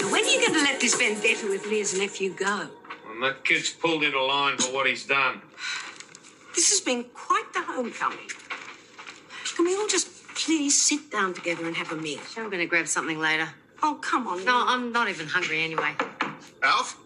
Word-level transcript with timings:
you. 0.00 0.10
When 0.10 0.24
are 0.24 0.28
you 0.28 0.40
going 0.40 0.54
to 0.54 0.60
let 0.60 0.80
this 0.80 0.94
vendetta 0.94 1.46
with 1.46 1.66
Leah's 1.66 1.96
nephew 1.96 2.32
go? 2.32 2.68
And 3.10 3.22
that 3.22 3.44
kid's 3.44 3.70
pulled 3.70 4.02
into 4.02 4.22
line 4.22 4.56
for 4.58 4.72
what 4.72 4.86
he's 4.86 5.06
done. 5.06 5.42
This 6.54 6.70
has 6.70 6.80
been 6.80 7.04
quite 7.14 7.52
the 7.52 7.62
homecoming. 7.62 8.30
Can 9.56 9.64
we 9.64 9.76
all 9.76 9.88
just 9.88 10.08
please 10.34 10.80
sit 10.80 11.10
down 11.10 11.34
together 11.34 11.66
and 11.66 11.76
have 11.76 11.92
a 11.92 11.96
meal? 11.96 12.20
I'm 12.36 12.46
going 12.46 12.60
to 12.60 12.66
grab 12.66 12.86
something 12.86 13.18
later. 13.18 13.48
Oh, 13.82 13.98
come 14.00 14.26
on. 14.26 14.44
No, 14.44 14.56
Leah. 14.56 14.64
I'm 14.66 14.92
not 14.92 15.08
even 15.08 15.26
hungry 15.26 15.62
anyway. 15.62 15.94
Alf, 16.62 16.98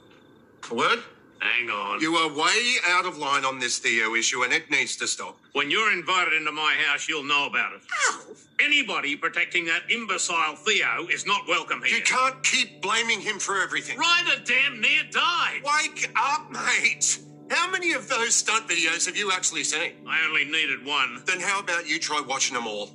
a 0.70 0.74
word? 0.74 1.00
Hang 1.44 1.68
on. 1.68 2.00
You 2.00 2.14
are 2.14 2.28
way 2.32 2.76
out 2.88 3.04
of 3.04 3.18
line 3.18 3.44
on 3.44 3.58
this 3.58 3.78
Theo 3.78 4.14
issue, 4.14 4.44
and 4.44 4.52
it 4.52 4.70
needs 4.70 4.96
to 4.96 5.06
stop. 5.06 5.38
When 5.52 5.70
you're 5.70 5.92
invited 5.92 6.32
into 6.32 6.52
my 6.52 6.74
house, 6.86 7.06
you'll 7.06 7.22
know 7.22 7.46
about 7.46 7.74
it. 7.74 7.82
Alf, 8.08 8.46
Anybody 8.60 9.14
protecting 9.14 9.66
that 9.66 9.82
imbecile 9.90 10.56
Theo 10.56 11.06
is 11.12 11.26
not 11.26 11.46
welcome 11.46 11.82
here. 11.82 11.98
You 11.98 12.02
can't 12.02 12.42
keep 12.42 12.80
blaming 12.80 13.20
him 13.20 13.38
for 13.38 13.60
everything. 13.60 13.98
Ryder 13.98 14.42
damn 14.46 14.80
near 14.80 15.02
died. 15.10 15.60
Wake 15.82 16.10
up, 16.16 16.50
mate! 16.50 17.18
How 17.50 17.70
many 17.70 17.92
of 17.92 18.08
those 18.08 18.34
stunt 18.34 18.66
videos 18.66 19.04
have 19.04 19.16
you 19.16 19.30
actually 19.30 19.64
seen? 19.64 19.92
I 20.08 20.24
only 20.26 20.46
needed 20.46 20.84
one. 20.86 21.22
Then 21.26 21.40
how 21.40 21.60
about 21.60 21.86
you 21.86 21.98
try 21.98 22.22
watching 22.26 22.54
them 22.54 22.66
all? 22.66 22.88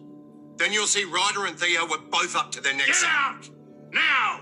Then 0.57 0.73
you'll 0.73 0.87
see 0.87 1.03
Ryder 1.03 1.45
and 1.45 1.57
Theo 1.57 1.85
were 1.85 1.99
both 2.09 2.35
up 2.35 2.51
to 2.53 2.61
their 2.61 2.73
necks. 2.73 3.03
Get 3.03 3.11
out! 3.11 3.49
Now! 3.93 4.41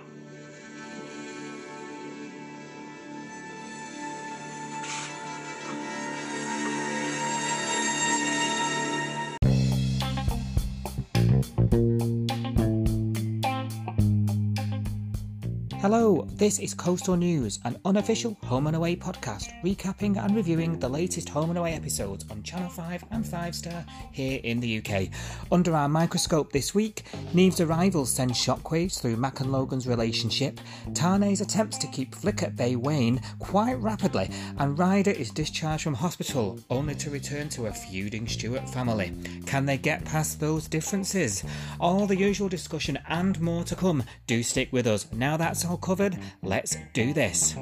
Hello, 15.89 16.27
this 16.33 16.59
is 16.59 16.73
Coastal 16.73 17.15
News, 17.15 17.59
an 17.63 17.79
unofficial 17.85 18.37
home 18.43 18.67
and 18.67 18.75
away 18.75 18.93
podcast 18.93 19.53
recapping 19.63 20.21
and 20.21 20.35
reviewing 20.35 20.77
the 20.77 20.89
latest 20.89 21.29
home 21.29 21.49
and 21.49 21.57
away 21.57 21.75
episodes 21.75 22.25
on 22.29 22.43
Channel 22.43 22.67
5 22.67 23.05
and 23.11 23.25
5 23.25 23.55
Star 23.55 23.85
here 24.11 24.41
in 24.43 24.59
the 24.59 24.79
UK. 24.79 25.07
Under 25.49 25.73
our 25.73 25.87
microscope 25.87 26.51
this 26.51 26.75
week, 26.75 27.03
Neve's 27.33 27.61
arrival 27.61 28.05
sends 28.05 28.37
shockwaves 28.37 28.99
through 28.99 29.15
Mac 29.15 29.39
and 29.39 29.49
Logan's 29.49 29.87
relationship, 29.87 30.59
Tane's 30.93 31.39
attempts 31.39 31.77
to 31.77 31.87
keep 31.87 32.13
Flick 32.13 32.43
at 32.43 32.57
bay 32.57 32.75
wane 32.75 33.21
quite 33.39 33.75
rapidly, 33.75 34.29
and 34.57 34.77
Ryder 34.77 35.11
is 35.11 35.31
discharged 35.31 35.85
from 35.85 35.93
hospital 35.93 36.59
only 36.69 36.95
to 36.95 37.09
return 37.09 37.47
to 37.47 37.67
a 37.67 37.71
feuding 37.71 38.27
Stewart 38.27 38.69
family. 38.69 39.13
Can 39.45 39.65
they 39.65 39.77
get 39.77 40.03
past 40.03 40.41
those 40.41 40.67
differences? 40.67 41.45
All 41.79 42.05
the 42.07 42.17
usual 42.17 42.49
discussion 42.49 42.99
and 43.07 43.39
more 43.39 43.63
to 43.63 43.75
come. 43.77 44.03
Do 44.25 44.43
stick 44.43 44.73
with 44.73 44.85
us. 44.85 45.09
Now 45.13 45.37
that's 45.37 45.63
all 45.63 45.76
covered, 45.77 46.17
let's 46.41 46.77
do 46.93 47.13
this. 47.13 47.55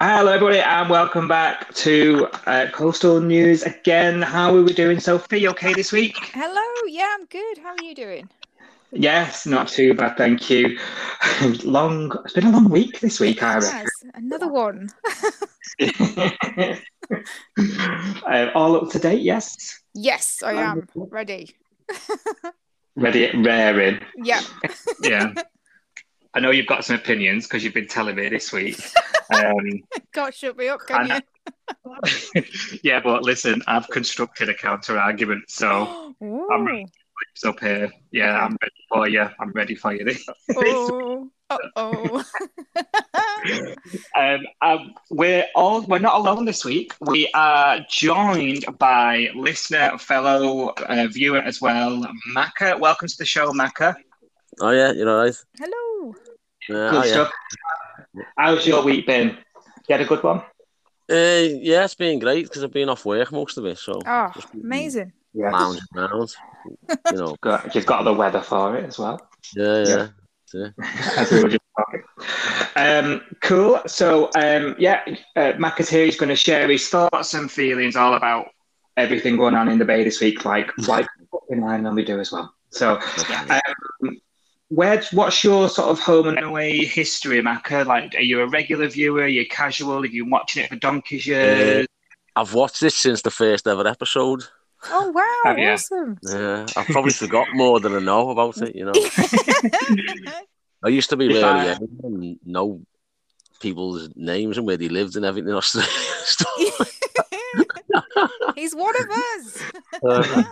Hello, 0.00 0.32
everybody, 0.32 0.58
and 0.58 0.90
welcome 0.90 1.28
back 1.28 1.72
to 1.74 2.26
uh, 2.46 2.66
Coastal 2.72 3.20
News 3.20 3.62
again. 3.62 4.20
How 4.20 4.52
are 4.52 4.62
we 4.62 4.72
doing, 4.72 4.98
Sophie? 4.98 5.42
You 5.42 5.50
okay 5.50 5.74
this 5.74 5.92
week? 5.92 6.16
Hello, 6.34 6.88
yeah, 6.88 7.14
I'm 7.16 7.24
good. 7.26 7.58
How 7.58 7.68
are 7.68 7.84
you 7.84 7.94
doing? 7.94 8.28
Yes, 8.90 9.46
not 9.46 9.68
too 9.68 9.94
bad, 9.94 10.16
thank 10.16 10.50
you. 10.50 10.76
long, 11.62 12.12
it's 12.24 12.34
been 12.34 12.46
a 12.46 12.50
long 12.50 12.68
week 12.68 12.98
this 12.98 13.20
week, 13.20 13.44
I 13.44 13.58
reckon. 13.58 13.78
Yes, 13.78 14.12
another 14.14 14.48
one. 14.48 14.90
uh, 18.26 18.50
all 18.54 18.76
up 18.76 18.90
to 18.90 18.98
date, 18.98 19.22
yes. 19.22 19.82
Yes, 19.94 20.42
I 20.44 20.54
am 20.54 20.88
ready. 20.94 21.54
Ready, 22.96 23.30
raring. 23.36 24.00
Yeah. 24.16 24.40
Yeah. 25.02 25.32
I 26.34 26.40
know 26.40 26.50
you've 26.50 26.66
got 26.66 26.84
some 26.84 26.96
opinions 26.96 27.46
because 27.46 27.62
you've 27.62 27.74
been 27.74 27.88
telling 27.88 28.16
me 28.16 28.28
this 28.30 28.52
week. 28.52 28.78
Um, 29.34 29.58
Can't 30.14 30.34
shut 30.34 30.56
me 30.56 30.68
up, 30.68 30.80
can 30.86 31.22
you? 32.34 32.42
yeah, 32.82 33.00
but 33.00 33.22
listen, 33.22 33.62
I've 33.66 33.86
constructed 33.88 34.48
a 34.48 34.54
counter 34.54 34.98
argument, 34.98 35.44
so 35.48 36.14
Ooh. 36.22 36.48
I'm 36.50 36.84
up 37.46 37.60
here. 37.60 37.90
Yeah, 38.12 38.38
I'm 38.38 38.56
ready 38.62 38.74
for 38.88 39.08
you. 39.08 39.28
I'm 39.40 39.52
ready 39.52 39.74
for 39.74 39.92
you. 39.94 40.04
This- 40.04 40.26
Oh, 40.56 41.30
oh. 41.76 42.24
um, 44.16 44.40
um, 44.60 44.94
we're 45.10 45.46
all 45.54 45.82
we're 45.82 45.98
not 45.98 46.14
alone 46.14 46.44
this 46.44 46.64
week. 46.64 46.94
We 47.00 47.28
are 47.34 47.80
joined 47.88 48.64
by 48.78 49.28
listener, 49.34 49.98
fellow 49.98 50.68
uh, 50.70 51.06
viewer 51.10 51.38
as 51.38 51.60
well, 51.60 52.06
Maka. 52.32 52.76
Welcome 52.78 53.08
to 53.08 53.16
the 53.18 53.24
show, 53.24 53.52
Maka. 53.52 53.96
Oh 54.60 54.70
yeah, 54.70 54.92
you 54.92 55.04
know 55.04 55.18
right. 55.18 55.34
Hello. 55.58 56.14
Yeah, 56.68 56.90
Good 56.90 56.94
oh, 56.94 57.04
yeah. 57.04 57.12
stuff. 57.12 57.30
How's 58.38 58.66
your 58.66 58.82
week 58.84 59.06
been? 59.06 59.28
You 59.88 59.96
had 59.96 60.00
a 60.02 60.04
good 60.04 60.22
one? 60.22 60.38
Uh, 61.10 61.48
yeah, 61.60 61.84
it's 61.84 61.94
been 61.94 62.18
great 62.18 62.44
because 62.44 62.62
I've 62.62 62.72
been 62.72 62.88
off 62.88 63.04
work 63.04 63.32
most 63.32 63.58
of 63.58 63.66
it, 63.66 63.78
so 63.78 64.00
Oh, 64.06 64.30
amazing. 64.54 65.12
Yeah. 65.34 65.50
lounging 65.50 65.82
around. 65.96 66.34
You 67.10 67.16
know, 67.16 67.36
Got, 67.40 67.74
you've 67.74 67.86
got 67.86 68.04
the 68.04 68.12
weather 68.12 68.40
for 68.40 68.76
it 68.76 68.84
as 68.84 68.98
well. 68.98 69.20
yeah, 69.56 69.78
Yeah. 69.84 69.96
yeah. 69.96 70.08
Yeah. 70.54 70.68
as 71.16 71.30
we 71.30 71.42
were 71.42 71.48
just 71.48 71.62
talking. 71.76 72.02
Um, 72.76 73.22
cool. 73.40 73.80
So, 73.86 74.30
um, 74.36 74.74
yeah, 74.78 75.02
uh, 75.36 75.52
Mac 75.58 75.80
is 75.80 75.88
here. 75.88 76.04
He's 76.04 76.16
going 76.16 76.28
to 76.28 76.36
share 76.36 76.68
his 76.68 76.88
thoughts 76.88 77.34
and 77.34 77.50
feelings 77.50 77.96
all 77.96 78.14
about 78.14 78.48
everything 78.96 79.36
going 79.36 79.54
on 79.54 79.68
in 79.68 79.78
the 79.78 79.84
Bay 79.84 80.04
this 80.04 80.20
week, 80.20 80.44
like 80.44 80.70
like 80.88 81.06
in 81.50 81.60
line 81.60 81.82
than 81.82 81.94
we 81.94 82.04
do 82.04 82.20
as 82.20 82.32
well. 82.32 82.54
So, 82.70 82.98
um, 83.50 84.20
where, 84.68 85.02
what's 85.12 85.44
your 85.44 85.68
sort 85.68 85.90
of 85.90 86.00
home 86.00 86.28
and 86.28 86.38
away 86.38 86.78
history, 86.78 87.42
Maka? 87.42 87.84
Like, 87.86 88.14
are 88.14 88.20
you 88.20 88.40
a 88.40 88.48
regular 88.48 88.88
viewer? 88.88 89.22
Are 89.22 89.28
you 89.28 89.46
casual? 89.46 90.02
Have 90.02 90.12
you 90.12 90.24
been 90.24 90.30
watching 90.30 90.64
it 90.64 90.70
for 90.70 90.76
donkey's 90.76 91.26
years? 91.26 91.86
I've 92.34 92.54
watched 92.54 92.80
this 92.80 92.94
since 92.94 93.20
the 93.20 93.30
first 93.30 93.66
ever 93.66 93.86
episode. 93.86 94.44
Oh, 94.90 95.10
wow. 95.10 95.22
Have 95.44 95.58
you? 95.58 95.68
Awesome. 95.70 96.18
Yeah, 96.22 96.66
I've 96.76 96.86
probably 96.86 97.12
forgot 97.12 97.48
more 97.54 97.80
than 97.80 97.94
I 97.94 97.98
know 98.00 98.30
about 98.30 98.58
it. 98.58 98.74
You 98.74 98.86
know, 98.86 98.92
I 100.84 100.88
used 100.88 101.10
to 101.10 101.16
be 101.16 101.26
If 101.26 101.32
really 101.34 101.44
I- 101.44 101.64
young 101.66 101.88
and 102.02 102.38
know 102.44 102.80
people's 103.60 104.08
names 104.16 104.58
and 104.58 104.66
where 104.66 104.76
they 104.76 104.88
lived 104.88 105.14
and 105.16 105.24
everything 105.24 105.50
in 105.50 105.56
Australia. 105.56 105.88
He's 108.56 108.74
one 108.74 108.94
of 109.00 109.08
us. 109.10 109.62
Uh, 110.04 110.42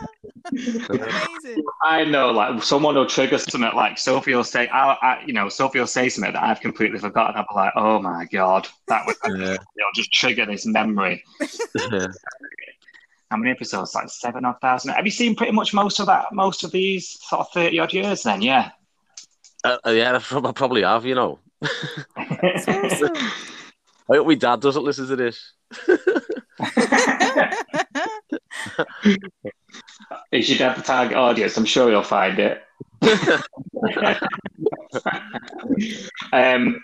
Amazing. 0.52 1.64
I 1.82 2.04
know, 2.04 2.30
like 2.30 2.62
someone 2.62 2.94
will 2.94 3.06
trigger 3.06 3.38
something 3.38 3.70
like 3.74 3.98
Sophie 3.98 4.34
will 4.34 4.44
say, 4.44 4.68
I, 4.68 4.92
I, 5.02 5.22
you 5.26 5.32
know, 5.32 5.48
Sophie 5.48 5.78
will 5.80 5.86
say 5.86 6.08
something 6.08 6.32
that 6.32 6.42
I've 6.42 6.60
completely 6.60 6.98
forgotten. 6.98 7.36
I'll 7.36 7.47
be 7.48 7.54
like, 7.54 7.72
oh 7.76 8.00
my 8.00 8.26
god, 8.26 8.68
that 8.88 9.06
was, 9.06 9.16
yeah, 9.26 9.52
it'll 9.54 9.92
just 9.94 10.12
trigger 10.12 10.47
this 10.47 10.66
memory. 10.66 11.22
yeah. 11.91 12.06
How 13.30 13.36
many 13.36 13.52
episodes? 13.52 13.94
Like 13.94 14.08
seven 14.08 14.44
odd 14.44 14.60
thousand. 14.60 14.92
Have 14.92 15.04
you 15.04 15.12
seen 15.12 15.36
pretty 15.36 15.52
much 15.52 15.72
most 15.72 16.00
of 16.00 16.06
that, 16.06 16.32
most 16.32 16.64
of 16.64 16.72
these 16.72 17.16
sort 17.22 17.41
of 17.41 17.48
thirty 17.52 17.78
odd 17.78 17.92
years? 17.92 18.24
Then, 18.24 18.42
yeah. 18.42 18.70
Uh, 19.62 19.78
yeah, 19.86 20.16
I 20.16 20.52
probably 20.52 20.82
have. 20.82 21.06
You 21.06 21.14
know, 21.14 21.38
I 21.62 23.08
hope 24.08 24.26
my 24.26 24.34
dad 24.34 24.60
doesn't 24.60 24.82
listen 24.82 25.06
to 25.06 25.16
this. 25.16 25.52
you 30.32 30.42
should 30.42 30.58
have 30.58 30.76
the 30.76 30.82
target 30.82 31.16
audience. 31.16 31.56
I'm 31.56 31.64
sure 31.64 31.88
you'll 31.88 32.02
find 32.02 32.36
it. 32.41 32.64
um, 36.32 36.82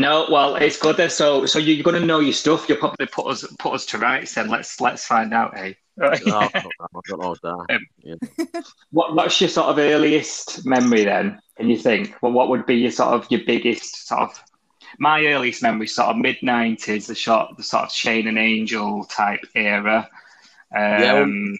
no, 0.00 0.26
well, 0.30 0.56
it's 0.56 0.78
good. 0.78 0.96
Then. 0.96 1.10
So, 1.10 1.46
so 1.46 1.58
you're 1.58 1.82
going 1.84 2.00
to 2.00 2.06
know 2.06 2.20
your 2.20 2.32
stuff. 2.32 2.68
You'll 2.68 2.78
probably 2.78 3.06
put 3.06 3.26
us 3.26 3.44
put 3.58 3.74
us 3.74 3.86
to 3.86 3.98
rights. 3.98 4.34
Then 4.34 4.48
let's 4.48 4.80
let's 4.80 5.04
find 5.04 5.32
out. 5.34 5.56
Hey, 5.56 5.76
Oh, 6.02 6.08
I 6.08 6.62
don't 7.08 7.42
that. 7.42 7.66
Um, 7.70 7.86
Yeah. 7.98 8.14
what 8.90 9.14
what's 9.14 9.40
your 9.40 9.50
sort 9.50 9.68
of 9.68 9.78
earliest 9.78 10.64
memory 10.64 11.04
then? 11.04 11.40
Can 11.56 11.68
you 11.68 11.76
think? 11.76 12.14
Well, 12.22 12.32
what 12.32 12.48
would 12.48 12.64
be 12.66 12.76
your 12.76 12.90
sort 12.90 13.14
of 13.14 13.30
your 13.30 13.42
biggest 13.46 14.08
sort 14.08 14.22
of? 14.22 14.42
My 14.98 15.24
earliest 15.26 15.62
memory, 15.62 15.86
sort 15.86 16.08
of 16.08 16.16
mid 16.16 16.38
nineties, 16.42 17.06
the 17.06 17.14
short, 17.14 17.56
the 17.56 17.62
sort 17.62 17.84
of 17.84 17.92
Shane 17.92 18.28
and 18.28 18.38
Angel 18.38 19.04
type 19.04 19.44
era. 19.54 20.08
Yeah, 20.72 21.20
Um, 21.22 21.56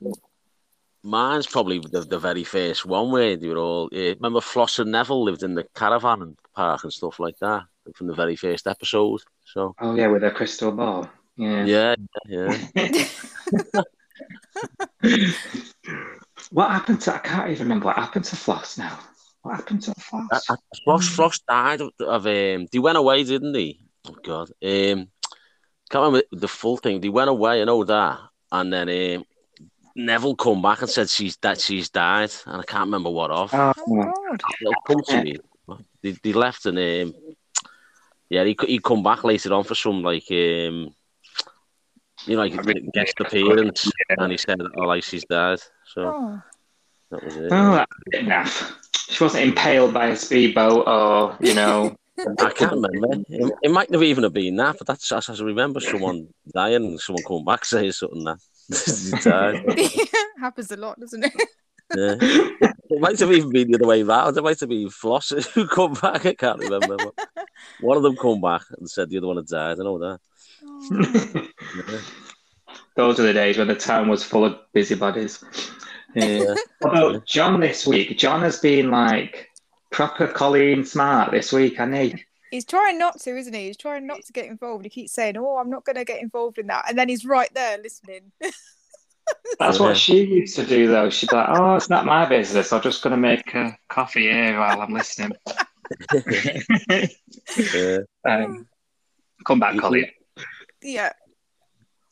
Mine's 1.03 1.47
probably 1.47 1.79
the, 1.79 2.03
the 2.03 2.19
very 2.19 2.45
first 2.45 2.85
one 2.85 3.11
where 3.11 3.37
they 3.37 3.49
were 3.49 3.59
all. 3.59 3.87
Uh, 3.87 4.15
remember 4.17 4.41
Floss 4.41 4.79
and 4.79 4.93
Neville 4.93 5.25
lived 5.25 5.43
in 5.43 5.55
the 5.55 5.65
caravan 5.75 6.23
and 6.23 6.39
park 6.55 6.85
and 6.85 6.93
stuff 6.93 7.19
like 7.19 7.39
that 7.41 7.63
from 7.95 8.07
the 8.07 8.15
very 8.15 8.37
first 8.37 8.67
episode. 8.67 9.21
So 9.45 9.75
oh 9.81 9.95
yeah, 9.95 10.09
with 10.09 10.25
a 10.25 10.31
crystal 10.31 10.73
ball. 10.73 11.09
Yeah. 11.37 11.65
yeah, 11.65 11.95
yeah. 12.27 12.59
what 16.51 16.71
happened 16.71 17.01
to? 17.03 17.15
I 17.15 17.19
can't 17.19 17.51
even 17.51 17.65
remember 17.65 17.87
what 17.87 17.97
happened 17.97 18.27
to 18.27 18.37
Floss 18.37 18.79
now. 18.79 18.99
What 19.43 19.57
happened 19.57 19.83
to 19.83 19.95
Floss? 19.95 20.29
I, 20.51 20.53
I, 20.53 20.57
Floss, 20.85 21.09
Floss 21.09 21.39
died 21.41 21.81
of, 21.81 21.93
of 22.01 22.27
um. 22.27 22.67
They 22.71 22.79
went 22.79 22.99
away, 22.99 23.25
didn't 23.25 23.53
they? 23.53 23.79
Oh 24.07 24.17
God. 24.23 24.51
Um, 24.63 25.09
can't 25.91 26.05
remember 26.05 26.23
the 26.33 26.49
full 26.49 26.77
thing. 26.77 27.01
They 27.01 27.09
went 27.09 27.31
away. 27.31 27.63
I 27.63 27.65
know 27.65 27.85
that, 27.85 28.19
and 28.53 28.73
then 28.73 28.89
um, 28.89 29.25
Neville 29.97 30.37
come 30.37 30.63
back 30.63 30.81
and 30.83 30.91
said 30.91 31.11
she's 31.11 31.37
that 31.39 31.61
she's 31.61 31.91
died, 31.91 32.31
and 32.47 32.61
I 32.61 32.65
can't 32.65 32.87
remember 32.87 33.11
what 33.11 33.31
of. 33.31 33.53
Oh, 33.55 33.73
Oh 33.79 34.37
It'll 34.61 34.75
come 34.87 35.03
to 35.09 35.25
me. 35.25 35.37
They, 36.03 36.13
they 36.13 36.33
left 36.33 36.67
and 36.67 36.79
um, 36.79 37.15
yeah, 38.29 38.45
he 38.45 38.57
he 38.67 38.79
come 38.79 39.03
back 39.03 39.25
later 39.25 39.53
on 39.53 39.65
for 39.65 39.75
some 39.75 40.03
like 40.03 40.25
um, 40.31 40.95
you 42.27 42.37
know, 42.37 42.43
like 42.43 42.93
guest 42.93 43.15
appearance, 43.21 43.91
and 44.11 44.31
he 44.31 44.39
said, 44.39 44.61
"Oh, 44.77 44.83
like 44.83 45.03
she's 45.03 45.25
died." 45.25 45.61
So 45.87 46.03
Oh. 46.03 46.43
that 47.11 47.25
was 47.25 47.37
it. 47.37 47.53
oh, 47.53 47.73
that's 47.73 47.89
a 48.15 48.27
naff. 48.27 48.75
She 49.11 49.25
wasn't 49.25 49.45
impaled 49.49 49.93
by 49.93 50.09
a 50.09 50.17
speedboat 50.17 50.87
or, 50.87 51.37
you 51.41 51.55
know. 51.55 51.97
I 52.39 52.51
can't 52.51 52.73
remember. 52.73 53.25
It, 53.29 53.53
it 53.63 53.71
might 53.71 53.91
have 53.93 54.03
even 54.03 54.25
have 54.25 54.33
been 54.35 54.57
that, 54.57 54.77
but 54.79 54.87
that's 54.87 55.11
as 55.11 55.41
I 55.41 55.45
remember 55.45 55.81
someone 55.81 56.29
dying 56.55 56.85
and 56.85 57.01
someone 57.01 57.25
coming 57.25 57.45
back 57.45 57.65
saying 57.65 57.93
something 57.93 58.25
that 58.25 58.37
he 58.37 58.37
died. 58.37 58.50
Happens 60.41 60.71
a 60.71 60.77
lot, 60.77 60.99
doesn't 61.01 61.25
it? 61.25 61.33
Yeah. 61.97 62.67
It 62.93 63.01
might 63.01 63.21
have 63.21 63.31
even 63.31 63.51
been 63.51 63.71
the 63.71 63.77
other 63.77 63.87
way 63.87 64.03
round. 64.03 64.37
It 64.37 64.43
might 64.43 64.59
have 64.59 64.69
been 64.69 64.91
Floss 64.91 65.29
who 65.55 65.69
come 65.69 65.95
back. 65.95 66.27
I 66.27 66.35
can't 66.35 66.59
remember. 66.59 66.97
But 66.97 67.47
one 67.81 67.97
of 67.97 68.03
them 68.03 68.17
come 68.17 68.41
back 68.41 68.63
and 68.77 68.91
said 68.91 69.09
the 69.09 69.19
other 69.19 69.29
one 69.29 69.37
had 69.37 69.47
died. 69.47 69.79
I 69.79 69.85
know 69.85 69.99
that. 70.01 70.19
Yeah. 70.91 71.47
Oh. 71.93 72.01
Those 72.97 73.21
are 73.21 73.23
the 73.23 73.33
days 73.33 73.59
when 73.59 73.69
the 73.69 73.77
town 73.77 74.09
was 74.09 74.25
full 74.25 74.45
of 74.45 74.59
busybodies. 74.75 75.45
Yeah. 76.17 76.55
Although 76.83 77.21
John 77.21 77.61
this 77.61 77.87
week, 77.87 78.19
John 78.19 78.41
has 78.41 78.59
been 78.59 78.91
like 78.91 79.49
proper 79.91 80.27
Colleen 80.27 80.85
smart 80.85 81.31
this 81.31 81.53
week, 81.53 81.77
hasn't 81.77 81.97
he? 81.97 82.25
He's 82.51 82.65
trying 82.65 82.99
not 82.99 83.21
to, 83.21 83.37
isn't 83.37 83.55
he? 83.55 83.67
He's 83.67 83.77
trying 83.77 84.07
not 84.07 84.25
to 84.25 84.33
get 84.33 84.47
involved. 84.47 84.85
He 84.85 84.91
keeps 84.91 85.13
saying, 85.13 85.37
"Oh, 85.37 85.57
I'm 85.57 85.71
not 85.71 85.85
going 85.85 85.97
to 85.97 86.05
get 86.05 86.21
involved 86.21 86.59
in 86.59 86.67
that," 86.67 86.87
and 86.89 86.99
then 86.99 87.09
he's 87.09 87.25
right 87.25 87.53
there 87.55 87.79
listening. 87.79 88.33
That's 89.61 89.79
what 89.79 89.97
she 89.97 90.25
used 90.25 90.57
to 90.57 90.67
do, 90.67 90.89
though. 90.89 91.11
She'd 91.11 91.31
be 91.31 91.37
like, 91.37 91.49
"Oh, 91.51 91.77
it's 91.77 91.89
not 91.89 92.05
my 92.05 92.27
business. 92.27 92.73
I'm 92.73 92.83
just 92.83 93.03
going 93.03 93.13
to 93.13 93.17
make 93.17 93.55
a 93.55 93.79
coffee 93.89 94.23
here 94.23 94.59
while 94.59 94.81
I'm 94.81 94.93
listening." 94.93 95.33
Yeah, 97.75 97.99
um, 98.25 98.69
come 99.45 99.59
back, 99.59 99.77
Colleen. 99.77 100.07
yeah. 100.83 101.11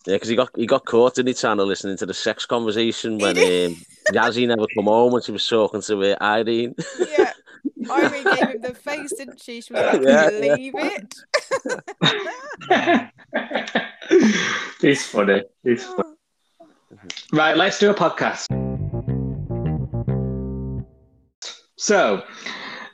yeah, 0.05 0.15
because 0.15 0.29
he 0.29 0.35
got 0.35 0.51
he 0.57 0.67
got 0.67 0.85
caught, 0.85 1.19
in 1.19 1.27
the 1.27 1.35
channel 1.35 1.65
listening 1.65 1.97
to 1.99 2.07
the 2.07 2.15
sex 2.15 2.45
conversation 2.45 3.19
when 3.19 3.37
He 3.37 3.67
um, 3.67 3.77
Yazzie 4.13 4.49
never 4.49 4.67
come 4.75 4.87
home 4.87 5.13
when 5.13 5.23
she 5.23 5.31
was 5.31 5.47
talking 5.47 5.81
to 5.83 6.13
uh, 6.13 6.17
Irene. 6.21 6.75
Yeah. 6.99 7.33
Irene 7.91 8.25
gave 8.25 8.49
him 8.49 8.61
the 8.63 8.75
face, 8.83 9.13
didn't 9.17 9.41
she? 9.41 9.61
She 9.61 9.73
was 9.73 9.83
like, 9.83 10.03
Yeah, 10.03 10.31
yeah. 10.31 10.57
It." 10.59 11.15
He's 14.81 15.07
funny. 15.07 15.43
He's 15.63 15.85
funny. 15.85 16.03
Right, 17.33 17.57
let's 17.57 17.79
do 17.79 17.91
a 17.91 17.95
podcast. 17.95 18.47
So, 21.77 22.23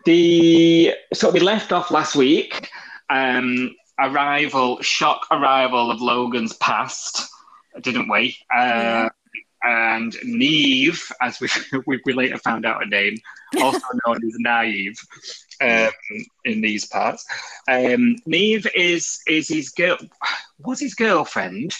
the 0.04 0.92
so 1.14 1.30
we 1.30 1.40
left 1.40 1.72
off 1.72 1.90
last 1.90 2.14
week. 2.16 2.68
Um, 3.08 3.74
arrival, 3.98 4.82
shock 4.82 5.26
arrival 5.30 5.90
of 5.90 6.00
Logan's 6.02 6.54
past, 6.54 7.28
didn't 7.80 8.08
we? 8.10 8.36
Uh, 8.54 8.58
Yeah. 8.58 9.08
And 9.64 10.14
Neve, 10.24 11.10
as 11.22 11.40
we, 11.86 12.00
we 12.04 12.12
later 12.12 12.38
found 12.38 12.66
out 12.66 12.82
her 12.82 12.88
name, 12.88 13.16
also 13.60 13.86
known 14.06 14.16
as 14.16 14.34
Naive, 14.38 15.00
um, 15.60 15.90
in 16.44 16.60
these 16.60 16.84
parts. 16.86 17.24
Um, 17.68 18.16
Neve 18.26 18.66
is 18.74 19.20
is 19.26 19.48
his 19.48 19.70
girl 19.70 19.96
was 20.58 20.80
his 20.80 20.94
girlfriend, 20.94 21.74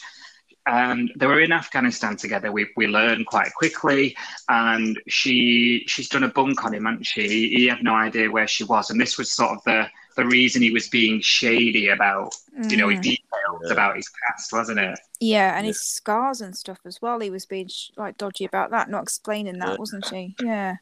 and 0.66 1.10
they 1.16 1.26
were 1.26 1.40
in 1.40 1.52
Afghanistan 1.52 2.16
together. 2.16 2.52
We 2.52 2.69
we 2.76 2.86
learned 2.86 3.26
quite 3.26 3.52
quickly, 3.54 4.16
and 4.48 5.00
she 5.08 5.84
she's 5.86 6.08
done 6.08 6.25
a 6.25 6.28
bunk 6.28 6.64
on 6.64 6.75
him, 6.75 6.86
hasn't 6.86 7.06
she? 7.06 7.28
He, 7.28 7.48
he 7.50 7.66
had 7.66 7.82
no 7.82 7.94
idea 7.94 8.31
where 8.31 8.48
she 8.48 8.64
was, 8.64 8.90
and 8.90 9.00
this 9.00 9.19
was 9.19 9.32
sort 9.32 9.52
of 9.52 9.64
the 9.64 9.86
the 10.16 10.25
reason 10.26 10.62
he 10.62 10.70
was 10.70 10.88
being 10.88 11.20
shady 11.20 11.88
about 11.88 12.34
you 12.69 12.76
know 12.76 12.88
Mm. 12.88 13.02
details 13.02 13.62
Yeah. 13.66 13.72
about 13.72 13.96
his 13.96 14.11
past, 14.26 14.52
wasn't 14.52 14.78
it? 14.81 14.99
Yeah, 15.20 15.56
and 15.56 15.66
his 15.66 15.81
scars 15.82 16.40
and 16.40 16.56
stuff 16.56 16.78
as 16.84 17.00
well. 17.02 17.19
He 17.20 17.31
was 17.31 17.46
being 17.46 17.69
sh- 17.69 17.90
like 17.96 18.16
dodgy 18.19 18.44
about 18.44 18.70
that, 18.70 18.88
not 18.90 19.02
explaining 19.02 19.58
that, 19.58 19.70
Yeah. 19.70 19.76
wasn't 19.76 20.06
she? 20.06 20.34
Yeah. 20.43 20.76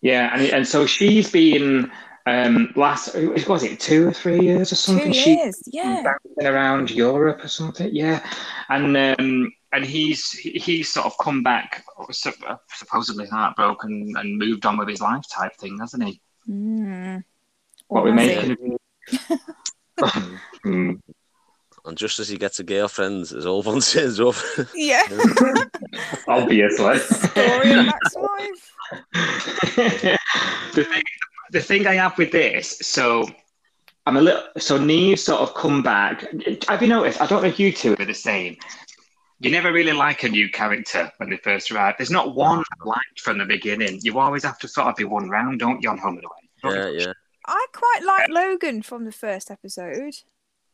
Yeah, 0.00 0.30
and 0.34 0.42
and 0.42 0.66
so 0.66 0.86
she's 0.86 1.30
been 1.30 1.90
um 2.26 2.72
last 2.76 3.14
was 3.48 3.62
it 3.62 3.78
two 3.80 4.08
or 4.08 4.12
three 4.12 4.40
years 4.40 4.72
or 4.72 4.76
something? 4.76 5.12
Two 5.12 5.18
She 5.18 5.36
years. 5.36 5.62
Yeah. 5.66 6.02
bouncing 6.02 6.46
around 6.52 6.90
Europe 6.90 7.44
or 7.44 7.48
something. 7.48 7.90
Yeah, 7.94 8.24
and 8.68 8.96
um, 8.96 9.52
and 9.72 9.84
he's 9.84 10.30
he's 10.32 10.92
sort 10.92 11.06
of 11.06 11.16
come 11.18 11.42
back 11.42 11.84
supposedly 12.70 13.26
heartbroken 13.26 14.12
and 14.16 14.38
moved 14.38 14.66
on 14.66 14.76
with 14.78 14.88
his 14.88 15.00
life 15.00 15.24
type 15.30 15.54
thing, 15.56 15.78
hasn't 15.78 16.04
he? 16.04 16.20
Mm. 16.48 17.22
What 17.92 18.04
we 18.04 18.10
Or 18.10 18.14
has 18.14 18.28
he? 18.30 18.36
making? 18.48 18.78
And 21.84 21.98
just 21.98 22.20
as 22.20 22.28
he 22.28 22.38
gets 22.38 22.60
a 22.60 22.62
girlfriend, 22.62 23.26
his 23.26 23.44
old 23.44 23.66
one 23.66 23.80
turns 23.80 24.20
up. 24.20 24.36
Yeah. 24.72 25.02
Obviously. 26.28 26.98
Story 26.98 27.72
of 27.72 27.86
Mac's 27.86 28.14
life. 28.14 28.72
the 30.74 30.84
thing, 30.84 31.02
the 31.50 31.60
thing 31.60 31.86
I 31.88 31.94
have 31.94 32.16
with 32.16 32.30
this, 32.30 32.78
so 32.82 33.28
I'm 34.06 34.16
a 34.16 34.20
little, 34.20 34.44
so 34.58 34.78
Neve 34.78 35.18
sort 35.18 35.40
of 35.40 35.54
come 35.54 35.82
back. 35.82 36.24
Have 36.68 36.82
you 36.82 36.88
noticed? 36.88 37.20
I 37.20 37.26
don't 37.26 37.42
know 37.42 37.48
if 37.48 37.58
you 37.58 37.72
two 37.72 37.94
are 37.98 38.04
the 38.04 38.14
same. 38.14 38.56
You 39.40 39.50
never 39.50 39.72
really 39.72 39.92
like 39.92 40.22
a 40.22 40.28
new 40.28 40.48
character 40.50 41.10
when 41.16 41.30
they 41.30 41.36
first 41.38 41.72
arrive. 41.72 41.96
There's 41.98 42.12
not 42.12 42.36
one 42.36 42.60
I 42.60 42.84
liked 42.86 43.20
from 43.20 43.38
the 43.38 43.44
beginning. 43.44 43.98
You 44.04 44.20
always 44.20 44.44
have 44.44 44.58
to 44.60 44.68
sort 44.68 44.86
of 44.86 44.94
be 44.94 45.02
one 45.02 45.28
round, 45.28 45.58
don't 45.58 45.82
you, 45.82 45.90
on 45.90 45.98
Home 45.98 46.18
and 46.18 46.24
Away? 46.24 46.76
yeah, 46.78 46.88
yeah, 47.06 47.12
I 47.46 47.66
quite 47.72 48.00
like 48.04 48.30
uh, 48.30 48.32
Logan 48.32 48.82
from 48.82 49.04
the 49.04 49.12
first 49.12 49.50
episode. 49.50 50.14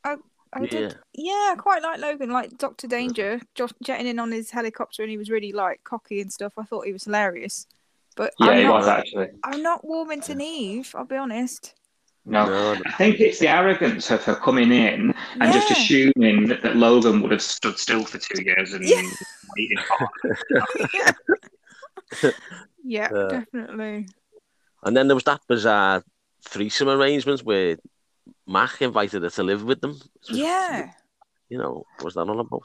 I, 0.05 0.17
I 0.53 0.67
did. 0.67 0.97
Yeah, 1.15 1.53
I 1.53 1.55
quite 1.57 1.83
like 1.83 2.01
Logan. 2.01 2.31
Like 2.31 2.57
Doctor 2.59 2.87
Danger, 2.87 3.41
just 3.55 3.75
jetting 3.83 4.07
in 4.07 4.19
on 4.19 4.33
his 4.33 4.51
helicopter, 4.51 5.03
and 5.03 5.11
he 5.11 5.19
was 5.19 5.31
really 5.31 5.53
like 5.53 5.83
cocky 5.85 6.21
and 6.21 6.33
stuff. 6.33 6.53
I 6.59 6.65
thought 6.65 6.87
he 6.87 6.93
was 6.93 7.05
hilarious. 7.05 7.67
But 8.17 8.33
Yeah, 8.41 8.47
I'm 8.51 8.57
he 8.59 8.63
not, 8.65 8.75
was 8.75 8.89
actually. 8.89 9.29
I'm 9.45 9.63
not 9.63 9.85
warming 9.85 10.21
to 10.23 10.35
Neve. 10.35 10.93
I'll 10.97 11.05
be 11.05 11.17
honest. 11.17 11.75
No. 12.25 12.45
No, 12.45 12.75
no. 12.75 12.81
I 12.85 12.93
think 12.93 13.21
it's 13.21 13.39
the 13.39 13.49
arrogance 13.49 14.11
of 14.11 14.23
her 14.25 14.35
coming 14.35 14.71
in 14.71 15.15
and 15.41 15.53
just 15.53 15.71
assuming 15.71 16.49
that, 16.49 16.61
that 16.63 16.77
Logan 16.77 17.23
would 17.23 17.31
have 17.33 17.41
stood 17.41 17.79
still 17.79 18.05
for 18.05 18.19
two 18.19 18.43
years 18.43 18.75
and 18.75 18.85
Yeah. 18.85 19.03
waited 19.57 19.79
for 19.87 20.11
yeah, 20.93 21.13
Yeah. 22.85 23.09
definitely. 23.31 24.09
And 24.83 24.95
then 24.97 25.09
there 25.09 25.15
was 25.15 25.25
that 25.25 25.41
bizarre 25.49 26.05
threesome 26.49 26.89
arrangements 26.89 27.43
where 27.43 27.77
Mac 28.47 28.81
invited 28.83 29.23
her 29.23 29.31
to 29.31 29.43
live 29.43 29.63
with 29.65 29.81
them. 29.81 29.93
was- 29.93 30.31
Yeah, 30.31 30.91
You 31.49 31.59
know, 31.59 31.85
was 32.03 32.15
that 32.15 32.29
all 32.29 32.41
about? 32.41 32.65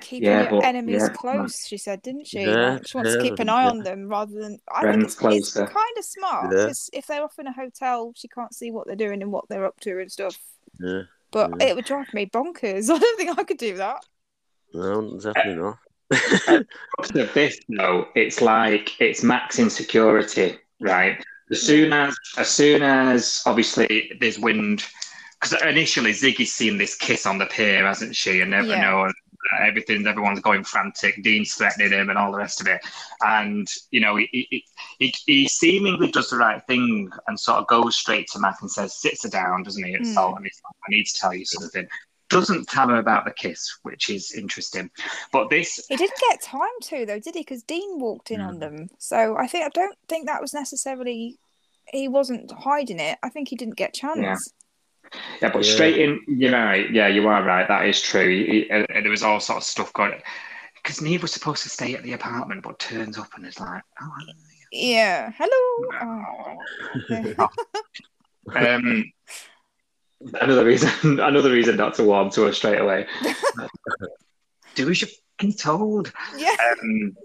keeping 0.00 0.28
Yeah, 0.28 0.42
your 0.42 0.50
but- 0.60 0.64
enemies 0.64 1.02
yeah. 1.02 1.08
close. 1.08 1.66
She 1.66 1.76
said, 1.76 2.02
didn't 2.02 2.26
she? 2.28 2.40
Yeah, 2.42 2.74
Like, 2.74 2.86
she 2.86 2.96
wants 2.96 3.14
to 3.14 3.20
keep 3.22 3.38
an 3.40 3.48
eye 3.48 3.64
yeah. 3.64 3.70
on 3.70 3.78
them 3.82 4.06
rather 4.08 4.32
than. 4.40 4.58
I 4.72 4.82
Friends 4.82 5.14
think 5.16 5.34
it's, 5.34 5.56
it's 5.56 5.72
kind 5.72 5.96
of 5.98 6.04
smart. 6.04 6.52
Yeah. 6.54 6.66
'cause 6.66 6.88
if 6.92 7.06
they're 7.06 7.24
off 7.24 7.38
in 7.38 7.48
a 7.48 7.52
hotel, 7.52 8.12
she 8.14 8.28
can't 8.28 8.54
see 8.54 8.70
what 8.70 8.86
they're 8.86 8.94
doing 9.06 9.22
and 9.22 9.32
what 9.32 9.48
they're 9.48 9.64
up 9.64 9.78
to 9.80 9.98
and 10.00 10.10
stuff. 10.12 10.38
Yeah. 10.78 11.02
But 11.32 11.50
Yeah. 11.60 11.66
it 11.68 11.76
would 11.76 11.84
drive 11.84 12.14
me 12.14 12.26
bonkers. 12.26 12.88
I 12.94 12.98
don't 12.98 13.16
think 13.18 13.36
I 13.38 13.42
could 13.44 13.58
do 13.58 13.76
that. 13.76 14.04
No, 14.72 15.18
definitely 15.18 15.56
not. 15.56 15.78
of 17.14 17.34
this 17.34 17.58
though, 17.68 18.06
it's 18.14 18.40
like 18.40 18.98
it's 19.00 19.22
Mac's 19.24 19.58
insecurity, 19.58 20.58
right? 20.80 21.22
As 21.50 21.62
soon 21.62 21.92
as 21.92 22.16
as 22.36 22.48
soon 22.50 22.82
as 22.82 23.42
obviously 23.46 24.12
there's 24.20 24.38
wind 24.38 24.84
because 25.40 25.60
initially 25.62 26.12
Ziggy's 26.12 26.52
seen 26.52 26.78
this 26.78 26.96
kiss 26.96 27.24
on 27.24 27.38
the 27.38 27.46
pier, 27.46 27.86
hasn't 27.86 28.16
she? 28.16 28.40
And 28.40 28.50
never 28.50 28.68
Yeah. 28.68 28.80
know 28.80 29.12
everything 29.60 30.06
everyone's 30.06 30.40
going 30.40 30.64
frantic, 30.64 31.22
Dean's 31.22 31.54
threatening 31.54 31.92
him 31.92 32.10
and 32.10 32.18
all 32.18 32.32
the 32.32 32.38
rest 32.38 32.60
of 32.60 32.66
it. 32.66 32.80
And 33.20 33.68
you 33.90 34.00
know, 34.00 34.16
he 34.16 34.28
he, 34.32 34.64
he, 34.98 35.14
he 35.26 35.48
seemingly 35.48 36.10
does 36.10 36.30
the 36.30 36.36
right 36.36 36.62
thing 36.66 37.08
and 37.28 37.38
sort 37.38 37.58
of 37.58 37.68
goes 37.68 37.96
straight 37.96 38.28
to 38.32 38.40
Mac 38.40 38.56
and 38.60 38.70
says, 38.70 38.96
sits 38.96 39.22
her 39.22 39.30
down, 39.30 39.62
doesn't 39.62 39.84
he? 39.84 39.94
It's 39.94 40.10
Mm. 40.10 40.14
Salt 40.14 40.36
and 40.36 40.44
he's 40.44 40.60
like, 40.64 40.74
I 40.86 40.90
need 40.90 41.04
to 41.04 41.18
tell 41.18 41.34
you 41.34 41.44
something. 41.44 41.86
Doesn't 42.28 42.68
tell 42.68 42.88
her 42.88 42.96
about 42.98 43.24
the 43.24 43.30
kiss, 43.32 43.78
which 43.82 44.10
is 44.10 44.32
interesting. 44.32 44.90
But 45.32 45.48
this 45.50 45.84
He 45.88 45.96
didn't 45.96 46.20
get 46.30 46.42
time 46.42 46.60
to 46.82 47.06
though, 47.06 47.18
did 47.18 47.34
he? 47.34 47.40
Because 47.40 47.62
Dean 47.62 47.98
walked 47.98 48.30
in 48.30 48.40
on 48.40 48.58
them. 48.58 48.88
So 48.98 49.36
I 49.38 49.46
think 49.46 49.64
I 49.64 49.70
don't 49.70 49.96
think 50.08 50.26
that 50.26 50.40
was 50.42 50.52
necessarily. 50.52 51.38
He 51.90 52.06
wasn't 52.06 52.50
hiding 52.52 53.00
it. 53.00 53.18
I 53.22 53.30
think 53.30 53.48
he 53.48 53.56
didn't 53.56 53.76
get 53.76 53.94
chance. 53.94 54.18
Yeah. 54.20 54.36
Yeah, 55.40 55.50
but 55.50 55.64
Yeah. 55.64 55.72
straight 55.72 55.96
in, 55.98 56.20
you're 56.28 56.52
right. 56.52 56.90
Yeah, 56.90 57.06
you 57.08 57.26
are 57.28 57.42
right. 57.42 57.66
That 57.66 57.86
is 57.86 58.02
true. 58.02 58.28
He- 58.28 58.44
he- 58.46 58.70
and 58.70 58.86
and 58.90 59.04
there 59.06 59.10
was 59.10 59.22
all 59.22 59.40
sort 59.40 59.56
of 59.56 59.64
stuff 59.64 59.90
going. 59.94 60.20
Because 60.74 61.00
Neve 61.00 61.22
was 61.22 61.32
supposed 61.32 61.62
to 61.62 61.70
stay 61.70 61.94
at 61.94 62.02
the 62.02 62.12
apartment, 62.12 62.62
but 62.62 62.78
turns 62.78 63.16
up 63.18 63.28
and 63.36 63.46
is 63.46 63.58
like, 63.58 63.82
oh, 64.02 64.10
Yeah. 64.70 65.32
Hello. 65.38 66.58
Oh. 67.38 67.48
um, 68.56 69.04
another 70.40 70.64
reason, 70.64 71.20
another 71.20 71.50
reason 71.50 71.76
not 71.76 71.94
to 71.94 72.04
warm 72.04 72.30
to 72.30 72.42
her 72.42 72.52
straight 72.52 72.80
away. 72.80 73.06
do 74.74 74.90
as 74.90 75.00
you 75.00 75.08
fucking 75.38 75.54
told. 75.54 76.12
Yeah. 76.36 76.56
Um, 76.82 77.16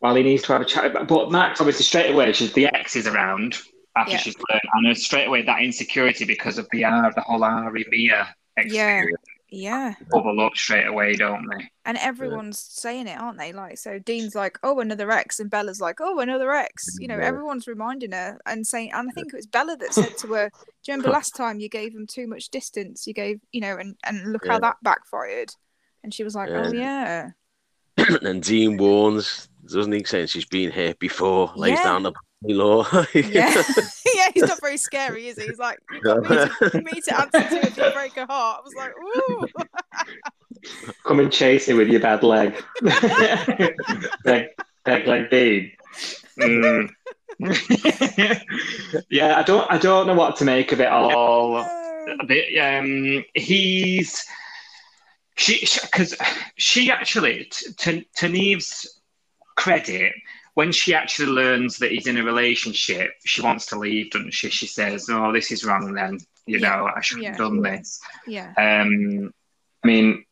well, 0.00 0.14
he 0.16 0.22
needs 0.22 0.42
to 0.44 0.52
have 0.52 0.62
a 0.62 0.64
chat. 0.64 0.92
But, 0.92 1.06
but 1.06 1.30
Max, 1.30 1.60
obviously, 1.60 1.84
straight 1.84 2.10
away, 2.10 2.32
she's 2.32 2.52
the 2.52 2.66
ex 2.66 2.96
is 2.96 3.06
around 3.06 3.56
after 3.96 4.12
Yeah. 4.12 4.18
she's 4.18 4.34
learned, 4.34 4.62
and 4.74 4.86
there's 4.86 5.04
straight 5.04 5.26
away 5.26 5.42
that 5.42 5.62
insecurity 5.62 6.24
because 6.24 6.58
of 6.58 6.66
the 6.72 6.84
R, 6.84 7.12
the 7.14 7.20
whole 7.20 7.44
Ari 7.44 7.86
Mia 7.90 8.34
experience. 8.56 9.16
Yeah. 9.52 9.94
Up 10.14 10.56
straight 10.56 10.86
away, 10.86 11.14
don't 11.14 11.46
they? 11.46 11.70
And 11.84 11.98
everyone's 11.98 12.58
saying 12.58 13.06
it, 13.06 13.18
aren't 13.20 13.38
they? 13.38 13.52
Like, 13.52 13.76
so 13.78 13.98
Dean's 13.98 14.34
like, 14.34 14.58
"Oh, 14.62 14.80
another 14.80 15.10
X," 15.10 15.38
and 15.40 15.50
Bella's 15.50 15.80
like, 15.80 16.00
"Oh, 16.00 16.20
another 16.20 16.50
X." 16.52 16.96
You 16.98 17.06
know, 17.08 17.18
Yeah. 17.18 17.26
everyone's 17.26 17.66
reminding 17.66 18.12
her 18.12 18.38
and 18.46 18.66
saying, 18.66 18.92
and 18.94 19.10
I 19.10 19.12
think 19.12 19.28
it 19.28 19.36
was 19.36 19.46
Bella 19.46 19.76
that 19.76 19.92
said 19.92 20.16
to 20.18 20.26
her, 20.34 20.48
"Do 20.48 20.92
you 20.92 20.94
remember 20.94 21.10
last 21.20 21.36
time 21.36 21.60
you 21.60 21.68
gave 21.68 21.94
him 21.94 22.06
too 22.06 22.26
much 22.26 22.48
distance? 22.48 23.06
You 23.06 23.12
gave, 23.14 23.40
you 23.52 23.60
know, 23.60 23.76
and 23.76 23.94
and 24.04 24.32
look 24.32 24.46
how 24.46 24.58
that 24.58 24.76
backfired." 24.82 25.50
And 26.02 26.14
she 26.14 26.24
was 26.24 26.34
like, 26.34 26.48
"Oh 26.50 26.72
yeah, 26.72 27.30
and 27.98 28.42
Dean 28.42 28.78
warns, 28.78 29.48
doesn't 29.70 29.92
he, 29.92 30.02
saying 30.04 30.28
she's 30.28 30.46
been 30.46 30.72
here 30.72 30.94
before, 30.98 31.52
lays 31.56 31.72
Yeah. 31.78 31.84
down 31.84 32.02
the 32.04 32.12
law. 32.44 32.86
yeah, 33.14 33.54
yeah." 34.14 34.30
He's 34.34 34.44
not 34.44 34.60
very 34.60 34.76
scary, 34.76 35.28
is 35.28 35.38
he? 35.38 35.46
He's 35.46 35.58
like, 35.58 35.78
"You 35.92 36.00
got 36.00 36.22
me 36.22 36.28
to, 36.28 36.82
me 36.82 37.00
to 37.00 37.20
answer 37.20 37.40
to 37.40 37.66
if 37.66 37.76
you 37.76 37.90
break 37.92 38.16
a 38.16 38.26
heart." 38.26 38.60
I 38.60 38.64
was 38.64 38.74
like, 38.74 38.92
"Ooh." 38.98 39.46
Come 41.04 41.20
and 41.20 41.32
chase 41.32 41.68
me 41.68 41.74
with 41.74 41.88
your 41.88 42.00
bad 42.00 42.22
leg. 42.22 42.62
leg, 42.82 44.48
leg, 44.86 45.06
leg 45.06 45.30
Dean. 45.30 45.72
Mm. 46.38 46.90
yeah, 49.10 49.38
I 49.38 49.42
don't, 49.42 49.70
I 49.70 49.78
don't 49.78 50.06
know 50.06 50.14
what 50.14 50.36
to 50.36 50.44
make 50.44 50.70
of 50.72 50.80
it 50.80 50.88
all. 50.88 51.54
No. 51.54 52.16
The, 52.28 52.60
um, 52.60 53.24
he's 53.34 54.24
she 55.36 55.66
because 55.82 56.14
she, 56.56 56.90
actually 56.90 57.44
t- 57.50 57.72
to 57.78 58.04
to 58.16 58.28
Neve's 58.28 59.00
credit 59.56 60.12
when 60.54 60.72
she 60.72 60.94
actually 60.94 61.28
learns 61.30 61.78
that 61.78 61.90
he's 61.92 62.06
in 62.06 62.16
a 62.18 62.22
relationship 62.24 63.10
she 63.24 63.42
wants 63.42 63.66
to 63.66 63.78
leave 63.78 64.10
doesn't 64.10 64.32
she? 64.34 64.50
She 64.50 64.66
says 64.66 65.08
oh 65.10 65.32
this 65.32 65.50
is 65.50 65.64
wrong 65.64 65.92
then. 65.94 66.18
You 66.46 66.58
Yeah, 66.58 66.70
know 66.70 66.88
I 66.94 67.00
shouldn't 67.00 67.28
have 67.28 67.36
done 67.36 67.62
this. 67.62 68.00
Yeah, 68.26 68.54
um 68.56 69.32
I 69.84 69.86
mean 69.86 70.24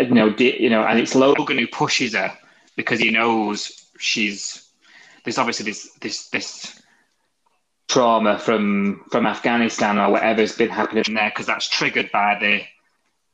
you 0.00 0.14
know 0.14 0.34
you 0.38 0.70
know 0.70 0.82
and 0.84 0.98
it's 0.98 1.14
Logan 1.14 1.58
who 1.58 1.66
pushes 1.66 2.14
her 2.14 2.32
because 2.76 3.00
he 3.00 3.10
knows 3.10 3.72
she's 3.98 4.68
there's 5.24 5.38
obviously 5.38 5.64
this 5.66 5.90
this 6.00 6.28
this 6.30 6.80
trauma 7.88 8.38
from 8.38 9.04
from 9.10 9.26
Afghanistan 9.26 9.98
or 9.98 10.10
whatever's 10.10 10.56
been 10.56 10.70
happening 10.70 11.04
there 11.14 11.30
because 11.30 11.46
that's 11.46 11.68
triggered 11.68 12.10
by 12.12 12.36
the, 12.40 12.62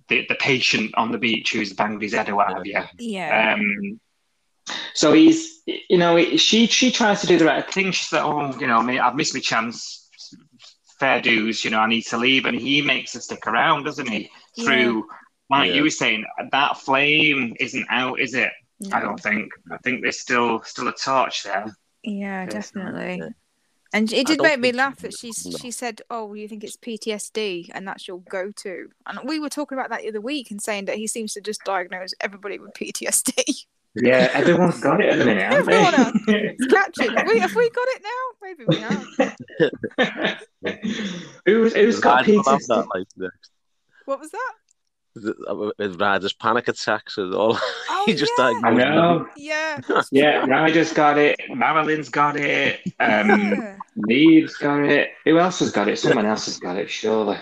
the 0.09 0.27
the 0.29 0.35
patient 0.37 0.93
on 0.97 1.13
the 1.13 1.19
beach 1.19 1.53
who's 1.53 1.73
banged 1.73 2.03
his 2.03 2.15
head 2.15 2.29
or 2.29 2.37
what 2.37 2.49
have 2.53 2.67
you. 2.67 2.81
yeah, 2.99 3.55
Um, 3.55 4.01
so 4.95 5.13
he's, 5.13 5.61
you 5.67 5.99
know, 5.99 6.19
she 6.37 6.67
she 6.67 6.91
tries 6.91 7.21
to 7.21 7.27
do 7.27 7.39
the 7.39 7.45
right 7.45 7.69
thing. 7.71 7.93
She's 7.93 8.13
like, 8.13 8.25
oh, 8.25 8.59
you 8.59 8.67
know, 8.67 8.79
I've 8.79 9.15
missed 9.15 9.35
my 9.35 9.41
chance. 9.41 10.09
Fair 10.99 11.21
dues, 11.21 11.65
you 11.65 11.71
know, 11.71 11.79
I 11.79 11.87
need 11.87 12.03
to 12.07 12.19
leave, 12.19 12.45
and 12.45 12.59
he 12.59 12.83
makes 12.83 13.15
her 13.15 13.21
stick 13.21 13.47
around, 13.47 13.85
doesn't 13.85 14.09
he? 14.09 14.31
Through, 14.61 15.07
like 15.49 15.69
Yeah. 15.69 15.75
you 15.77 15.83
were 15.85 15.91
saying, 15.91 16.25
that 16.51 16.79
flame 16.79 17.55
isn't 17.61 17.87
out, 17.89 18.19
is 18.19 18.35
it? 18.35 18.51
I 18.93 19.01
don't 19.01 19.21
think. 19.21 19.53
I 19.71 19.77
think 19.79 20.03
there's 20.03 20.19
still 20.21 20.63
still 20.65 20.89
a 20.89 20.93
torch 20.93 21.45
there. 21.45 21.67
Yeah, 22.03 22.47
definitely. 22.47 23.19
yeah. 23.19 23.29
And 23.93 24.13
it 24.13 24.27
did 24.27 24.43
make 24.43 24.61
me 24.61 24.73
laugh 24.73 24.97
that 24.99 25.17
she 25.17 25.33
no. 25.47 25.57
she 25.57 25.71
said, 25.71 26.03
"Oh, 26.11 26.35
you 26.35 26.47
think 26.47 26.63
it's 26.63 26.77
PTSD, 26.77 27.71
and 27.73 27.89
that's 27.89 28.07
your 28.07 28.21
go-to." 28.29 28.89
And 29.07 29.21
we 29.25 29.39
were 29.41 29.49
talking 29.49 29.79
about 29.79 29.91
that 29.91 30.03
the 30.03 30.09
other 30.09 30.21
week 30.21 30.51
and 30.51 30.61
saying 30.61 30.85
that 30.87 30.97
he 30.97 31.07
seems 31.07 31.33
to 31.35 31.41
just 31.41 31.65
diagnose 31.65 32.13
everybody 32.21 32.59
with 32.59 32.73
PTSD. 32.75 33.65
Yeah, 33.95 34.31
everyone's 34.33 34.81
got 34.81 35.01
it 35.01 35.11
at 35.11 35.19
the 35.19 35.25
minute, 35.25 35.43
haven't 35.43 35.67
they? 35.67 35.77
Everyone 35.77 36.23
it's 36.29 36.67
catching. 36.67 37.17
Have 37.17 37.27
we, 37.27 37.39
have 37.41 37.55
we 37.55 37.71
got 37.71 37.89
it 37.89 38.03
now? 38.03 38.11
Maybe 38.43 38.65
we 38.69 38.77
have. 38.81 39.07
who's 41.47 41.75
who's 41.75 42.01
got 42.01 42.27
Ryder's 42.27 42.37
PTSD? 42.45 42.67
that, 42.69 42.87
like, 42.95 43.07
next. 43.17 43.51
What 44.05 44.21
was 44.21 44.31
that? 44.31 44.55
With 45.79 46.01
Ryder's 46.01 46.33
panic 46.35 46.69
attacks 46.69 47.19
and 47.19 47.35
all. 47.35 47.59
Oh, 47.91 48.05
he 48.07 48.15
just 48.15 48.33
yeah. 48.39 48.45
I 48.45 48.53
diagnosed 48.53 48.87
know. 48.95 49.29
Yeah. 49.37 49.81
Yeah, 50.13 50.41
true. 50.45 50.51
Ryder's 50.53 50.93
got 50.93 51.19
it. 51.19 51.37
Marilyn's 51.51 52.09
got 52.09 52.37
it. 52.37 52.81
Um, 53.01 53.29
Yeah. 53.29 53.77
Neve's 53.97 54.55
got 54.55 54.85
it. 54.85 55.11
Who 55.25 55.39
else 55.39 55.59
has 55.59 55.73
got 55.73 55.89
it? 55.89 55.99
Someone 55.99 56.27
else 56.27 56.45
has 56.47 56.59
got 56.59 56.77
it, 56.77 56.89
surely. 56.89 57.39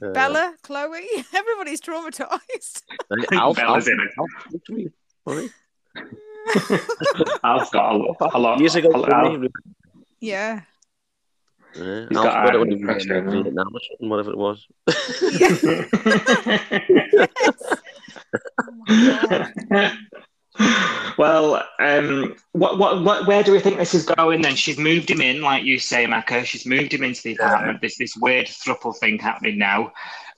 Bella, 0.00 0.54
Chloe, 0.62 1.06
everybody's 1.34 1.80
traumatized. 1.80 2.82
them. 3.10 3.24
Alf, 3.32 3.56
Bella's 3.56 3.88
Alf, 3.88 3.98
in 4.68 4.80
it. 4.86 4.92
Alf, 5.26 5.34
what 5.34 5.34
do 5.34 5.40
you 5.40 5.42
mean? 5.42 5.50
Sorry. 6.68 6.80
I've 7.44 7.70
got 7.70 7.92
a 7.92 7.96
lot. 7.96 8.16
A 8.34 8.38
lot 8.38 8.58
Years 8.60 8.74
ago, 8.74 8.88
a 8.88 8.96
lot- 8.98 9.24
didn't 9.30 9.42
he? 9.42 9.48
yeah. 10.28 10.60
Yeah, 11.74 12.06
He's 12.08 12.16
Alf 12.18 12.24
got 12.26 12.44
got 12.46 12.54
it 12.54 12.58
when 12.58 12.68
iron 12.68 12.78
he 12.78 12.84
was 12.84 12.94
pressure 13.06 13.22
now. 13.22 13.30
Vietnam 13.42 13.68
or 13.72 13.80
something, 13.88 14.08
whatever 14.08 14.30
it 14.30 14.38
was. 14.38 14.66
Oh 20.58 20.58
well, 21.18 21.64
um, 21.80 22.34
what, 22.52 22.78
what, 22.78 23.02
what, 23.02 23.26
where 23.26 23.42
do 23.42 23.52
we 23.52 23.60
think 23.60 23.78
this 23.78 23.94
is 23.94 24.04
going 24.04 24.42
then? 24.42 24.54
She's 24.54 24.76
moved 24.78 25.10
him 25.10 25.20
in, 25.22 25.40
like 25.40 25.64
you 25.64 25.78
say, 25.78 26.06
Maka. 26.06 26.44
She's 26.44 26.66
moved 26.66 26.92
him 26.92 27.02
into 27.04 27.22
the 27.22 27.34
apartment. 27.34 27.80
There's 27.80 27.96
this 27.96 28.16
weird 28.16 28.46
thruple 28.46 28.94
thing 28.98 29.18
happening 29.18 29.56
now. 29.58 29.92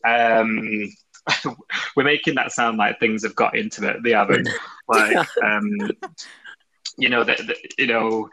Um, 0.06 0.88
we're 1.96 2.04
making 2.04 2.34
that 2.36 2.52
sound 2.52 2.76
like 2.78 3.00
things 3.00 3.22
have 3.24 3.34
got 3.34 3.56
intimate. 3.56 4.02
They 4.02 4.10
haven't. 4.12 4.48
Like, 4.86 5.26
um, 5.42 5.66
you 6.98 7.08
know, 7.08 7.24
that 7.24 7.38
that- 7.38 7.78
you 7.78 7.86
know, 7.86 8.28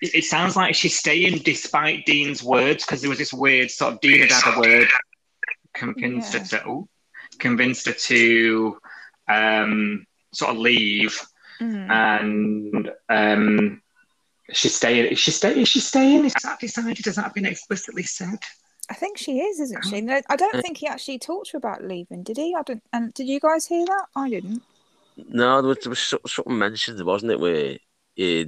it, 0.00 0.14
it 0.14 0.24
sounds 0.24 0.54
like 0.54 0.76
she's 0.76 0.96
staying 0.96 1.38
despite 1.38 2.06
Dean's 2.06 2.44
words 2.44 2.86
because 2.86 3.00
there 3.00 3.10
was 3.10 3.18
this 3.18 3.32
weird 3.32 3.72
sort 3.72 3.94
of 3.94 4.00
Dean 4.00 4.20
had 4.20 4.30
had 4.30 4.54
a 4.56 4.60
word 4.60 4.88
convinced 5.74 6.32
Yeah. 6.32 6.40
her 6.40 6.46
to 6.46 6.64
oh, 6.66 6.88
convinced 7.40 7.86
her 7.86 7.92
to 7.92 8.78
um, 9.28 10.06
sort 10.32 10.52
of 10.52 10.58
leave 10.58 11.20
Mm. 11.60 11.90
and 11.90 12.90
um, 13.10 13.82
she's 14.52 14.74
staying. 14.76 15.06
Is 15.12 15.18
she 15.18 15.30
staying? 15.30 15.58
Is 15.58 15.68
she 15.68 15.80
staying? 15.80 16.24
Is 16.24 16.32
that 16.42 16.58
decided? 16.58 17.04
Has 17.04 17.16
that 17.16 17.34
been 17.34 17.44
explicitly 17.44 18.04
said? 18.04 18.38
I 18.90 18.94
think 18.94 19.16
she 19.18 19.38
is, 19.38 19.60
isn't 19.60 19.84
she? 19.84 20.00
No, 20.00 20.20
I 20.28 20.36
don't 20.36 20.60
think 20.62 20.78
he 20.78 20.86
actually 20.88 21.18
talked 21.20 21.46
to 21.46 21.52
her 21.52 21.58
about 21.58 21.84
leaving, 21.84 22.22
did 22.24 22.36
he? 22.36 22.54
I 22.58 22.62
don't. 22.62 22.82
And 22.92 23.14
did 23.14 23.28
you 23.28 23.38
guys 23.40 23.66
hear 23.66 23.86
that? 23.86 24.06
I 24.16 24.28
didn't. 24.28 24.62
No, 25.28 25.62
there 25.62 25.68
was, 25.68 25.78
there 25.78 25.90
was 25.90 25.98
so- 26.00 26.20
something 26.26 26.58
mentioned, 26.58 27.02
wasn't 27.04 27.32
it, 27.32 27.40
where 27.40 27.76
uh, 28.18 28.44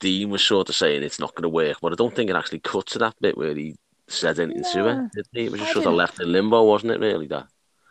Dean 0.00 0.30
was 0.30 0.42
sort 0.42 0.68
of 0.68 0.74
saying 0.74 1.02
it's 1.02 1.20
not 1.20 1.34
going 1.34 1.42
to 1.42 1.48
work, 1.48 1.76
but 1.82 1.92
I 1.92 1.96
don't 1.96 2.14
think 2.14 2.30
it 2.30 2.36
actually 2.36 2.60
cut 2.60 2.86
to 2.86 2.98
that 3.00 3.14
bit 3.20 3.36
where 3.36 3.54
he 3.54 3.76
said 4.08 4.38
anything 4.40 4.64
to 4.72 4.84
her. 4.84 5.10
Did 5.14 5.26
he? 5.32 5.44
It 5.46 5.52
was 5.52 5.60
I 5.60 5.64
just 5.64 5.74
sort 5.74 5.84
of 5.86 5.90
didn't. 5.90 5.98
left 5.98 6.20
in 6.20 6.32
limbo, 6.32 6.64
wasn't 6.64 6.92
it, 6.92 7.00
really, 7.00 7.26
that? 7.26 7.46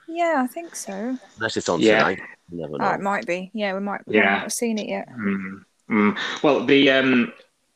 Yeah, 0.07 0.41
I 0.43 0.47
think 0.47 0.75
so. 0.75 1.17
Unless 1.37 1.57
it's 1.57 1.69
on 1.69 1.81
Yeah. 1.81 1.99
tonight. 1.99 2.19
You 2.51 2.61
never 2.61 2.77
know. 2.77 2.85
Oh, 2.85 2.93
it 2.93 3.01
might 3.01 3.25
be. 3.27 3.51
Yeah, 3.53 3.73
we 3.73 3.79
might. 3.79 4.01
We 4.07 4.15
Yeah. 4.15 4.21
might 4.23 4.31
not 4.31 4.41
have 4.43 4.53
seen 4.53 4.77
it 4.79 4.87
yet. 4.87 5.09
Mm. 5.09 5.65
Mm. 5.89 6.17
Well, 6.43 6.65
the 6.65 6.89
um, 6.91 7.33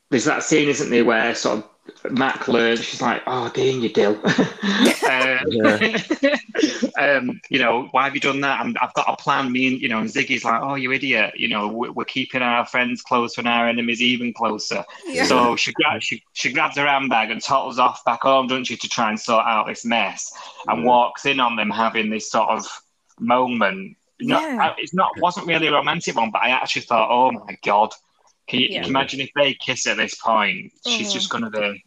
there's 0.10 0.25
that 0.25 0.44
scene, 0.44 0.70
isn't 0.70 0.89
there, 0.89 1.06
where 1.06 1.34
sort 1.36 1.60
of 1.60 1.70
Mac 2.10 2.48
learns. 2.48 2.84
She's 2.84 3.01
like, 3.01 3.22
"Oh, 3.27 3.50
Dean, 3.50 3.81
you 3.81 3.89
dill." 3.89 4.19
uh, 4.25 5.38
um, 7.00 7.41
you 7.50 7.60
know, 7.60 7.88
why 7.91 8.03
have 8.03 8.15
you 8.15 8.22
done 8.22 8.41
that? 8.41 8.60
I'm, 8.60 8.75
I've 8.81 8.93
got 8.93 9.05
a 9.08 9.15
plan. 9.15 9.51
Me 9.51 9.67
and 9.67 9.81
you 9.81 9.88
know, 9.89 10.00
and 10.00 10.10
Ziggy's 10.10 10.43
like, 10.43 10.62
"Oh, 10.62 10.75
you 10.75 10.91
idiot! 10.91 11.34
You 11.38 11.48
know, 11.50 11.67
we're, 11.67 11.91
we're 11.91 12.05
keeping 12.05 12.41
our 12.41 12.65
friends 12.65 13.01
close 13.01 13.38
and 13.38 13.48
our 13.48 13.67
enemies 13.67 14.01
even 14.01 14.34
closer." 14.34 14.84
Yeah. 15.05 15.25
So 15.25 15.55
she, 15.55 15.72
gra- 15.74 16.00
she 16.01 16.24
she 16.34 16.51
grabs 16.51 16.77
her 16.77 16.86
handbag 16.88 17.31
and 17.31 17.41
toddles 17.41 17.79
off 17.79 18.03
back 18.05 18.22
home, 18.24 18.48
doesn't 18.48 18.65
she, 18.65 18.77
to 18.77 18.89
try 18.89 19.10
and 19.10 19.19
sort 19.19 19.46
out 19.46 19.67
this 19.67 19.86
mess, 19.86 20.31
and 20.67 20.79
Yeah. 20.81 20.86
walks 20.86 21.25
in 21.25 21.39
on 21.39 21.55
them 21.55 21.69
having 21.69 22.10
this 22.10 22.29
sort 22.29 22.50
of 22.50 22.65
moment. 23.19 23.96
Not, 24.22 24.41
Yeah. 24.41 24.58
I- 24.62 24.75
it's 24.77 24.93
not 24.93 25.12
wasn't 25.19 25.48
really 25.48 25.67
a 25.67 25.72
romantic 25.74 26.15
one, 26.15 26.31
but 26.31 26.41
I 26.41 26.50
actually 26.50 26.81
thought, 26.84 27.10
oh 27.10 27.31
my 27.31 27.58
god, 27.63 27.93
can 28.50 28.60
you, 28.62 28.68
Yeah. 28.72 28.86
imagine 28.88 29.20
if 29.22 29.29
they 29.36 29.53
kiss 29.53 29.86
at 29.88 29.98
this 29.98 30.15
point? 30.15 30.72
She's 30.88 31.10
Oh. 31.10 31.13
just 31.13 31.29
gonna 31.29 31.50
be. 31.50 31.84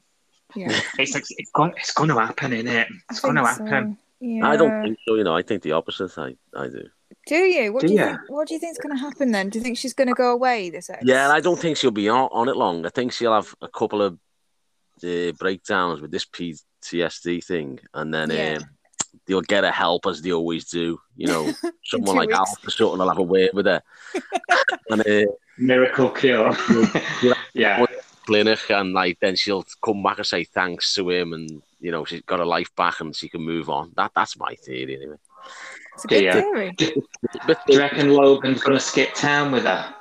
yeah. 0.54 0.80
It's 0.98 1.14
like, 1.14 1.24
it's 1.30 1.50
going 1.52 1.72
it's 1.76 1.92
going 1.92 2.10
to 2.10 2.14
happen, 2.20 2.52
isn't 2.52 2.68
it? 2.68 2.86
I 2.86 2.94
It's 3.10 3.20
going 3.20 3.36
to 3.36 3.44
think 3.44 3.56
so. 3.58 3.64
happen. 3.64 3.98
Yeah. 4.20 4.46
I 4.48 4.56
don't 4.56 4.82
think 4.82 4.98
so, 5.08 5.14
you 5.16 5.24
know. 5.24 5.34
I 5.34 5.42
think 5.42 5.62
the 5.62 5.72
opposite. 5.72 6.16
I, 6.18 6.36
I 6.54 6.68
do. 6.68 6.84
Do 7.26 7.36
you? 7.36 7.72
What 7.72 7.80
Do 7.80 7.88
do, 7.88 7.94
you 7.94 8.00
ya? 8.00 8.06
think? 8.08 8.20
What 8.28 8.48
do 8.48 8.54
you 8.54 8.60
think's 8.60 8.78
going 8.78 8.94
to 8.94 9.00
happen 9.00 9.32
then? 9.32 9.48
Do 9.48 9.58
you 9.58 9.62
think 9.64 9.78
she's 9.78 9.94
going 9.94 10.08
to 10.08 10.14
go 10.14 10.30
away? 10.32 10.68
This 10.70 10.90
ex? 10.90 11.02
Yeah, 11.04 11.24
and 11.24 11.32
I 11.32 11.40
don't 11.40 11.58
think 11.58 11.76
she'll 11.78 11.90
be 11.90 12.08
on, 12.10 12.28
on 12.32 12.48
it 12.50 12.56
long. 12.56 12.84
I 12.84 12.90
think 12.90 13.12
she'll 13.12 13.32
have 13.34 13.54
a 13.62 13.68
couple 13.68 14.02
of 14.02 14.18
uh, 15.02 15.32
breakdowns 15.38 16.00
with 16.02 16.10
this 16.10 16.26
PTSD 16.26 17.42
thing, 17.44 17.80
and 17.94 18.12
then 18.12 18.30
Yeah. 18.30 18.58
um, 18.60 18.64
they'll 19.26 19.40
get 19.40 19.64
her 19.64 19.70
help 19.70 20.06
as 20.06 20.20
they 20.22 20.32
always 20.32 20.66
do. 20.68 21.00
You 21.16 21.28
know, 21.28 21.52
someone 21.84 22.14
two 22.14 22.18
like 22.20 22.28
weeks. 22.28 22.38
Alf 22.38 22.66
or 22.66 22.70
something 22.70 22.98
will 22.98 23.08
have 23.08 23.18
a 23.18 23.22
word 23.22 23.50
with 23.54 23.66
her. 23.66 23.82
and 24.90 25.00
uh, 25.00 25.32
Miracle 25.58 26.10
cure. 26.10 26.56
yeah. 27.54 27.84
clinic, 28.26 28.70
and 28.70 28.92
like 28.92 29.18
then 29.20 29.36
she'll 29.36 29.64
come 29.84 30.02
back 30.02 30.18
and 30.18 30.26
say 30.26 30.44
thanks 30.44 30.94
to 30.94 31.08
him, 31.10 31.32
and 31.32 31.62
you 31.80 31.90
know 31.90 32.04
she's 32.04 32.22
got 32.22 32.38
her 32.38 32.44
life 32.46 32.74
back 32.76 33.00
and 33.00 33.14
she 33.14 33.28
can 33.28 33.42
move 33.42 33.68
on. 33.68 33.92
That 33.96 34.12
that's 34.14 34.36
my 34.38 34.54
theory 34.54 34.96
anyway. 34.96 35.16
It's 35.94 36.04
a 36.04 36.08
good 36.08 36.24
Yeah. 36.24 36.32
theory. 36.40 36.72
Do 36.78 36.92
you 37.68 37.78
reckon 37.78 38.10
Logan's 38.14 38.62
going 38.62 38.76
to 38.78 38.80
skip 38.80 39.14
town 39.14 39.52
with 39.52 39.64
her? 39.64 39.94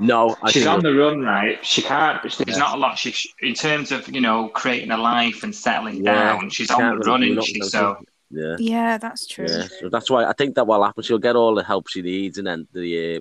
No, 0.00 0.36
I 0.42 0.50
She's 0.50 0.66
on 0.66 0.80
the 0.80 0.92
run, 0.92 1.20
right? 1.20 1.64
She 1.64 1.80
can't. 1.80 2.20
There's 2.22 2.40
Yeah. 2.40 2.56
not 2.56 2.76
a 2.76 2.80
lot. 2.80 2.98
She, 2.98 3.12
she- 3.12 3.30
in 3.42 3.54
terms 3.54 3.92
of 3.92 4.08
you 4.12 4.20
know 4.20 4.48
creating 4.48 4.90
a 4.90 4.96
life 4.96 5.44
and 5.44 5.54
settling 5.54 6.04
Yeah, 6.04 6.32
down, 6.32 6.50
she's 6.50 6.66
can't 6.68 6.82
on 6.82 6.98
the 6.98 7.04
run, 7.08 7.20
do 7.20 7.26
isn't 7.38 7.44
she? 7.44 7.60
So 7.62 7.96
yeah. 8.30 8.56
Yeah, 8.58 8.98
that's 8.98 9.26
true. 9.28 9.46
Yeah, 9.48 9.68
so 9.80 9.88
that's 9.88 10.10
why 10.10 10.24
I 10.24 10.32
think 10.32 10.56
that 10.56 10.66
will 10.66 10.82
happen. 10.82 11.04
She'll 11.04 11.18
get 11.18 11.36
all 11.36 11.54
the 11.54 11.62
help 11.62 11.88
she 11.88 12.02
needs, 12.02 12.38
and 12.38 12.46
then 12.46 12.66
the 12.72 13.18
uh, 13.18 13.20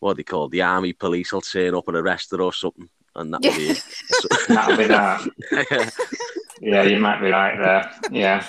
what 0.00 0.16
they 0.16 0.22
call 0.22 0.48
the 0.48 0.62
army 0.62 0.92
police 0.92 1.32
will 1.32 1.40
turn 1.40 1.74
up 1.74 1.88
and 1.88 1.96
arrest 1.96 2.30
her 2.30 2.40
or 2.40 2.52
something, 2.52 2.88
and 3.16 3.32
that'll 3.32 3.56
be 3.56 3.68
it. 3.70 3.84
that'll 4.48 4.76
be 4.76 4.86
that. 4.86 5.92
Yeah, 6.60 6.82
you 6.82 6.98
might 6.98 7.20
be 7.20 7.30
right 7.30 7.56
there. 7.56 7.92
Yeah. 8.10 8.44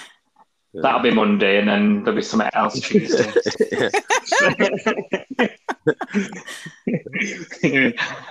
That'll 0.74 1.02
be 1.02 1.10
Monday, 1.10 1.58
and 1.58 1.68
then 1.68 2.04
there'll 2.04 2.16
be 2.16 2.22
something 2.22 2.50
else 2.54 2.80
Tuesday. 2.82 3.32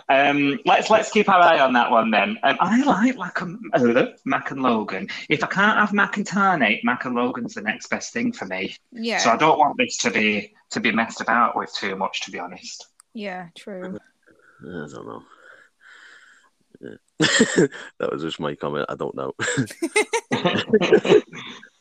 um, 0.09 0.59
let's 0.65 0.89
let's 0.89 1.11
keep 1.11 1.29
our 1.29 1.41
eye 1.41 1.59
on 1.59 1.73
that 1.73 1.91
one 1.91 2.13
then. 2.13 2.39
Um, 2.45 2.57
I 2.61 2.83
like 2.85 3.19
Mac 3.19 3.41
and, 3.41 3.59
uh, 3.75 4.07
Mac 4.25 4.53
and 4.53 4.63
Logan. 4.63 5.09
If 5.29 5.43
I 5.43 5.49
can't 5.49 5.79
have 5.81 5.93
Mac 5.93 6.17
and 6.17 6.27
Tarnate, 6.27 6.85
Mac 6.85 7.05
and 7.07 7.17
Logan's 7.17 7.55
the 7.55 7.61
next 7.61 7.89
best 7.89 8.13
thing 8.13 8.33
for 8.33 8.45
me. 8.45 8.77
Yeah. 8.93 9.19
So 9.19 9.31
I 9.31 9.37
don't 9.37 9.59
want 9.59 9.77
this 9.77 9.97
to 9.99 10.11
be 10.11 10.55
to 10.71 10.79
be 10.79 10.93
messed 10.93 11.21
about 11.21 11.57
with 11.57 11.75
too 11.75 11.97
much, 11.97 12.23
to 12.23 12.31
be 12.31 12.39
honest. 12.39 12.87
Yeah, 13.19 13.49
true. 13.57 13.99
I 14.63 14.87
don't 14.87 15.07
know. 15.09 15.23
Yeah. 16.81 16.95
that 17.99 18.13
was 18.13 18.23
just 18.23 18.39
my 18.39 18.55
comment. 18.55 18.87
I 18.89 18.95
don't 18.95 19.17
know. 19.17 19.33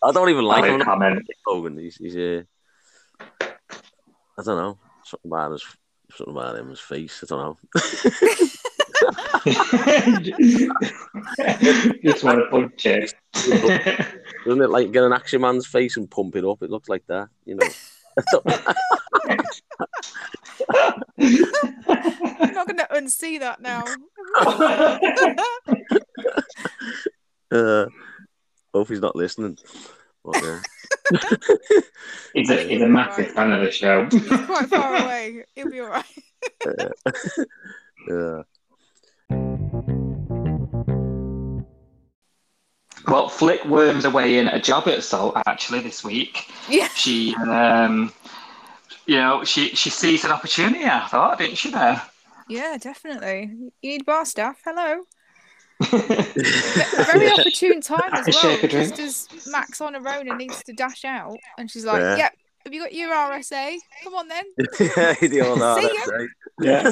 I 0.01 0.12
don't 0.12 0.29
even 0.29 0.46
like 0.46 0.65
him. 0.65 0.82
comment. 0.82 1.27
Hogan. 1.46 1.77
He's, 1.77 1.98
he's 1.98 2.15
uh, 2.15 2.41
I 3.39 4.41
don't 4.44 4.58
know. 4.58 4.79
Something 5.03 5.32
about 5.32 5.51
his, 5.51 5.63
something 6.15 6.36
about 6.36 6.58
him, 6.58 6.70
his 6.70 6.79
face. 6.79 7.24
I 7.24 7.27
don't 7.27 7.39
know. 7.39 7.56
Just 12.03 12.24
want 12.24 12.39
to 12.39 12.48
punch 12.50 12.84
it. 12.88 13.13
Doesn't 14.44 14.63
it 14.63 14.72
like 14.72 14.91
get 14.91 15.03
an 15.03 15.13
action 15.13 15.41
man's 15.41 15.67
face 15.67 15.98
and 15.98 16.10
pump 16.10 16.36
it 16.36 16.44
up? 16.44 16.63
It 16.63 16.72
looks 16.72 16.89
like 16.89 17.06
that, 17.06 17.29
you 17.46 17.53
know. 17.53 17.67
I'm 21.19 22.53
not 22.53 22.67
going 22.67 22.77
to 22.77 22.88
unsee 22.91 23.39
that 23.39 23.62
now. 23.62 23.83
uh, 27.51 27.86
hope 28.74 28.89
he's 28.89 29.01
not 29.01 29.15
listening. 29.15 29.57
But, 30.24 30.43
uh, 30.43 30.59
He's 32.33 32.50
a, 32.50 32.67
he's 32.67 32.81
a 32.81 32.88
massive 32.88 33.31
fan 33.31 33.51
of 33.51 33.62
the 33.62 33.71
show. 33.71 34.07
He's 34.12 34.27
quite 34.27 34.67
far 34.67 34.97
away. 34.97 35.45
He'll 35.55 35.71
be 35.71 35.79
all 35.79 35.88
right. 35.88 36.05
yeah. 38.09 38.43
Well, 43.07 43.29
Flick 43.29 43.63
worms 43.65 44.03
her 44.03 44.09
way 44.09 44.37
in 44.37 44.47
a 44.49 44.61
job 44.61 44.87
at 44.87 45.03
Salt 45.03 45.37
actually 45.45 45.79
this 45.79 46.03
week. 46.03 46.51
Yeah. 46.67 46.89
She, 46.89 47.33
um, 47.35 48.11
you 49.05 49.15
know, 49.15 49.43
she 49.45 49.69
she 49.69 49.89
sees 49.89 50.25
an 50.25 50.31
opportunity. 50.31 50.85
I 50.85 51.07
thought, 51.07 51.37
didn't 51.37 51.57
she? 51.57 51.71
There. 51.71 52.01
Yeah, 52.49 52.77
definitely. 52.77 53.51
You 53.81 53.91
need 53.91 54.05
bar 54.05 54.25
staff. 54.25 54.59
Hello. 54.63 55.03
A 55.81 57.03
very 57.05 57.29
opportune 57.31 57.81
time 57.81 58.09
as 58.11 58.25
well. 58.25 58.41
Shake 58.41 58.63
a 58.63 58.67
drink. 58.67 58.95
Just 58.95 59.33
as 59.33 59.47
Mac's 59.47 59.79
on 59.79 59.93
her 59.93 60.09
own 60.09 60.27
and 60.27 60.37
needs 60.37 60.63
to 60.63 60.73
dash 60.73 61.05
out, 61.05 61.37
and 61.59 61.69
she's 61.69 61.85
like, 61.85 62.01
Yeah. 62.01 62.17
"Yep, 62.17 62.33
have 62.65 62.73
you 62.73 62.81
got 62.81 62.93
your 62.93 63.11
RSA? 63.11 63.77
Come 64.03 64.15
on 64.15 64.27
then." 64.27 64.43
yeah, 64.79 65.13
the 65.21 65.41
old 65.41 65.59
RSA. 65.59 66.27
Yeah. 66.61 66.91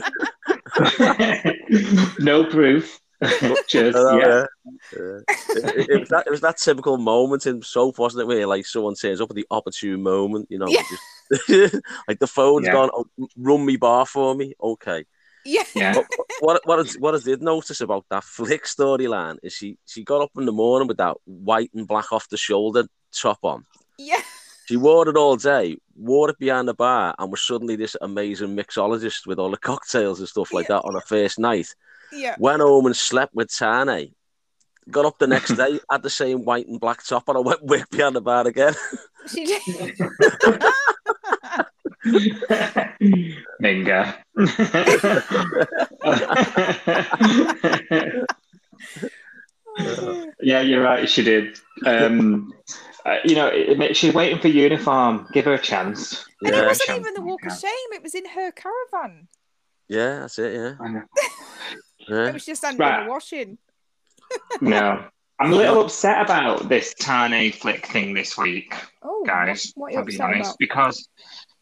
no 2.20 2.46
proof. 2.46 3.01
But 3.20 3.68
Cheers. 3.68 3.96
Know, 3.96 4.18
yeah. 4.20 4.46
yeah. 4.94 5.20
It, 5.50 5.90
it 5.90 6.00
was 6.01 6.10
that, 6.10 6.24
it 6.28 6.32
was 6.32 6.42
that 6.42 6.58
typical 6.58 6.98
moment 6.98 7.46
in 7.46 7.62
soap, 7.62 7.98
wasn't 7.98 8.24
it? 8.24 8.28
Where 8.28 8.46
like 8.48 8.66
someone 8.66 8.96
turns 8.96 9.22
up 9.22 9.30
at 9.30 9.36
the 9.36 9.48
opportune 9.51 10.01
moment, 10.04 10.48
you 10.50 10.58
know, 10.60 10.68
Yeah. 10.68 10.84
just, 10.90 11.75
like 12.08 12.20
the 12.20 12.28
phone's 12.28 12.66
Yeah. 12.66 12.74
gone, 12.74 12.90
oh, 12.94 13.06
run 13.38 13.66
me 13.66 13.78
bar 13.78 14.06
for 14.06 14.36
me. 14.36 14.54
Okay. 14.62 15.06
Yeah. 15.46 15.64
Yeah. 15.75 15.96
What 15.96 16.08
what 16.40 16.62
what 16.66 16.80
I, 16.80 17.00
what 17.00 17.16
I 17.16 17.20
did 17.20 17.42
notice 17.42 17.80
about 17.82 18.06
that 18.10 18.24
flick 18.24 18.66
storyline 18.66 19.38
is 19.44 19.54
she 19.54 19.78
she 19.86 20.04
got 20.04 20.22
up 20.22 20.32
in 20.38 20.46
the 20.46 20.51
morning 20.51 20.88
with 20.88 20.98
that 20.98 21.18
white 21.25 21.70
and 21.74 21.88
black 21.88 22.12
off 22.12 22.28
the 22.30 22.38
shoulder 22.38 22.86
top 23.12 23.40
on. 23.44 23.66
Yeah. 23.98 24.22
She 24.68 24.78
wore 24.78 25.08
it 25.08 25.16
all 25.16 25.36
day, 25.36 25.78
wore 25.96 26.32
it 26.32 26.40
behind 26.40 26.68
the 26.68 26.74
bar, 26.74 27.14
and 27.20 27.30
was 27.30 27.46
suddenly 27.46 27.75
this 27.75 27.96
amazing 28.01 28.56
mixologist 28.58 29.28
with 29.28 29.38
all 29.38 29.51
the 29.51 29.58
cocktails 29.58 30.20
and 30.20 30.28
stuff 30.28 30.51
like 30.51 30.68
that 30.70 30.82
on 30.82 30.96
her 30.96 31.01
first 31.01 31.38
night. 31.38 31.68
Yeah. 32.11 32.35
Went 32.39 32.61
home 32.61 32.85
and 32.85 32.96
slept 32.96 33.33
with 33.35 33.50
Tane. 33.50 34.13
Got 34.89 35.05
up 35.05 35.18
the 35.18 35.27
next 35.27 35.55
day, 35.55 35.79
had 35.91 36.03
the 36.03 36.09
same 36.09 36.46
white 36.46 36.68
and 36.68 36.79
black 36.79 37.03
top 37.03 37.27
and 37.29 37.37
I 37.37 37.41
went 37.41 37.63
wick 37.63 37.89
behind 37.89 38.15
the 38.15 38.22
bar 38.22 38.48
again. 38.48 38.74
She 39.27 39.46
did. 39.46 39.61
Minga. 43.61 44.15
yeah, 50.41 50.61
you're 50.61 50.81
right. 50.83 51.09
She 51.09 51.24
did. 51.24 51.57
Um, 51.85 52.53
uh, 53.05 53.18
you 53.24 53.35
know, 53.35 53.48
it, 53.48 53.79
it- 53.79 53.98
she's 53.98 54.13
waiting 54.13 54.39
for 54.39 54.48
uniform. 54.48 55.27
Give 55.33 55.46
her 55.46 55.53
a 55.53 55.59
chance. 55.61 56.25
And 56.41 56.55
it 56.55 56.65
wasn't 56.65 56.87
chance. 56.87 57.00
even 57.00 57.13
the 57.15 57.22
walk 57.22 57.46
of 57.46 57.57
shame. 57.57 57.72
It 57.94 58.03
was 58.03 58.15
in 58.15 58.25
her 58.29 58.51
caravan. 58.51 59.27
yeah, 59.87 60.20
that's 60.22 60.39
it. 60.39 60.53
Yeah, 60.55 61.01
I. 62.07 62.29
It 62.29 62.33
was 62.33 62.46
just 62.46 62.63
under 62.63 62.81
Right. 62.83 63.03
the 63.05 63.09
washing. 63.09 63.57
No, 64.61 65.05
I'm 65.39 65.53
a 65.53 65.55
little 65.55 65.81
upset 65.85 66.22
about 66.25 66.68
this 66.70 66.94
Tane 66.98 67.51
flick 67.51 67.85
thing 67.85 68.13
this 68.13 68.37
week. 68.37 68.74
Oh, 69.03 69.24
guys. 69.25 69.72
what, 69.75 69.91
what 69.91 69.91
are 69.91 69.91
you 69.94 70.00
I'll 70.00 70.05
be 70.05 70.13
upset 70.13 70.25
honest, 70.25 70.50
about? 70.51 70.57
because, 70.59 71.09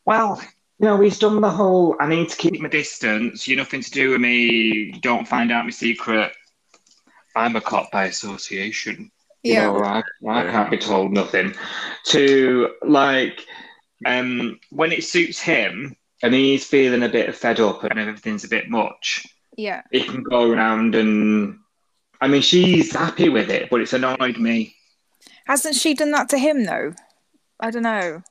well, 0.06 0.42
you 0.80 0.86
know, 0.88 1.00
he's 1.00 1.20
done 1.20 1.42
the 1.42 1.50
whole. 1.50 1.96
I 2.00 2.08
need 2.08 2.30
to 2.30 2.38
keep 2.38 2.60
my 2.62 2.70
distance. 2.70 3.48
You 3.48 3.56
nothing 3.58 3.82
to 3.82 3.92
do 3.92 4.12
with 4.12 4.22
me. 4.22 4.92
Don't 5.02 5.28
find 5.28 5.52
out 5.52 5.66
my 5.66 5.72
secret. 5.72 6.32
I'm 7.36 7.56
a 7.56 7.62
cop 7.62 7.92
by 7.92 8.06
association. 8.06 9.12
You 9.44 9.54
Yeah. 9.54 9.66
know, 9.68 9.80
I, 9.84 10.04
I 10.30 10.44
can't 10.44 10.72
be 10.72 10.78
told 10.78 11.12
nothing. 11.12 11.54
To 12.08 12.74
like, 12.84 13.42
um, 14.06 14.60
when 14.70 14.92
it 14.92 15.04
suits 15.04 15.40
him 15.40 15.96
and 16.22 16.34
he's 16.34 16.66
feeling 16.66 17.04
a 17.04 17.10
bit 17.10 17.36
fed 17.36 17.60
up 17.60 17.84
and 17.84 18.00
everything's 18.00 18.44
a 18.46 18.50
bit 18.50 18.70
much, 18.70 19.26
Yeah. 19.58 19.82
he 19.92 20.04
can 20.04 20.24
go 20.24 20.50
around 20.50 20.96
and. 20.96 21.60
I 22.22 22.28
mean, 22.28 22.42
she's 22.42 22.96
happy 22.96 23.28
with 23.28 23.50
it, 23.50 23.70
but 23.70 23.82
it's 23.82 23.92
annoyed 23.92 24.38
me. 24.38 24.74
Hasn't 25.46 25.76
she 25.76 25.94
done 25.94 26.12
that 26.12 26.30
to 26.30 26.38
him 26.38 26.64
though? 26.64 26.94
I 27.60 27.70
don't 27.70 27.84
know. 27.84 28.22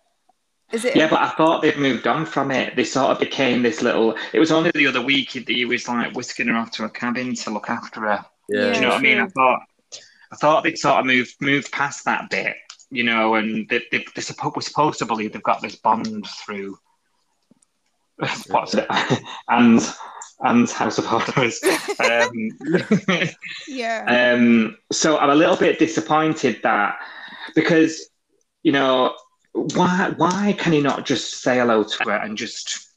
Is 0.73 0.87
it? 0.87 0.97
Yeah, 0.97 1.11
but 1.11 1.21
I 1.21 1.29
thought 1.31 1.61
they'd 1.61 1.77
moved 1.77 2.07
on 2.07 2.25
from 2.25 2.51
it. 2.51 2.75
They 2.75 2.85
sort 2.85 3.11
of 3.11 3.21
became 3.21 3.63
this 3.63 3.83
little. 3.83 4.17
It 4.33 4.39
was 4.39 4.51
only 4.51 4.71
the 4.75 4.87
other 4.87 5.03
week 5.03 5.33
that 5.33 5.49
he 5.49 5.67
was 5.67 5.87
like 5.87 6.15
whisking 6.15 6.49
her 6.49 6.57
off 6.57 6.71
to 6.73 6.85
a 6.85 6.89
cabin 6.89 7.35
to 7.35 7.51
look 7.51 7.69
after 7.69 8.01
her. 8.01 8.25
Yeah. 8.49 8.73
Do 8.73 8.77
you 8.77 8.81
know 8.81 8.89
what 8.89 8.99
I 8.99 9.03
mean? 9.03 9.21
I 9.21 9.27
thought, 9.27 9.61
I 10.33 10.37
thought 10.37 10.65
they'd 10.65 10.79
sort 10.79 11.01
of 11.01 11.07
moved 11.07 11.35
moved 11.41 11.71
past 11.73 12.07
that 12.07 12.31
bit, 12.31 12.57
you 12.91 13.05
know, 13.05 13.35
and 13.35 13.69
they, 13.69 13.83
they, 13.91 14.07
they're 14.15 14.25
supposed, 14.25 14.57
we're 14.57 14.63
supposed 14.63 14.99
to 15.01 15.07
believe 15.07 15.35
they've 15.35 15.43
got 15.43 15.61
this 15.61 15.77
bond 15.77 16.27
through 16.27 16.79
what's 18.49 18.75
it, 18.75 18.87
and 19.49 19.95
and 20.43 20.69
House 20.71 20.99
of 20.99 21.05
Horrors. 21.07 21.61
Um, 22.01 23.29
Yeah. 23.69 24.35
um, 24.37 24.77
so 24.93 25.19
I'm 25.19 25.31
a 25.31 25.35
little 25.35 25.57
bit 25.57 25.79
disappointed 25.79 26.61
that 26.63 26.97
because 27.55 28.09
you 28.63 28.73
know 28.73 29.15
why 29.53 30.13
why 30.17 30.55
can 30.59 30.73
he 30.73 30.81
not 30.81 31.05
just 31.07 31.43
say 31.43 31.59
hello 31.59 31.85
to 31.85 32.05
her 32.05 32.17
and 32.17 32.37
just 32.37 32.89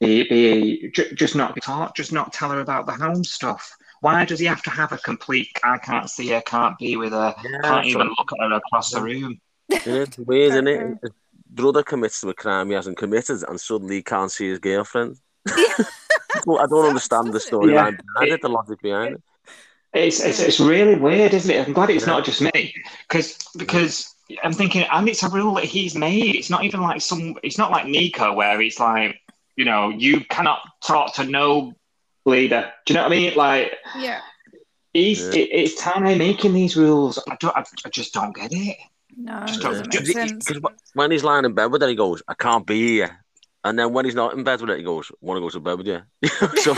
be, 0.00 0.24
be 0.28 0.90
ju- 0.92 1.12
just 1.14 1.34
not 1.36 1.56
talk 1.62 1.94
just 1.96 2.12
not 2.12 2.32
tell 2.32 2.50
her 2.50 2.60
about 2.60 2.86
the 2.86 2.92
home 2.92 3.24
stuff? 3.24 3.74
Why 4.00 4.24
does 4.24 4.40
he 4.40 4.46
have 4.46 4.62
to 4.64 4.70
have 4.70 4.92
a 4.92 4.98
complete 4.98 5.48
I 5.62 5.78
can't 5.78 6.10
see 6.10 6.28
her, 6.28 6.40
can't 6.42 6.76
be 6.78 6.96
with 6.96 7.12
her, 7.12 7.34
Yeah, 7.44 7.60
can't 7.62 7.86
even 7.86 8.08
so- 8.08 8.14
look 8.18 8.32
at 8.32 8.48
her 8.50 8.54
across 8.56 8.90
the 8.90 9.02
room? 9.02 9.40
It's 9.68 10.18
weird, 10.18 10.52
isn't 10.52 10.66
it? 10.68 10.98
Brother 11.54 11.82
commits 11.82 12.20
to 12.22 12.30
a 12.30 12.34
crime 12.34 12.68
he 12.68 12.74
hasn't 12.74 12.96
committed, 12.96 13.44
and 13.46 13.60
suddenly 13.60 13.96
he 13.96 14.02
can't 14.02 14.30
see 14.32 14.48
his 14.48 14.58
girlfriend. 14.58 15.18
Well, 16.46 16.58
I 16.60 16.66
don't 16.66 16.86
understand 16.86 17.32
the 17.32 17.38
storyline 17.50 17.72
Yeah. 17.72 17.90
behind 18.14 18.32
it, 18.32 18.42
the 18.42 18.48
logic 18.48 18.80
behind 18.82 19.14
it. 19.16 19.22
It's, 19.94 20.20
it's 20.20 20.40
it's 20.40 20.58
really 20.58 20.94
weird, 20.94 21.34
isn't 21.34 21.50
it? 21.50 21.66
I'm 21.66 21.74
glad 21.74 21.90
it's 21.90 22.06
not 22.06 22.24
just 22.24 22.40
me, 22.40 22.74
because 23.06 23.36
because 23.58 24.14
I'm 24.42 24.54
thinking, 24.54 24.86
and 24.90 25.06
it's 25.08 25.22
a 25.22 25.28
rule 25.28 25.54
that 25.56 25.64
he's 25.64 25.94
made. 25.94 26.34
It's 26.34 26.48
not 26.48 26.64
even 26.64 26.80
like 26.80 27.02
some. 27.02 27.36
It's 27.42 27.58
not 27.58 27.70
like 27.70 27.84
Nikau, 27.84 28.34
where 28.34 28.58
it's 28.62 28.80
like, 28.80 29.20
you 29.56 29.66
know, 29.66 29.90
you 29.90 30.24
cannot 30.24 30.60
talk 30.82 31.14
to 31.16 31.24
no 31.24 31.74
leader. 32.24 32.72
Do 32.86 32.94
you 32.94 32.96
know 32.98 33.02
what 33.04 33.12
I 33.12 33.16
mean? 33.16 33.34
Like 33.34 33.72
Yeah. 33.98 34.20
he's 34.94 35.20
Yeah. 35.26 35.42
it, 35.42 35.48
it's 35.52 35.82
Tane 35.82 36.16
making 36.16 36.54
these 36.54 36.74
rules. 36.74 37.18
I 37.28 37.36
don't. 37.38 37.54
I, 37.54 37.62
I 37.84 37.88
just 37.90 38.14
don't 38.14 38.34
get 38.34 38.50
it. 38.54 38.78
No, 39.14 39.40
Just 39.44 39.60
it 39.60 39.62
don't- 39.62 39.72
doesn't 39.72 39.86
make 39.88 39.90
Because 39.92 40.08
he- 40.08 40.14
sense. 40.14 40.48
'cause 40.48 40.56
wh- 40.64 40.96
when 40.96 41.10
he's 41.10 41.22
lying 41.22 41.44
in 41.44 41.52
bed 41.52 41.66
with 41.70 41.82
her, 41.82 41.88
he 41.88 41.94
goes, 41.94 42.22
"I 42.26 42.32
can't 42.32 42.66
be 42.66 42.80
here." 42.92 43.21
And 43.64 43.78
then 43.78 43.92
when 43.92 44.04
he's 44.04 44.14
not 44.14 44.34
in 44.34 44.42
bed 44.42 44.60
with 44.60 44.70
it, 44.70 44.78
he 44.78 44.84
goes, 44.84 45.10
"Want 45.20 45.36
to 45.36 45.40
go 45.40 45.48
to 45.50 45.60
bed 45.60 45.78
with 45.78 45.86
you?" 45.86 46.00
so 46.62 46.74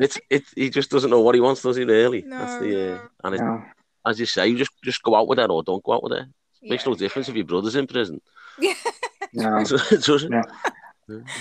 it's 0.00 0.18
it. 0.30 0.44
He 0.56 0.70
just 0.70 0.90
doesn't 0.90 1.10
know 1.10 1.20
what 1.20 1.34
he 1.34 1.40
wants, 1.40 1.62
does 1.62 1.76
he? 1.76 1.84
Really? 1.84 2.22
That's 2.22 2.54
No, 2.54 2.60
the 2.60 2.94
uh, 2.94 2.98
and 3.24 3.34
it, 3.34 3.40
No. 3.40 3.62
as 4.06 4.18
you 4.18 4.26
say, 4.26 4.48
you 4.48 4.56
just 4.56 4.72
just 4.82 5.02
go 5.02 5.14
out 5.14 5.28
with 5.28 5.38
it 5.38 5.50
or 5.50 5.62
don't 5.62 5.82
go 5.84 5.92
out 5.94 6.02
with 6.02 6.12
her. 6.12 6.26
Makes 6.62 6.84
Yeah. 6.86 6.90
no 6.92 6.96
difference 6.96 7.28
if 7.28 7.34
your 7.36 7.44
brother's 7.44 7.76
in 7.76 7.86
prison. 7.86 8.20
Yeah. 8.58 8.74
No. 9.36 9.58
it 9.58 10.04
doesn't. 10.04 10.30
No. 10.30 10.42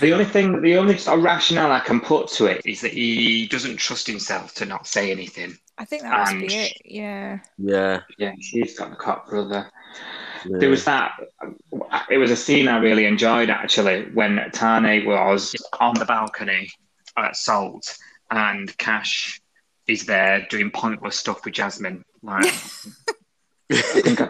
The 0.02 0.12
only 0.12 0.26
thing, 0.26 0.62
the 0.64 0.78
only 0.78 0.98
sort 0.98 1.20
of 1.20 1.24
rationale 1.24 1.72
I 1.72 1.80
can 1.80 2.02
put 2.02 2.28
to 2.30 2.48
it 2.48 2.66
is 2.66 2.82
that 2.82 2.92
he 2.92 3.48
doesn't 3.48 3.78
trust 3.78 4.08
himself 4.08 4.56
to 4.56 4.66
not 4.66 4.88
say 4.88 5.12
anything. 5.12 5.56
I 5.78 5.86
think 5.86 6.02
that 6.02 6.18
must 6.18 6.38
be 6.40 6.48
it. 6.48 6.78
Yeah. 6.84 7.40
Yeah. 7.60 8.02
Yeah, 8.18 8.34
she's 8.42 8.78
got 8.80 8.90
the 8.90 8.96
cop 8.96 9.30
brother. 9.30 9.70
Yeah. 10.46 10.58
There 10.60 10.70
was 10.70 10.86
that. 10.86 11.12
It 12.10 12.18
was 12.18 12.32
a 12.32 12.36
scene 12.36 12.68
I 12.68 12.78
really 12.78 13.06
enjoyed 13.06 13.50
actually 13.50 14.06
when 14.14 14.50
Tane 14.52 15.06
was 15.06 15.56
on 15.80 15.96
the 15.96 16.06
balcony 16.06 16.70
at 17.18 17.36
Salt 17.36 17.98
and 18.32 18.76
Cash 18.78 19.42
is 19.88 20.06
there 20.06 20.46
doing 20.50 20.72
pointless 20.72 21.18
stuff 21.18 21.44
with 21.46 21.54
Jasmine. 21.54 22.04
Like, 22.22 22.46
I 23.72 23.82
think 24.02 24.22
I 24.22 24.30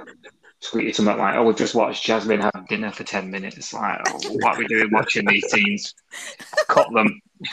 tweeted 0.63 0.95
something 0.95 1.17
like, 1.17 1.35
"Oh, 1.35 1.43
we've 1.43 1.55
just 1.55 1.75
watched 1.75 2.05
Jasmine 2.05 2.41
have 2.41 2.67
dinner 2.67 2.91
for 2.91 3.03
ten 3.03 3.29
minutes. 3.29 3.73
Like, 3.73 3.99
oh, 4.07 4.19
what 4.39 4.55
are 4.55 4.59
we 4.59 4.67
doing 4.67 4.89
watching 4.91 5.25
these 5.25 5.49
scenes? 5.51 5.93
Cut 6.67 6.87
them. 6.93 7.21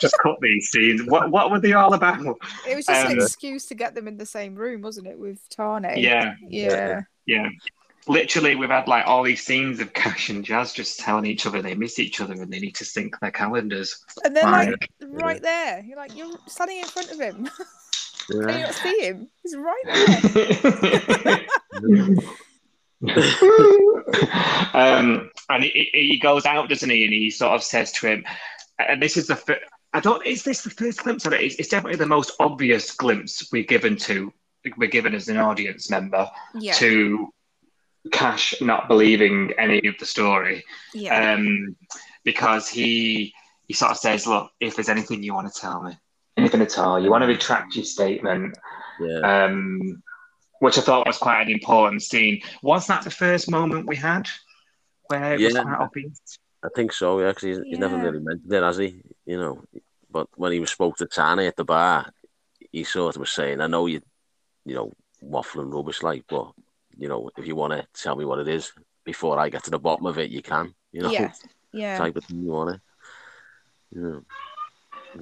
just 0.00 0.16
cut 0.22 0.36
these 0.40 0.68
scenes. 0.70 1.02
What 1.04 1.30
What 1.30 1.50
were 1.50 1.60
they 1.60 1.72
all 1.72 1.94
about? 1.94 2.20
It 2.68 2.76
was 2.76 2.86
just 2.86 3.06
Um, 3.06 3.12
an 3.12 3.18
excuse 3.18 3.66
to 3.66 3.74
get 3.74 3.94
them 3.94 4.08
in 4.08 4.16
the 4.16 4.26
same 4.26 4.54
room, 4.54 4.82
wasn't 4.82 5.06
it, 5.06 5.18
with 5.18 5.48
Tane? 5.48 5.84
Yeah, 5.96 6.34
Yeah. 6.42 6.68
yeah. 6.72 7.00
Literally, 8.08 8.56
we've 8.56 8.70
had 8.70 8.88
like 8.88 9.06
all 9.06 9.22
these 9.22 9.44
scenes 9.44 9.78
of 9.78 9.92
Cash 9.92 10.30
and 10.30 10.44
Jazz 10.44 10.72
just 10.72 10.98
telling 10.98 11.26
each 11.26 11.46
other 11.46 11.60
they 11.62 11.74
miss 11.74 11.98
each 11.98 12.20
other 12.20 12.32
and 12.32 12.50
they 12.50 12.58
need 12.58 12.74
to 12.76 12.84
sync 12.84 13.18
their 13.20 13.30
calendars. 13.30 14.04
And 14.24 14.34
then, 14.34 14.50
like, 14.50 14.68
Like, 14.70 14.90
right 15.02 15.42
there, 15.42 15.84
you're 15.86 15.96
like, 15.98 16.16
you're 16.16 16.36
standing 16.46 16.78
in 16.78 16.86
front 16.86 17.12
of 17.12 17.20
him. 17.20 17.48
Can 18.30 18.48
you 18.48 18.54
Yeah. 18.54 18.60
not 18.62 18.74
see 18.74 19.00
him? 19.00 19.28
He's 19.42 19.56
right 19.56 19.84
there. 21.82 22.50
um, 24.74 25.30
and 25.48 25.64
he, 25.64 25.88
he 25.92 26.08
he 26.12 26.18
goes 26.18 26.44
out, 26.46 26.68
doesn't 26.68 26.90
he? 26.90 27.04
And 27.04 27.12
he 27.12 27.30
sort 27.30 27.52
of 27.54 27.62
says 27.62 27.92
to 27.92 28.08
him, 28.08 28.24
and 28.78 29.02
this 29.02 29.16
is 29.16 29.26
the 29.26 29.36
fir- 29.36 29.60
I 29.92 30.00
don't. 30.00 30.24
Is 30.26 30.42
this 30.44 30.62
the 30.62 30.70
first 30.70 31.02
glimpse 31.02 31.26
of 31.26 31.32
it? 31.32 31.40
It's, 31.40 31.56
it's 31.56 31.68
definitely 31.68 31.98
the 31.98 32.06
most 32.06 32.32
obvious 32.40 32.92
glimpse 32.92 33.48
we're 33.52 33.64
given 33.64 33.96
to 33.98 34.32
we're 34.76 34.88
given 34.88 35.14
as 35.14 35.28
an 35.28 35.36
audience 35.38 35.90
member 35.90 36.28
Yeah. 36.54 36.74
to 36.74 37.32
Cash 38.12 38.54
not 38.62 38.88
believing 38.88 39.52
any 39.58 39.86
of 39.86 39.94
the 39.98 40.06
story. 40.06 40.64
Yeah. 40.94 41.34
um, 41.34 41.76
because 42.24 42.68
he 42.68 43.34
he 43.68 43.74
sort 43.74 43.92
of 43.92 43.98
says, 43.98 44.26
"Look, 44.26 44.50
if 44.58 44.74
there's 44.74 44.88
anything 44.88 45.22
you 45.22 45.32
want 45.34 45.52
to 45.52 45.60
tell 45.60 45.82
me, 45.82 45.92
anything 46.36 46.60
at 46.62 46.78
all, 46.78 46.98
you 47.02 47.10
want 47.10 47.22
to 47.22 47.28
retract 47.28 47.76
your 47.76 47.84
statement," 47.84 48.56
Yeah. 49.00 49.44
um, 49.44 50.02
which 50.60 50.76
I 50.78 50.80
thought 50.80 51.06
was 51.06 51.18
quite 51.18 51.42
an 51.42 51.50
important 51.50 52.02
scene. 52.02 52.42
Was 52.62 52.86
that 52.88 53.04
the 53.04 53.10
first 53.10 53.50
moment 53.50 53.86
we 53.86 53.96
had 53.96 54.28
where 55.08 55.34
it 55.34 55.40
was 55.40 55.52
quite 55.54 55.78
obvious? 55.78 56.38
I 56.62 56.68
think 56.74 56.92
so, 56.92 57.20
yeah, 57.20 57.28
because 57.28 57.42
he's, 57.42 57.58
he's 57.64 57.78
never 57.78 57.96
really 57.96 58.18
mentioned 58.20 58.52
it, 58.52 58.62
has 58.62 58.76
he? 58.76 59.02
You 59.24 59.38
know, 59.38 59.64
but 60.10 60.26
when 60.36 60.52
he 60.52 60.60
was 60.60 60.70
spoke 60.70 60.96
to 60.96 61.06
Tane 61.06 61.38
at 61.40 61.56
the 61.56 61.64
bar, 61.64 62.10
he 62.72 62.84
sort 62.84 63.16
of 63.16 63.20
was 63.20 63.30
saying, 63.30 63.60
"I 63.60 63.66
know 63.66 63.86
you, 63.86 64.00
you 64.64 64.74
know, 64.74 64.92
waffling 65.24 65.72
rubbish, 65.72 66.02
like, 66.02 66.24
but 66.28 66.52
you 66.98 67.08
know, 67.08 67.30
if 67.36 67.46
you 67.46 67.56
want 67.56 67.72
to 67.72 67.86
tell 67.94 68.16
me 68.16 68.24
what 68.24 68.38
it 68.38 68.48
is 68.48 68.72
before 69.04 69.38
I 69.38 69.48
get 69.48 69.64
to 69.64 69.70
the 69.70 69.78
bottom 69.78 70.06
of 70.06 70.18
it, 70.18 70.30
you 70.30 70.42
can, 70.42 70.74
you 70.92 71.02
know, 71.02 71.10
Yeah. 71.10 71.32
Yeah. 71.72 71.98
type 71.98 72.16
of 72.16 72.24
thing 72.24 72.42
you 72.42 72.50
want 72.50 72.80
to." 73.94 74.22
Yeah. 75.14 75.20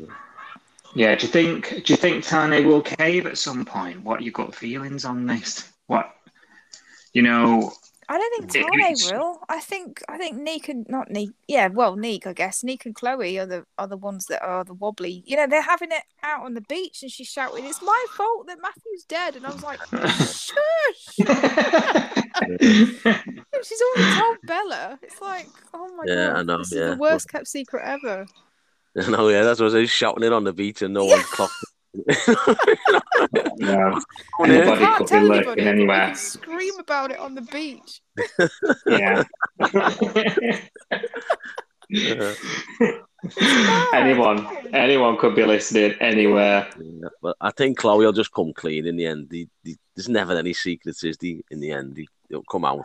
Yeah. 0.95 1.15
Do 1.15 1.27
you 1.27 1.33
think 1.33 1.85
do 1.85 1.93
you 1.93 1.97
think 1.97 2.25
Tane 2.25 2.67
will 2.67 2.83
cave 2.83 3.27
at 3.27 3.39
some 3.39 3.65
point? 3.65 4.03
What 4.03 4.23
you 4.23 4.31
got 4.31 4.55
feelings 4.55 5.05
on 5.05 5.27
this? 5.27 5.71
What 5.87 6.15
you 7.13 7.23
know? 7.23 7.73
I 8.11 8.17
don't 8.19 8.49
think 8.49 8.51
Tane 8.71 9.19
will. 9.19 9.41
I 9.49 9.61
think 9.61 10.03
I 10.09 10.17
think 10.17 10.37
Neek 10.39 10.69
and 10.69 10.87
not 10.89 11.11
Neek. 11.11 11.31
Yeah, 11.47 11.69
well, 11.69 11.97
Neek, 11.97 12.27
I 12.27 12.33
guess. 12.33 12.65
Neek 12.65 12.87
and 12.87 12.95
Chloe 12.95 13.39
are 13.39 13.47
the 13.47 13.67
are 13.77 13.87
the 13.87 13.99
ones 13.99 14.27
that 14.27 14.43
are 14.43 14.65
the 14.65 14.73
wobbly. 14.75 15.23
You 15.27 15.37
know, 15.37 15.47
they're 15.47 15.61
having 15.61 15.93
it 15.93 16.05
out 16.23 16.45
on 16.45 16.55
the 16.55 16.63
beach, 16.63 17.03
and 17.03 17.11
she's 17.11 17.29
shouting, 17.29 17.67
"It's 17.67 17.83
my 17.83 18.05
fault 18.17 18.47
that 18.47 18.59
Matthew's 18.63 19.05
dead." 19.05 19.37
And 19.37 19.47
I 19.47 19.51
was 19.53 19.63
like, 19.63 19.79
"Shush!" 19.91 21.19
She's 23.63 23.83
already 23.83 24.21
told 24.21 24.37
Bella. 24.47 24.99
It's 25.03 25.21
like, 25.21 25.49
oh 25.75 25.89
my 25.97 26.05
Yeah, 26.07 26.29
god, 26.29 26.37
I 26.37 26.43
know, 26.45 26.59
this 26.59 26.73
yeah. 26.73 26.83
is 26.83 26.91
the 26.93 26.97
worst 26.97 27.29
kept 27.29 27.49
secret 27.49 27.83
ever. 27.85 28.27
no, 29.09 29.29
yeah, 29.29 29.43
that's 29.43 29.61
what 29.61 29.75
I 29.75 29.81
was 29.81 29.91
shouting 29.91 30.25
it 30.25 30.33
on 30.33 30.45
the 30.45 30.53
beach 30.53 30.83
and 30.83 30.95
no 30.95 31.05
one 31.05 31.21
clocked. 31.21 31.53
No, 33.59 34.01
anybody 34.45 34.87
could 34.87 34.99
be 34.99 35.05
tell 35.07 35.25
lurking 35.25 35.67
anywhere. 35.67 36.15
scream 36.15 36.79
about 36.79 37.11
it 37.11 37.19
on 37.19 37.35
the 37.35 37.43
beach. 37.43 38.03
Yeah. 38.87 39.25
Yeah. 41.91 42.35
anyone, 43.95 44.47
anyone 44.75 45.17
could 45.17 45.35
be 45.35 45.45
listening 45.45 45.95
anywhere. 46.01 46.69
Yeah, 46.79 47.09
but 47.23 47.37
I 47.41 47.51
think 47.51 47.79
Chloe 47.79 48.05
will 48.05 48.13
just 48.13 48.33
come 48.33 48.53
clean 48.53 48.87
in 48.87 48.97
the 48.97 49.07
end. 49.07 49.31
The, 49.31 49.49
the, 49.65 49.77
there's 49.97 50.09
never 50.09 50.37
any 50.37 50.53
secrets, 50.53 51.03
is 51.03 51.17
the 51.17 51.43
in 51.51 51.61
the 51.61 51.73
end. 51.73 51.97
He, 51.97 52.09
he'll 52.29 52.43
come 52.43 52.65
out 52.65 52.85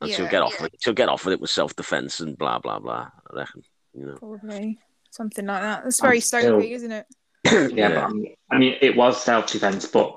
and 0.00 0.10
she'll 0.10 0.28
get 0.28 0.42
off. 0.42 0.60
It. 0.60 0.74
She'll 0.80 0.94
get 0.94 1.08
off 1.08 1.24
with 1.24 1.34
it 1.34 1.40
with 1.40 1.50
self 1.50 1.74
defense 1.76 2.20
and 2.20 2.36
blah 2.36 2.58
blah 2.58 2.78
blah. 2.78 3.08
I 3.30 3.36
reckon. 3.36 3.62
You 3.94 4.06
know. 4.06 4.14
Probably 4.16 4.78
something 5.10 5.46
like 5.46 5.62
that. 5.62 5.84
That's 5.84 6.00
very 6.00 6.18
I'm 6.18 6.22
still- 6.22 6.60
isn't 6.60 6.92
it? 6.92 7.06
Yeah, 7.52 7.68
Yeah. 7.74 7.88
but 7.94 8.04
um, 8.04 8.24
I 8.50 8.58
mean, 8.58 8.76
it 8.80 8.96
was 8.96 9.22
self-defense, 9.22 9.86
but 9.86 10.16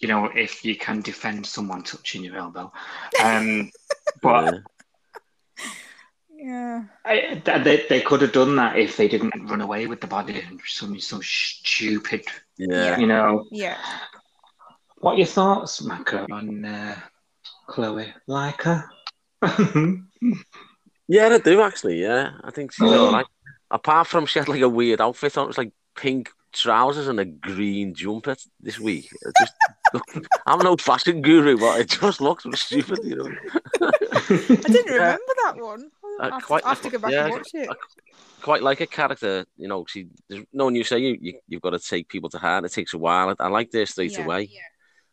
you 0.00 0.08
know, 0.08 0.26
if 0.26 0.64
you 0.64 0.76
can 0.76 1.00
defend 1.00 1.46
someone 1.46 1.82
touching 1.82 2.22
your 2.24 2.36
elbow, 2.36 2.72
um, 3.22 3.70
but 4.22 4.54
Yeah. 4.54 4.60
Yeah. 6.30 6.84
I, 7.04 7.42
they 7.44 7.84
they 7.88 8.00
could 8.00 8.22
have 8.22 8.32
done 8.32 8.54
that 8.56 8.78
if 8.78 8.96
they 8.96 9.08
didn't 9.08 9.46
run 9.48 9.60
away 9.60 9.86
with 9.88 10.00
the 10.00 10.06
body 10.06 10.40
and 10.40 10.60
something 10.66 11.00
so 11.00 11.20
stupid, 11.20 12.24
Yeah. 12.56 12.96
you 12.98 13.06
know. 13.06 13.46
Yeah. 13.50 13.76
What 14.98 15.14
are 15.14 15.18
your 15.18 15.26
thoughts, 15.26 15.82
Maka, 15.82 16.26
on 16.30 16.64
uh, 16.64 16.96
Chloe? 17.66 18.12
Like 18.26 18.62
her? 18.62 18.84
Yeah, 21.10 21.28
I 21.28 21.38
do 21.38 21.62
actually. 21.62 22.02
Yeah, 22.02 22.32
I 22.44 22.50
think 22.50 22.72
she's 22.72 22.92
all 22.92 23.10
right. 23.12 23.24
Apart 23.70 24.08
from 24.08 24.26
she 24.26 24.38
had 24.38 24.48
like 24.48 24.60
a 24.60 24.68
weird 24.68 25.00
outfit 25.00 25.38
on, 25.38 25.44
it 25.44 25.46
was 25.48 25.56
like 25.58 25.72
pink 25.96 26.30
trousers 26.52 27.08
and 27.08 27.20
a 27.20 27.24
green 27.24 27.94
jumper 27.94 28.36
this 28.60 28.78
week. 28.78 29.08
It 29.22 29.34
just, 29.40 29.54
I'm 30.46 30.58
no 30.60 30.76
fashion 30.76 31.22
guru, 31.22 31.58
but 31.58 31.80
it 31.80 31.88
just 31.90 32.20
looks 32.20 32.44
stupid, 32.60 33.00
you 33.04 33.16
know. 33.16 33.30
I 33.80 34.30
didn't 34.46 34.92
remember 34.92 35.32
that 35.44 35.54
one. 35.56 35.90
Uh, 36.20 36.22
I 36.22 36.30
have, 36.34 36.42
quite- 36.44 36.60
to, 36.62 36.66
I 36.66 36.70
have 36.70 36.82
to 36.82 36.90
go 36.90 36.98
back 36.98 37.10
yeah, 37.12 37.24
and 37.24 37.32
watch 37.32 37.48
it. 37.54 37.68
I- 37.70 37.74
Quite 38.40 38.62
like 38.62 38.80
a 38.80 38.86
character, 38.86 39.44
you 39.56 39.66
know. 39.66 39.84
She, 39.88 40.06
no 40.52 40.66
one 40.66 40.76
you 40.76 40.84
say 40.84 40.98
you, 41.00 41.18
you 41.20 41.40
you've 41.48 41.60
got 41.60 41.70
to 41.70 41.78
take 41.80 42.08
people 42.08 42.30
to 42.30 42.38
heart. 42.38 42.64
It 42.64 42.72
takes 42.72 42.94
a 42.94 42.98
while. 42.98 43.30
I, 43.30 43.44
I 43.44 43.48
liked 43.48 43.74
her 43.74 43.84
straight 43.84 44.12
Yeah. 44.12 44.24
away, 44.24 44.48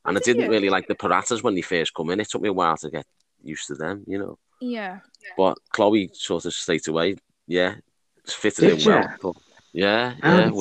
Oh, 0.05 0.09
and 0.09 0.17
I 0.17 0.19
did 0.19 0.25
didn't 0.33 0.43
you? 0.43 0.49
really 0.51 0.69
like 0.69 0.87
the 0.87 0.93
Paratas 0.93 1.41
when 1.41 1.55
they 1.55 1.61
first 1.61 1.95
come 1.95 2.11
in. 2.11 2.19
It 2.19 2.29
took 2.29 2.43
me 2.43 2.49
a 2.49 2.53
while 2.53 2.77
to 2.77 2.89
get 2.91 3.05
used 3.43 3.65
to 3.67 3.73
them, 3.75 4.03
you 4.05 4.19
know. 4.19 4.37
Yeah. 4.61 4.99
But 5.35 5.57
Chloe 5.73 6.11
sort 6.13 6.45
of 6.45 6.53
straight 6.53 6.87
away, 6.87 7.15
yeah, 7.47 7.75
it's 8.23 8.33
fitted 8.35 8.77
Did 8.77 8.85
in 8.85 8.93
well. 8.93 9.15
But 9.19 9.33
yeah, 9.75 10.15
I'm, 10.23 10.53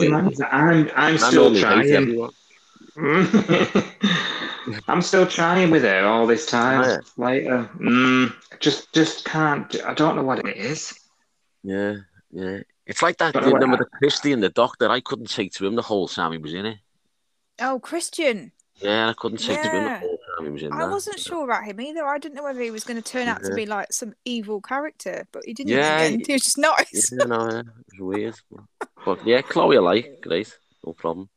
I'm, 0.50 0.90
I'm 0.96 1.18
still 1.18 1.54
trying. 1.54 2.28
I'm 4.88 5.02
still 5.02 5.26
trying 5.26 5.70
with 5.70 5.84
her 5.84 6.04
all 6.04 6.26
this 6.26 6.46
time 6.46 6.82
yeah. 6.82 6.98
later. 7.16 7.70
Mm, 7.76 8.34
just, 8.58 8.92
just 8.92 9.24
can't. 9.24 9.76
I 9.84 9.94
don't 9.94 10.16
know 10.16 10.24
what 10.24 10.40
it 10.40 10.56
is. 10.56 10.98
Yeah, 11.62 11.98
yeah. 12.32 12.60
It's 12.86 13.02
like 13.02 13.18
that. 13.18 13.34
Don't 13.34 13.44
You 13.44 13.50
know 13.50 13.52
what 13.52 13.62
remember 13.62 13.84
the 13.84 13.98
Christie 13.98 14.32
and 14.32 14.42
the 14.42 14.48
Doctor? 14.48 14.88
I 14.90 14.98
couldn't 15.00 15.30
take 15.30 15.52
to 15.54 15.66
him 15.66 15.76
the 15.76 15.82
whole 15.82 16.08
time 16.08 16.32
he 16.32 16.38
was 16.38 16.52
in 16.52 16.66
it. 16.66 16.78
Oh, 17.60 17.78
Christian. 17.78 18.50
Yeah, 18.76 19.10
I 19.10 19.12
couldn't 19.12 19.38
take 19.38 19.62
to 19.62 19.70
him 19.70 20.13
the 20.44 20.50
Yeah. 20.50 20.50
whole 20.50 20.50
time 20.50 20.50
he 20.50 20.50
was 20.52 20.62
in 20.62 20.72
I 20.72 20.78
that. 20.86 20.90
wasn't 20.90 21.18
sure 21.20 21.44
about 21.44 21.64
him 21.64 21.80
either. 21.80 22.04
I 22.06 22.18
didn't 22.18 22.34
know 22.36 22.42
whether 22.44 22.60
he 22.60 22.70
was 22.70 22.84
going 22.84 23.00
to 23.02 23.08
turn 23.10 23.28
out 23.28 23.42
to 23.44 23.54
be 23.54 23.66
like 23.66 23.92
some 23.92 24.14
evil 24.24 24.60
character, 24.60 25.26
but 25.32 25.44
he 25.44 25.52
didn't. 25.54 25.72
Yeah, 25.72 26.02
Yeah, 26.06 26.16
he 26.26 26.32
was 26.32 26.42
just 26.42 26.58
nice. 26.58 27.12
Yeah, 27.12 27.24
no, 27.24 27.50
yeah, 27.50 27.60
it 27.60 27.66
was 28.00 28.00
weird. 28.00 28.34
But 29.04 29.26
yeah, 29.26 29.42
Chloe, 29.42 29.76
I 29.76 29.80
like. 29.80 30.20
Great, 30.22 30.56
no 30.86 30.92
problem. 30.92 31.28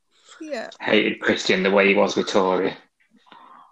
Yeah. 0.42 0.70
Hated 0.80 1.20
Christian 1.22 1.64
the 1.64 1.72
way 1.72 1.88
he 1.88 1.96
was 1.96 2.16
with 2.16 2.28
Tori. 2.28 2.74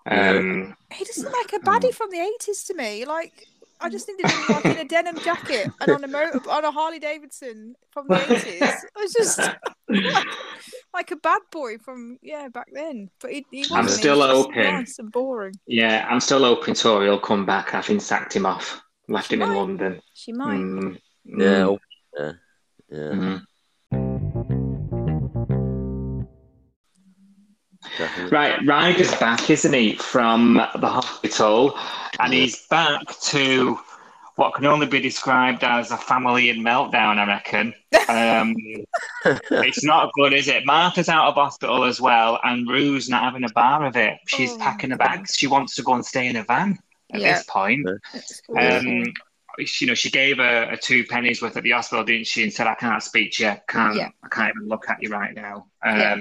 Um, 0.07 0.75
He 0.93 1.03
doesn't 1.05 1.31
like 1.31 1.53
a 1.53 1.59
baddie 1.59 1.93
from 1.93 2.11
the 2.11 2.19
eighties 2.19 2.63
to 2.65 2.73
me. 2.75 3.05
Like 3.05 3.47
I 3.81 3.89
just 3.89 4.07
needed 4.07 4.29
him 4.29 4.41
like 4.49 4.65
in 4.65 4.77
a 4.77 4.85
denim 4.85 5.19
jacket 5.19 5.69
and 5.81 5.91
on 5.91 6.03
a 6.03 6.07
motor 6.07 6.39
on 6.49 6.63
a 6.63 6.71
Harley 6.71 6.99
Davidson 6.99 7.75
from 7.91 8.07
the 8.07 8.21
eighties. 8.33 8.61
I 8.61 9.01
was 9.01 9.13
just 9.13 9.37
like, 9.89 10.25
like 10.95 11.11
a 11.11 11.15
bad 11.17 11.41
boy 11.51 11.77
from 11.77 12.17
yeah 12.23 12.47
back 12.47 12.67
then. 12.71 13.09
But 13.21 13.31
he, 13.31 13.45
he 13.51 13.59
wasn't. 13.61 13.77
I'm 13.77 13.83
He 13.83 13.89
was 13.89 13.97
still 13.99 14.19
just 14.21 14.47
open. 14.47 14.63
Nice 14.63 14.99
and 14.99 15.11
boring. 15.11 15.53
Yeah, 15.67 16.07
I'm 16.09 16.19
still 16.19 16.43
hoping 16.43 16.73
Tori 16.73 17.09
will 17.09 17.19
come 17.19 17.45
back 17.45 17.69
having 17.69 17.99
sacked 17.99 18.35
him 18.35 18.45
off, 18.45 18.81
left 19.07 19.27
She 19.29 19.35
him 19.35 19.43
in. 19.43 19.53
London. 19.53 20.01
She 20.13 20.31
might. 20.31 20.57
Mm, 20.57 20.97
Yeah, 21.25 21.35
mm, 21.37 21.79
yeah, 22.17 22.31
yeah. 22.89 22.97
mm. 22.97 23.45
Definitely. 27.97 28.31
Right, 28.31 28.65
Ryder's 28.65 29.15
back, 29.15 29.49
isn't 29.49 29.71
he, 29.73 29.95
from 29.95 30.55
the 30.55 30.87
hospital, 30.87 31.77
and 32.19 32.33
he's 32.33 32.65
back 32.67 33.01
to 33.21 33.79
what 34.35 34.53
can 34.53 34.65
only 34.65 34.85
be 34.87 34.99
described 34.99 35.63
as 35.63 35.91
a 35.91 35.97
family 35.97 36.49
in 36.49 36.57
meltdown. 36.57 37.17
I 37.17 37.25
reckon. 37.27 37.73
Um, 38.09 38.55
it's 39.51 39.83
not 39.83 40.11
good, 40.13 40.33
is 40.33 40.47
it? 40.47 40.65
Martha's 40.65 41.09
out 41.09 41.27
of 41.27 41.35
hospital 41.35 41.83
as 41.85 42.01
well, 42.01 42.39
and 42.43 42.67
Roo's 42.67 43.09
not 43.09 43.23
having 43.23 43.43
a 43.45 43.49
bar 43.53 43.85
of 43.85 43.95
it. 43.95 44.17
She's 44.27 44.51
Oh, 44.51 44.57
packing 44.57 44.91
her 44.91 44.97
bags. 44.97 45.35
She 45.37 45.47
wants 45.47 45.75
to 45.75 45.83
go 45.83 45.93
and 45.93 46.05
stay 46.05 46.27
in 46.27 46.35
a 46.35 46.43
van 46.43 46.77
at 47.13 47.21
Yeah. 47.21 47.33
this 47.33 47.43
point. 47.47 47.87
It's. 48.13 48.41
Um, 48.57 49.13
you 49.79 49.87
know, 49.87 49.93
she 49.93 50.09
gave 50.11 50.35
her 50.35 50.63
a 50.69 50.75
two 50.75 51.05
pennies 51.05 51.41
worth 51.41 51.55
at 51.55 51.63
the 51.63 51.71
hospital, 51.71 52.03
didn't 52.03 52.27
she? 52.27 52.43
And 52.43 52.51
said, 52.51 52.67
"I 52.67 52.75
can't 52.75 53.01
speak 53.01 53.31
to 53.35 53.43
you. 53.45 53.53
Can't. 53.69 53.95
Yeah. 53.95 54.09
I 54.21 54.27
can't 54.27 54.53
even 54.53 54.67
look 54.67 54.89
at 54.89 55.01
you 55.01 55.07
right 55.07 55.33
now." 55.33 55.67
Um, 55.81 55.97
Yeah. 55.97 56.13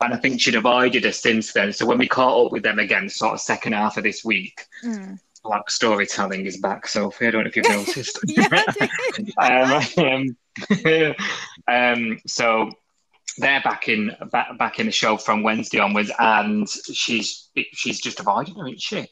And 0.00 0.14
I 0.14 0.16
think 0.16 0.40
she'd 0.40 0.56
avoided 0.56 1.06
us 1.06 1.20
since 1.20 1.52
then. 1.52 1.72
So 1.72 1.86
when 1.86 1.98
we 1.98 2.08
caught 2.08 2.46
up 2.46 2.50
with 2.50 2.64
them 2.64 2.80
again, 2.80 3.08
sort 3.08 3.34
of 3.34 3.40
second 3.40 3.74
half 3.74 3.98
of 3.98 4.02
this 4.02 4.24
week, 4.24 4.66
Mm. 4.84 5.16
Black 5.42 5.70
storytelling 5.70 6.46
is 6.46 6.58
back. 6.58 6.86
Sophie, 6.86 7.26
I 7.26 7.30
don't 7.30 7.44
know 7.44 7.48
if 7.48 7.56
you've 7.56 7.68
noticed. 7.68 8.18
Yeah, 8.26 8.48
I 8.52 9.88
did. 9.96 10.36
um, 10.88 11.16
um, 11.68 12.18
so 12.26 12.70
they're 13.38 13.62
back 13.62 13.88
in 13.88 14.14
back, 14.30 14.58
back 14.58 14.78
in 14.78 14.86
the 14.86 14.92
show 14.92 15.16
from 15.16 15.42
Wednesday 15.42 15.78
onwards, 15.78 16.10
and 16.18 16.68
she's 16.68 17.48
she's 17.72 18.00
just 18.00 18.20
avoiding 18.20 18.54
her, 18.56 18.66
isn't 18.66 18.80
she? 18.80 19.06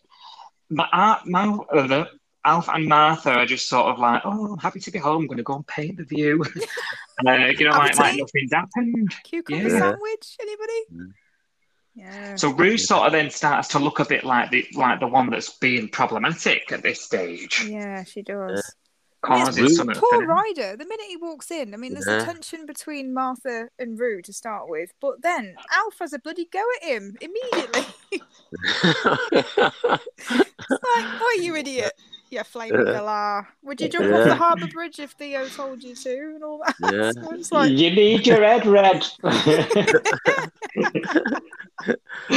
Ma, 0.70 0.86
uh, 0.92 1.18
Ma, 1.26 1.58
uh, 1.74 2.04
Alf 2.44 2.68
and 2.68 2.86
Martha 2.86 3.32
are 3.32 3.46
just 3.46 3.68
sort 3.68 3.86
of 3.86 3.98
like, 3.98 4.22
oh, 4.24 4.52
I'm 4.52 4.58
happy 4.58 4.80
to 4.80 4.90
be 4.90 4.98
home. 4.98 5.22
I'm 5.22 5.26
going 5.26 5.38
to 5.38 5.42
go 5.42 5.56
and 5.56 5.66
paint 5.66 5.98
the 5.98 6.04
view. 6.04 6.42
uh, 7.26 7.32
you 7.32 7.64
know, 7.64 7.72
like, 7.76 7.98
like 7.98 8.12
tea? 8.14 8.20
nothing's 8.20 8.52
happened. 8.52 9.14
Cucumber 9.24 9.68
Yeah. 9.68 9.78
sandwich? 9.78 10.36
Anybody? 10.40 11.12
Yeah. 11.94 12.36
So 12.36 12.50
Roo 12.52 12.78
sort 12.78 13.06
of 13.06 13.12
then 13.12 13.30
starts 13.30 13.68
to 13.68 13.78
look 13.78 13.98
a 13.98 14.04
bit 14.04 14.24
like 14.24 14.50
the 14.50 14.66
like 14.74 15.00
the 15.00 15.06
one 15.08 15.28
that's 15.30 15.58
being 15.58 15.88
problematic 15.88 16.70
at 16.72 16.82
this 16.82 17.00
stage, 17.02 17.64
Yeah, 17.68 18.04
she 18.04 18.22
does. 18.22 18.74
causing 19.22 19.64
Roo- 19.64 19.70
some. 19.70 19.88
Poor 19.88 20.26
Ryder. 20.26 20.76
The 20.76 20.84
minute 20.86 21.06
he 21.08 21.16
walks 21.16 21.50
in, 21.50 21.74
I 21.74 21.76
mean, 21.76 21.92
there's 21.94 22.06
Yeah. 22.06 22.22
a 22.22 22.24
tension 22.24 22.64
between 22.64 23.12
Martha 23.12 23.68
and 23.78 23.98
Roo 23.98 24.22
to 24.22 24.32
start 24.32 24.68
with, 24.68 24.92
but 25.00 25.20
then 25.22 25.54
Alf 25.72 25.96
has 26.00 26.12
a 26.12 26.18
bloody 26.20 26.46
go 26.52 26.62
at 26.80 26.88
him 26.88 27.16
immediately. 27.20 27.84
like, 29.82 30.00
oh, 30.72 31.38
you 31.42 31.56
idiot. 31.56 31.92
You 32.30 32.44
flaming 32.44 32.86
Yeah. 32.86 32.92
galah. 32.92 33.46
Would 33.64 33.80
you 33.80 33.88
jump 33.88 34.04
off 34.12 34.24
the 34.24 34.34
harbour 34.36 34.68
bridge 34.68 35.00
if 35.00 35.10
Theo 35.12 35.48
told 35.48 35.82
you 35.82 35.96
to 35.96 36.10
and 36.36 36.44
all 36.44 36.62
that? 36.64 36.76
Yeah. 36.92 37.10
So 37.24 37.32
it's 37.34 37.50
like, 37.50 37.72
you 37.72 37.90
need 37.90 38.24
your 38.26 38.42
head 38.44 38.64
red. 38.66 39.04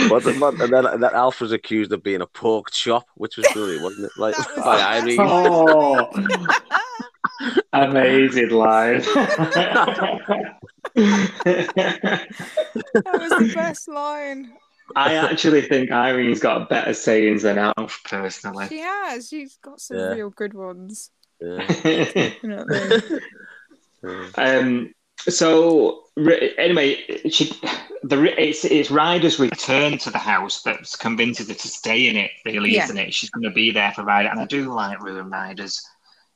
what, 0.09 0.23
the- 0.23 0.35
what, 0.39 0.59
and 0.59 0.73
then, 0.73 0.85
and 0.87 1.03
then 1.03 1.13
Alf 1.13 1.41
was 1.41 1.51
accused 1.51 1.91
of 1.91 2.01
being 2.01 2.21
a 2.21 2.25
pork 2.27 2.71
chop, 2.71 3.05
which 3.15 3.37
was 3.37 3.45
brilliant, 3.53 3.83
wasn't 3.83 4.05
it? 4.05 4.11
Like 4.17 4.35
That 4.37 4.55
was 4.55 4.65
by 4.65 4.77
the 4.77 4.87
Irene. 4.87 5.17
oh, 5.21 6.09
amazing 7.73 8.49
line. 8.49 9.01
that 9.01 10.57
was 13.05 13.29
the 13.29 13.51
best 13.53 13.87
line. 13.87 14.53
I 14.95 15.15
actually 15.15 15.61
think 15.61 15.91
Irene's 15.91 16.39
got 16.39 16.69
better 16.69 16.93
sayings 16.93 17.43
than 17.43 17.57
Alf, 17.57 18.01
personally. 18.05 18.67
She 18.67 18.79
has. 18.79 19.27
She's 19.29 19.57
got 19.57 19.79
some 19.81 19.97
Yeah. 19.97 20.13
real 20.13 20.29
good 20.29 20.53
ones. 20.53 21.09
Yeah. 21.39 22.31
You 22.43 22.49
know 22.49 22.65
what 22.67 23.21
I 24.37 24.61
mean? 24.61 24.65
um, 24.65 24.93
so 25.29 26.03
ri- 26.17 26.53
anyway, 26.57 26.95
she 27.29 27.53
the 28.03 28.17
ri- 28.17 28.35
it's 28.37 28.65
it's 28.65 28.91
Ryder's 28.91 29.39
return 29.39 29.97
to 29.99 30.09
the 30.09 30.17
house 30.17 30.61
that's 30.61 30.95
convinces 30.95 31.47
her 31.47 31.53
to 31.53 31.67
stay 31.67 32.07
in 32.07 32.17
it. 32.17 32.31
Really, 32.45 32.71
Yeah. 32.75 32.83
isn't 32.85 32.97
it? 32.97 33.13
She's 33.13 33.29
going 33.29 33.43
to 33.43 33.49
be 33.51 33.71
there 33.71 33.91
for 33.93 34.03
Ryder, 34.03 34.29
and 34.29 34.39
I 34.39 34.45
do 34.45 34.73
like 34.73 35.01
Roo 35.01 35.19
and 35.19 35.31
Ryder's 35.31 35.81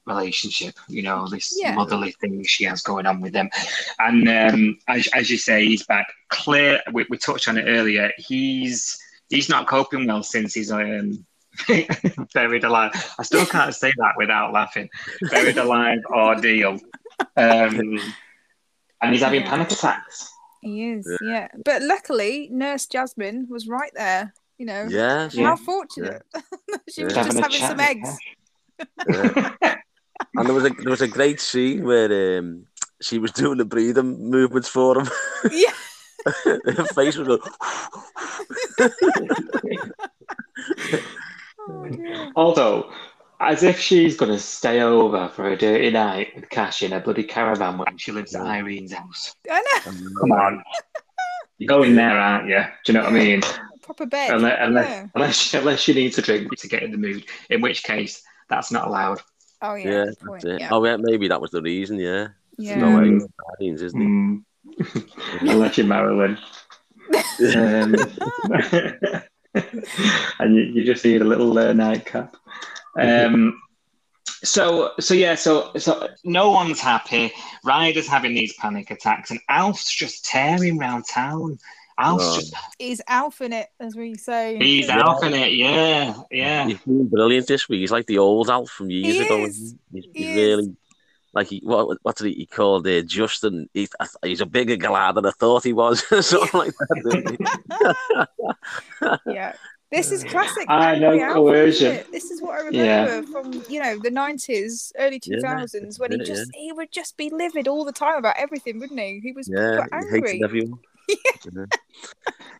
relationship. 0.07 0.75
You 0.87 1.03
know, 1.03 1.27
this 1.27 1.55
Yeah. 1.61 1.75
motherly 1.75 2.11
thing 2.19 2.43
she 2.43 2.63
has 2.65 2.81
going 2.81 3.05
on 3.05 3.21
with 3.21 3.33
them. 3.33 3.49
And 3.99 4.27
um, 4.29 4.79
as 4.87 5.07
as 5.13 5.29
you 5.29 5.37
say, 5.37 5.65
he's 5.65 5.85
back. 5.85 6.07
Clear. 6.29 6.81
We, 6.93 7.05
we 7.09 7.17
touched 7.17 7.47
on 7.47 7.57
it 7.57 7.65
earlier. 7.67 8.11
He's 8.17 8.97
he's 9.29 9.49
not 9.49 9.67
coping 9.67 10.07
well 10.07 10.23
since 10.23 10.53
he's 10.53 10.71
um. 10.71 11.25
buried 12.35 12.63
alive. 12.63 12.91
I 13.17 13.23
still 13.23 13.43
can't 13.45 13.73
say 13.73 13.91
that 13.97 14.13
without 14.15 14.53
laughing. 14.53 14.89
Buried 15.31 15.57
alive 15.57 15.97
ordeal. 16.11 16.79
Um, 17.35 17.99
and 19.01 19.11
he's 19.11 19.21
having 19.23 19.41
Yeah. 19.41 19.49
panic 19.49 19.71
attacks. 19.71 20.31
He 20.61 20.91
is, 20.91 21.17
yeah. 21.21 21.47
But 21.65 21.81
luckily, 21.81 22.49
Nurse 22.51 22.85
Jasmine 22.85 23.47
was 23.49 23.67
right 23.67 23.89
there. 23.95 24.33
You 24.59 24.67
know, 24.67 24.85
Yeah, 24.87 25.29
how 25.29 25.29
Yeah. 25.31 25.55
fortunate. 25.55 26.21
she 26.93 27.01
Yeah. 27.01 27.05
was 27.05 27.15
Having 27.15 27.41
just 27.41 27.59
having 27.59 27.67
some 27.67 27.79
eggs. 27.79 28.17
yeah. 29.09 29.75
And 30.37 30.47
there 30.47 30.55
was 30.55 30.65
a 30.65 30.69
there 30.69 30.91
was 30.91 31.01
a 31.01 31.07
great 31.07 31.41
scene 31.41 31.83
where 31.83 32.39
um, 32.39 32.65
she 33.01 33.19
was 33.19 33.31
doing 33.31 33.57
the 33.57 33.65
breathing 33.65 34.29
movements 34.29 34.69
for 34.69 34.99
him. 34.99 35.09
Yeah. 35.51 35.73
Her 36.45 36.85
face 36.93 37.15
was 37.17 37.27
like, 37.27 37.41
Oh. 41.69 42.31
Although, 42.35 42.91
as 43.39 43.63
if 43.63 43.79
she's 43.79 44.17
going 44.17 44.31
to 44.31 44.39
stay 44.39 44.81
over 44.81 45.27
for 45.29 45.49
a 45.49 45.57
dirty 45.57 45.91
night 45.91 46.33
with 46.35 46.49
Cash 46.49 46.81
in 46.81 46.93
a 46.93 46.99
bloody 46.99 47.23
caravan 47.23 47.77
when 47.77 47.97
she 47.97 48.11
lives 48.11 48.35
at 48.35 48.45
Irene's 48.45 48.93
house. 48.93 49.35
I 49.49 49.61
know. 49.61 49.91
Come 50.19 50.31
on. 50.31 50.63
You're 51.57 51.67
going 51.67 51.95
there, 51.95 52.17
aren't 52.17 52.47
you? 52.47 52.63
Do 52.85 52.91
you 52.91 52.97
know 52.97 53.05
what 53.05 53.13
I 53.13 53.15
mean? 53.15 53.41
Proper 53.81 54.05
bed. 54.05 54.31
Unless, 54.31 54.57
unless, 54.61 54.89
yeah. 54.89 55.07
unless, 55.15 55.53
unless 55.53 55.87
you 55.87 55.93
need 55.93 56.13
to 56.13 56.21
drink 56.21 56.55
to 56.57 56.67
get 56.67 56.83
in 56.83 56.91
the 56.91 56.97
mood, 56.97 57.25
in 57.49 57.61
which 57.61 57.83
case, 57.83 58.21
that's 58.49 58.71
not 58.71 58.87
allowed. 58.87 59.21
Oh, 59.61 59.75
yeah. 59.75 59.89
yeah, 59.89 60.05
that's 60.05 60.17
point. 60.17 60.43
it. 60.45 60.61
Yeah. 60.61 60.69
Oh, 60.71 60.83
yeah, 60.85 60.97
maybe 60.97 61.27
that 61.27 61.41
was 61.41 61.51
the 61.51 61.61
reason. 61.61 61.99
Yeah, 61.99 62.29
yeah. 62.57 62.75
no 62.75 62.97
way. 62.99 63.19
Irene's, 63.59 63.81
isn't 63.81 64.01
it? 64.01 64.05
Mm. 64.05 64.43
unless 65.41 65.77
you're 65.77 65.87
Marilyn. 65.87 66.37
Um, 67.55 67.95
and 70.39 70.55
you, 70.55 70.61
you 70.61 70.83
just 70.83 71.03
need 71.05 71.21
a 71.21 71.25
little 71.25 71.57
uh, 71.57 71.73
nightcap. 71.73 72.35
Um, 72.99 73.61
so, 74.43 74.91
so 74.99 75.13
yeah, 75.13 75.35
so 75.35 75.71
so 75.77 76.07
no 76.23 76.51
one's 76.51 76.79
happy. 76.79 77.31
Ryder's 77.63 78.07
having 78.07 78.33
these 78.33 78.53
panic 78.53 78.91
attacks, 78.91 79.31
and 79.31 79.39
Alf's 79.49 79.91
just 79.91 80.25
tearing 80.25 80.77
round 80.77 81.05
town. 81.07 81.57
Alf's 81.97 82.23
Oh. 82.25 82.39
just 82.39 82.53
He's 82.79 83.01
Alf 83.07 83.41
in 83.41 83.53
it, 83.53 83.67
as 83.79 83.95
we 83.95 84.15
say. 84.15 84.57
he's 84.57 84.87
Yeah. 84.87 84.99
Alf 84.99 85.23
in 85.23 85.33
it, 85.33 85.53
yeah, 85.53 86.13
yeah. 86.31 86.67
He's 86.67 86.79
been 86.79 87.07
brilliant 87.07 87.47
this 87.47 87.67
week. 87.69 87.79
He's 87.81 87.91
like 87.91 88.05
the 88.05 88.19
old 88.19 88.49
Alf 88.49 88.69
from 88.69 88.89
years 88.91 89.15
He 89.17 89.25
ago. 89.25 89.37
is. 89.45 89.57
isn't? 89.61 89.79
He's, 89.93 90.05
He 90.13 90.23
he's 90.23 90.29
is. 90.29 90.35
really 90.35 90.75
like 91.33 91.47
he 91.47 91.59
what 91.63 91.97
what 92.03 92.15
did 92.15 92.27
he, 92.27 92.33
he 92.33 92.45
called 92.45 92.87
uh, 92.87 93.01
Justin? 93.01 93.69
He's 93.73 93.89
he's 94.23 94.41
a 94.41 94.45
bigger 94.45 94.77
galah 94.77 95.13
than 95.13 95.25
I 95.25 95.31
thought 95.31 95.63
he 95.63 95.73
was. 95.73 96.03
Something 96.25 96.59
like 96.59 96.73
that. 96.77 98.27
yeah. 99.27 99.53
This 99.89 100.11
is 100.11 100.23
classic. 100.25 100.65
I 100.67 100.99
know 100.99 101.11
angry 101.11 101.23
Alf, 101.23 101.33
coercion. 101.35 102.03
This 102.11 102.29
is 102.29 102.41
what 102.41 102.55
I 102.59 102.63
remember 102.65 102.77
Yeah. 102.83 103.21
from 103.31 103.63
you 103.69 103.79
know 103.81 103.97
the 103.99 104.11
nineties, 104.11 104.91
early 104.99 105.19
two 105.19 105.39
thousands, 105.39 105.97
Yeah, 105.97 106.01
when 106.01 106.11
he 106.11 106.17
that's 106.17 106.29
it, 106.29 106.33
just 106.35 106.51
he 106.55 106.71
would 106.73 106.91
just 106.91 107.15
be 107.15 107.29
livid 107.29 107.67
all 107.69 107.85
the 107.85 107.93
time 107.93 108.17
about 108.17 108.35
everything, 108.37 108.79
wouldn't 108.79 108.99
he? 108.99 109.21
He 109.23 109.31
was 109.31 109.47
Yeah, 109.49 109.77
proper 109.87 109.99
he 109.99 110.07
hated 110.07 110.15
angry. 110.25 110.41
everyone. 110.43 110.79
Yeah. 111.07 111.65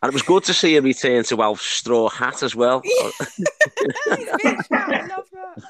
And 0.00 0.10
it 0.10 0.12
was 0.12 0.22
good 0.22 0.44
to 0.44 0.54
see 0.54 0.76
him 0.76 0.84
return 0.84 1.24
to 1.24 1.42
Alf's 1.42 1.64
straw 1.66 2.08
hat 2.08 2.42
as 2.42 2.54
well. 2.54 2.80
Yeah. 2.84 3.10
He's 4.16 4.28
a 4.28 4.36
bit 4.42 4.66
fat, 4.66 4.94
I 4.94 5.06
love 5.06 5.26
that. 5.32 5.64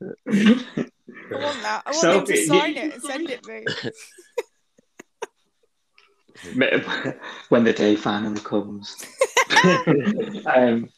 I 0.00 1.34
want 1.44 1.62
that. 1.62 1.82
I 1.86 1.90
want 1.90 1.96
So, 1.96 2.18
him 2.20 2.24
to 2.26 2.32
y- 2.32 2.44
sign 2.46 2.76
it 2.76 2.94
and 2.94 3.02
send 3.02 3.30
it 3.30 3.46
me. 3.46 3.64
when 7.50 7.64
the 7.64 7.72
day 7.72 7.94
finally 7.96 8.40
comes. 8.40 8.96
um, 10.46 10.88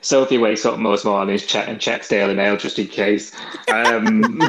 Sophie 0.00 0.38
wakes 0.38 0.64
up 0.64 0.78
most 0.78 1.04
mornings 1.04 1.44
check, 1.44 1.68
and 1.68 1.80
checks 1.80 2.08
Daily 2.08 2.34
Mail 2.34 2.56
just 2.56 2.78
in 2.78 2.86
case. 2.86 3.32
Um, 3.68 4.40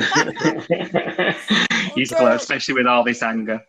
useful, 1.95 2.25
no. 2.25 2.34
especially 2.34 2.75
with 2.75 2.86
all 2.88 3.03
this 3.03 3.23
anger. 3.23 3.62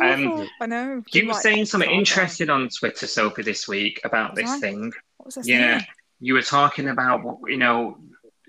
Um. 0.00 0.48
I 0.60 0.66
know. 0.66 1.02
You 1.12 1.26
were 1.26 1.32
Like, 1.32 1.42
saying 1.42 1.66
something 1.66 1.90
interesting 1.90 2.50
on 2.50 2.68
Twitter, 2.68 3.06
Sophie, 3.06 3.42
this 3.42 3.66
week 3.68 4.00
about 4.04 4.34
this 4.34 4.50
I? 4.50 4.60
thing. 4.60 4.92
What 5.16 5.26
was 5.26 5.38
I 5.38 5.42
Yeah, 5.44 5.78
saying? 5.78 5.86
you 6.20 6.34
were 6.34 6.42
talking 6.42 6.88
about 6.88 7.22
you 7.46 7.56
know 7.56 7.98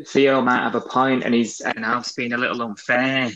Theo 0.07 0.41
might 0.41 0.63
have 0.63 0.75
a 0.75 0.81
point, 0.81 1.23
and 1.23 1.34
he's 1.34 1.62
and 1.62 1.86
Alf's 1.86 2.13
being 2.13 2.34
a 2.34 2.38
little 2.38 2.62
unfair. 2.62 3.31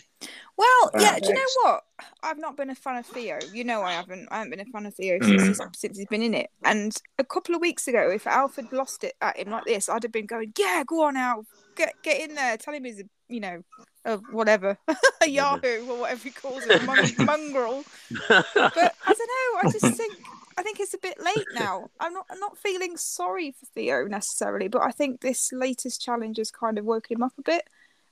Well, 0.57 0.91
yeah. 0.99 1.19
Do 1.19 1.27
you 1.27 1.33
know 1.33 1.41
what? 1.63 1.83
I've 2.23 2.37
not 2.37 2.55
been 2.55 2.69
a 2.69 2.75
fan 2.75 2.97
of 2.97 3.05
Theo. 3.05 3.39
You 3.51 3.65
know, 3.65 3.81
I 3.81 3.93
haven't. 3.93 4.27
I 4.31 4.37
haven't 4.37 4.51
been 4.51 4.61
a 4.61 4.65
fan 4.65 4.85
of 4.85 4.95
Theo 4.95 5.19
since, 5.21 5.47
he's, 5.47 5.61
since 5.73 5.97
he's 5.97 6.07
been 6.07 6.21
in 6.21 6.33
it. 6.33 6.49
And 6.63 6.95
a 7.19 7.23
couple 7.25 7.55
of 7.55 7.61
weeks 7.61 7.87
ago, 7.87 8.09
if 8.09 8.25
Alf 8.25 8.55
had 8.55 8.71
lost 8.71 9.03
it 9.03 9.15
at 9.21 9.37
him 9.37 9.49
like 9.49 9.65
this, 9.65 9.89
I'd 9.89 10.03
have 10.03 10.11
been 10.13 10.25
going, 10.25 10.53
"Yeah, 10.57 10.83
go 10.87 11.03
on, 11.03 11.17
Alf, 11.17 11.45
get 11.75 11.93
get 12.03 12.21
in 12.21 12.35
there. 12.35 12.57
Tell 12.57 12.73
him 12.73 12.85
he's 12.85 13.01
a, 13.01 13.03
you 13.27 13.41
know, 13.41 13.63
a 14.05 14.17
whatever, 14.31 14.77
a 15.21 15.27
Yahoo 15.27 15.85
or 15.89 15.99
whatever 15.99 16.23
he 16.23 16.31
calls 16.31 16.63
it, 16.65 16.81
a 16.81 16.85
mon- 16.85 17.15
mongrel." 17.25 17.83
But 18.29 18.95
I 19.05 19.13
don't 19.13 19.63
know. 19.63 19.69
I 19.69 19.71
just 19.71 19.97
think 19.97 20.17
I 20.57 20.63
think 20.63 20.79
it's 20.79 20.93
a 20.93 20.99
bit 20.99 21.19
late 21.23 21.47
now. 21.53 21.89
I'm 21.99 22.13
not 22.13 22.25
I'm 22.29 22.39
not 22.39 22.57
feeling 22.57 22.97
sorry 22.97 23.51
for 23.51 23.65
Theo 23.67 24.07
necessarily, 24.07 24.67
but 24.67 24.81
I 24.81 24.91
think 24.91 25.21
this 25.21 25.51
latest 25.51 26.01
challenge 26.01 26.37
has 26.37 26.51
kind 26.51 26.77
of 26.77 26.85
woken 26.85 27.17
him 27.17 27.23
up 27.23 27.33
a 27.37 27.41
bit. 27.41 27.63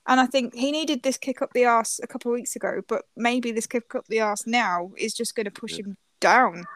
And 0.06 0.20
I 0.20 0.26
think 0.26 0.54
he 0.54 0.70
needed 0.70 1.02
this 1.02 1.16
kick 1.16 1.40
up 1.40 1.54
the 1.54 1.64
arse 1.64 1.98
a 2.02 2.06
couple 2.06 2.30
of 2.30 2.34
weeks 2.34 2.56
ago, 2.56 2.82
but 2.86 3.06
maybe 3.16 3.52
this 3.52 3.66
kick 3.66 3.94
up 3.94 4.06
the 4.08 4.20
arse 4.20 4.46
now 4.46 4.90
is 4.98 5.14
just 5.14 5.34
going 5.34 5.46
to 5.46 5.50
push 5.50 5.78
him 5.78 5.96
down. 6.20 6.66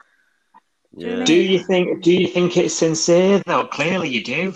Yeah. 0.96 1.24
Do 1.24 1.34
you 1.34 1.58
think? 1.58 2.02
Do 2.02 2.12
you 2.12 2.26
think 2.28 2.56
it's 2.56 2.74
sincere 2.74 3.42
though? 3.46 3.66
Clearly, 3.66 4.08
you 4.08 4.24
do. 4.24 4.54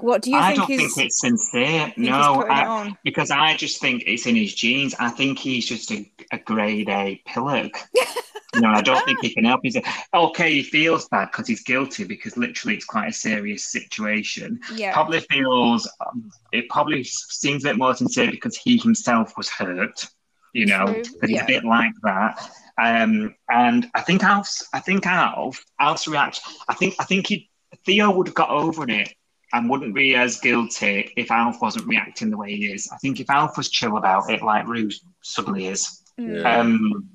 What 0.00 0.22
do 0.22 0.30
you 0.30 0.36
I 0.36 0.54
think 0.54 0.68
don't 0.68 0.70
is? 0.70 0.94
think 0.94 1.06
it's 1.06 1.20
sincere. 1.20 1.86
think 1.86 1.98
No, 1.98 2.44
I, 2.48 2.94
because 3.02 3.30
I 3.30 3.56
just 3.56 3.80
think 3.80 4.04
it's 4.06 4.26
in 4.26 4.36
his 4.36 4.54
genes. 4.54 4.94
I 4.98 5.10
think 5.10 5.38
he's 5.38 5.66
just 5.66 5.90
a, 5.90 6.10
a 6.32 6.38
grade 6.38 6.88
A 6.88 7.20
pillock. 7.26 7.76
no, 8.56 8.68
I 8.68 8.80
don't 8.80 9.04
think 9.04 9.20
he 9.20 9.34
can 9.34 9.44
help 9.44 9.62
himself. 9.62 9.86
Okay, 10.14 10.54
he 10.54 10.62
feels 10.62 11.08
bad 11.08 11.30
because 11.32 11.48
he's 11.48 11.62
guilty 11.62 12.04
because 12.04 12.36
literally 12.36 12.76
it's 12.76 12.84
quite 12.84 13.08
a 13.08 13.12
serious 13.12 13.66
situation. 13.66 14.60
Yeah. 14.74 14.92
Probably 14.92 15.20
feels 15.20 15.90
um, 16.06 16.30
it 16.52 16.68
probably 16.68 17.02
seems 17.02 17.64
a 17.64 17.68
bit 17.68 17.78
more 17.78 17.94
sincere 17.94 18.30
because 18.30 18.56
he 18.56 18.78
himself 18.78 19.36
was 19.36 19.48
hurt. 19.48 20.06
You 20.54 20.66
know, 20.66 20.86
True, 20.86 21.02
that 21.20 21.28
he's 21.28 21.36
yeah. 21.36 21.44
a 21.44 21.46
bit 21.46 21.64
like 21.64 21.92
that. 22.04 22.50
Um, 22.80 23.34
and 23.50 23.86
I 23.94 24.00
think 24.00 24.22
Alf's, 24.22 24.66
I 24.72 24.80
think 24.80 25.06
Alf, 25.06 25.62
Alf's 25.78 26.08
reaction. 26.08 26.44
I 26.68 26.74
think, 26.74 26.94
I 26.98 27.04
think 27.04 27.26
he, 27.26 27.50
Theo 27.84 28.10
would 28.12 28.28
have 28.28 28.34
got 28.34 28.50
over 28.50 28.88
it 28.88 29.12
and 29.52 29.68
wouldn't 29.70 29.94
be 29.94 30.14
as 30.14 30.40
guilty 30.40 31.12
if 31.16 31.30
Alf 31.30 31.60
wasn't 31.62 31.86
reacting 31.86 32.30
the 32.30 32.36
way 32.36 32.54
he 32.54 32.66
is. 32.72 32.88
I 32.92 32.96
think 32.98 33.18
if 33.20 33.30
Alf 33.30 33.56
was 33.56 33.68
chill 33.70 33.96
about 33.96 34.30
it, 34.30 34.42
like 34.42 34.66
Roo 34.66 34.90
suddenly 35.22 35.66
is. 35.68 36.02
Yeah. 36.18 36.58
um, 36.60 37.08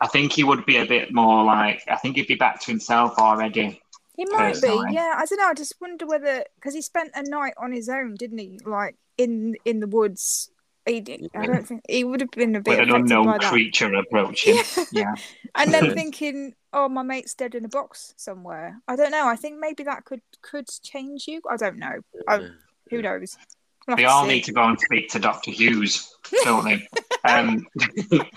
I 0.00 0.06
think 0.06 0.32
he 0.32 0.44
would 0.44 0.64
be 0.66 0.78
a 0.78 0.86
bit 0.86 1.12
more 1.12 1.44
like. 1.44 1.82
I 1.88 1.96
think 1.96 2.16
he'd 2.16 2.26
be 2.26 2.34
back 2.36 2.60
to 2.60 2.66
himself 2.66 3.18
already. 3.18 3.80
He 4.16 4.24
might 4.26 4.60
be, 4.62 4.68
yeah. 4.92 5.14
I 5.16 5.24
don't 5.26 5.38
know. 5.38 5.48
I 5.48 5.54
just 5.54 5.74
wonder 5.80 6.06
whether 6.06 6.44
because 6.54 6.72
he 6.74 6.82
spent 6.82 7.10
a 7.14 7.22
night 7.28 7.54
on 7.56 7.72
his 7.72 7.88
own, 7.88 8.14
didn't 8.14 8.38
he? 8.38 8.60
Like 8.64 8.96
in 9.18 9.56
in 9.64 9.80
the 9.80 9.86
woods. 9.88 10.50
He, 10.86 11.00
did- 11.00 11.30
I 11.34 11.46
don't 11.46 11.66
think 11.66 11.80
he 11.88 12.04
would 12.04 12.20
have 12.20 12.30
been 12.30 12.54
a 12.56 12.60
bit 12.60 12.78
With 12.78 12.80
an 12.80 12.90
affected 12.90 13.08
by 13.08 13.16
unknown 13.16 13.38
that. 13.38 13.50
creature 13.50 13.94
approaching. 13.94 14.58
Yeah. 14.92 15.14
and 15.54 15.72
then 15.72 15.94
thinking, 15.94 16.54
"Oh, 16.74 16.88
my 16.88 17.02
mate's 17.02 17.34
dead 17.34 17.54
in 17.54 17.64
a 17.64 17.68
box 17.68 18.12
somewhere." 18.16 18.80
I 18.88 18.96
don't 18.96 19.10
know. 19.12 19.26
I 19.26 19.36
think 19.36 19.58
maybe 19.58 19.84
that 19.84 20.04
could 20.04 20.20
could 20.42 20.66
change 20.82 21.26
you. 21.28 21.40
I 21.50 21.56
don't 21.56 21.78
know. 21.78 22.00
I, 22.28 22.48
who 22.90 23.00
knows? 23.02 23.38
We'll 23.86 23.96
They 23.96 24.04
all 24.04 24.22
see. 24.24 24.28
need 24.34 24.44
to 24.44 24.52
go 24.52 24.64
and 24.64 24.78
speak 24.80 25.08
to 25.10 25.18
Doctor 25.18 25.50
Hughes, 25.50 26.14
don't 26.42 26.64
they? 26.64 26.86
Um, 27.26 27.66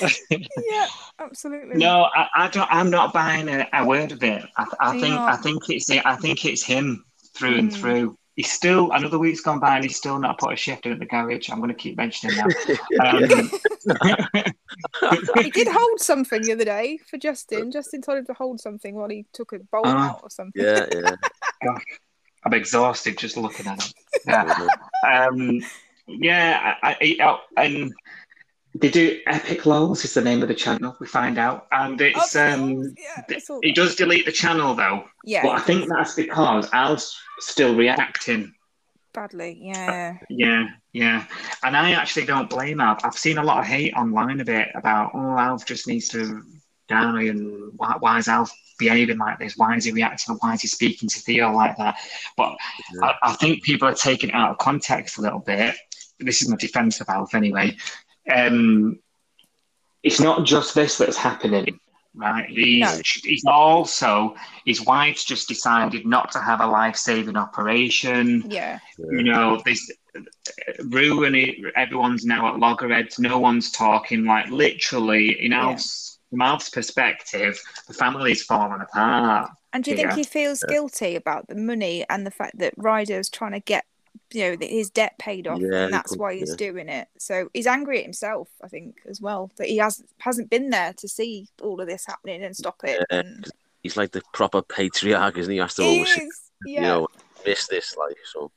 Yeah, 0.00 0.86
absolutely. 1.20 1.76
No, 1.76 2.08
I, 2.14 2.26
I 2.34 2.48
don't. 2.48 2.68
I'm 2.70 2.90
not 2.90 3.12
buying 3.12 3.48
a, 3.48 3.68
a 3.72 3.86
word 3.86 4.10
of 4.12 4.22
it. 4.24 4.44
I, 4.56 4.66
I 4.80 4.90
think. 4.98 5.14
not? 5.14 5.28
I 5.32 5.36
think 5.36 5.68
it's. 5.70 5.88
I 5.88 6.16
think 6.16 6.44
it's 6.44 6.64
him 6.64 7.04
through 7.34 7.58
and 7.58 7.72
Hmm. 7.72 7.80
through. 7.80 8.18
He's 8.36 8.50
still 8.50 8.90
another 8.92 9.18
week's 9.18 9.40
gone 9.42 9.60
by 9.60 9.74
and 9.76 9.84
he's 9.84 9.96
still 9.96 10.18
not 10.18 10.38
put 10.38 10.52
a 10.54 10.56
shift 10.56 10.86
in 10.86 10.92
at 10.92 10.98
the 10.98 11.04
garage. 11.06 11.50
I'm 11.50 11.58
going 11.58 11.68
to 11.68 11.74
keep 11.74 11.96
mentioning 11.96 12.36
that. 12.36 13.50
Um, 15.02 15.42
he 15.42 15.50
did 15.50 15.68
hold 15.70 16.00
something 16.00 16.40
the 16.42 16.52
other 16.52 16.64
day 16.64 16.98
for 17.08 17.18
Justin. 17.18 17.70
Justin 17.72 18.00
told 18.00 18.18
him 18.18 18.26
to 18.26 18.32
hold 18.34 18.60
something 18.60 18.94
while 18.94 19.08
he 19.08 19.26
took 19.32 19.52
a 19.52 19.58
bowl 19.58 19.82
Oh. 19.84 19.90
out 19.90 20.20
or 20.22 20.30
something. 20.30 20.62
Yeah, 20.62 20.86
yeah. 20.92 21.16
Gosh, 21.64 21.82
I'm 22.44 22.54
exhausted 22.54 23.18
just 23.18 23.36
looking 23.36 23.66
at 23.66 23.82
him. 23.82 23.92
Yeah. 24.26 24.66
um, 25.28 25.60
yeah, 26.06 26.74
I, 26.82 26.96
I, 27.00 27.16
oh, 27.24 27.40
and 27.56 27.92
they 28.74 28.88
do 28.88 29.20
Epic 29.26 29.66
Lols 29.66 30.04
is 30.04 30.14
the 30.14 30.20
name 30.22 30.42
of 30.42 30.48
the 30.48 30.54
channel. 30.54 30.96
We 31.00 31.06
find 31.06 31.38
out, 31.38 31.66
and 31.72 32.00
it's 32.00 32.36
um, 32.36 32.94
yeah, 32.98 33.24
I 33.28 33.38
saw 33.38 33.58
he 33.62 33.72
does 33.72 33.96
delete 33.96 34.24
the 34.26 34.32
channel 34.32 34.74
though. 34.74 35.04
Yeah. 35.24 35.42
But 35.42 35.50
I 35.52 35.60
think 35.60 35.88
that's 35.88 36.14
because 36.14 36.68
Al's 36.72 37.18
still 37.42 37.74
reacting. 37.76 38.54
badly. 39.12 39.58
Yeah. 39.60 40.18
Yeah, 40.28 40.68
yeah. 40.92 41.26
And 41.62 41.76
I 41.76 41.92
actually 41.92 42.26
don't 42.26 42.50
blame 42.50 42.80
Alf. 42.80 43.04
I've 43.04 43.14
seen 43.18 43.38
a 43.38 43.44
lot 43.44 43.58
of 43.58 43.66
hate 43.66 43.94
online 43.94 44.40
a 44.40 44.44
bit 44.44 44.68
about, 44.74 45.12
oh, 45.14 45.38
Alf 45.38 45.66
just 45.66 45.86
needs 45.86 46.08
to 46.08 46.42
die 46.88 47.24
and 47.24 47.72
why, 47.76 47.96
why 48.00 48.18
is 48.18 48.28
Alf 48.28 48.52
behaving 48.78 49.18
like 49.18 49.38
this? 49.38 49.56
Why 49.56 49.76
is 49.76 49.84
he 49.84 49.92
reacting? 49.92 50.36
Why 50.40 50.54
is 50.54 50.62
he 50.62 50.68
speaking 50.68 51.08
to 51.08 51.20
Theo 51.20 51.52
like 51.52 51.76
that? 51.76 51.96
But 52.36 52.56
I, 53.02 53.14
I 53.22 53.32
think 53.34 53.62
people 53.62 53.88
are 53.88 53.94
taking 53.94 54.30
it 54.30 54.34
out 54.34 54.50
of 54.50 54.58
context 54.58 55.18
a 55.18 55.22
little 55.22 55.40
bit. 55.40 55.74
This 56.18 56.42
is 56.42 56.48
my 56.48 56.56
defense 56.56 57.00
of 57.00 57.08
Alf 57.08 57.34
anyway. 57.34 57.76
Um, 58.32 58.98
it's 60.02 60.20
not 60.20 60.44
just 60.44 60.74
this 60.74 60.98
that's 60.98 61.16
happening. 61.16 61.78
Right, 62.14 62.46
he's, 62.48 62.80
No. 62.80 63.00
he's 63.24 63.44
also 63.46 64.34
his 64.66 64.84
wife's 64.84 65.24
just 65.24 65.48
decided 65.48 66.04
not 66.04 66.30
to 66.32 66.40
have 66.40 66.60
a 66.60 66.66
life-saving 66.66 67.36
operation 67.36 68.44
Yeah. 68.50 68.80
you 68.98 69.22
know, 69.22 69.62
this 69.64 69.90
Roo 70.84 71.24
and 71.24 71.34
it, 71.34 71.56
everyone's 71.74 72.26
now 72.26 72.52
at 72.52 72.58
loggerheads. 72.58 73.18
No 73.18 73.38
one's 73.38 73.70
talking. 73.70 74.26
Like 74.26 74.50
literally, 74.50 75.42
in 75.42 75.54
Alf's, 75.54 76.18
from 76.28 76.42
Alf's 76.42 76.68
perspective, 76.68 77.58
the 77.88 77.94
family's 77.94 78.42
falling 78.42 78.82
apart. 78.82 79.50
And 79.72 79.82
do 79.82 79.92
you 79.92 79.96
think 79.96 80.12
he 80.12 80.24
feels 80.24 80.62
guilty 80.68 81.16
about 81.16 81.48
the 81.48 81.54
money 81.54 82.04
and 82.10 82.26
the 82.26 82.30
fact 82.30 82.58
that 82.58 82.74
Ryder's 82.76 83.30
trying 83.30 83.52
to 83.52 83.60
get, 83.60 83.86
you 84.32 84.56
know, 84.56 84.66
his 84.66 84.90
debt 84.90 85.18
paid 85.18 85.46
off, 85.46 85.60
Yeah, 85.60 85.84
and 85.84 85.92
that's 85.92 86.16
why 86.16 86.34
he's 86.34 86.50
yeah. 86.50 86.56
doing 86.56 86.88
it? 86.88 87.08
So 87.18 87.48
he's 87.52 87.66
angry 87.66 87.98
at 87.98 88.04
himself, 88.04 88.48
I 88.62 88.68
think, 88.68 88.96
as 89.08 89.20
well, 89.20 89.50
that 89.56 89.68
he 89.68 89.76
has 89.78 90.02
hasn't 90.18 90.50
been 90.50 90.70
there 90.70 90.92
to 90.94 91.08
see 91.08 91.48
all 91.62 91.80
of 91.80 91.86
this 91.86 92.06
happening 92.06 92.42
and 92.42 92.56
stop 92.56 92.80
it. 92.84 93.04
Yeah, 93.10 93.18
And 93.20 93.46
He's 93.82 93.96
like 93.96 94.12
the 94.12 94.22
proper 94.32 94.62
patriarch, 94.62 95.36
isn't 95.38 95.50
he? 95.50 95.56
He 95.56 95.60
has 95.60 95.74
to 95.74 95.82
he 95.82 96.00
oversee, 96.00 96.22
is, 96.22 96.40
you 96.66 96.80
know, 96.80 97.08
miss 97.44 97.66
this, 97.66 97.96
like, 97.96 98.16
so. 98.32 98.52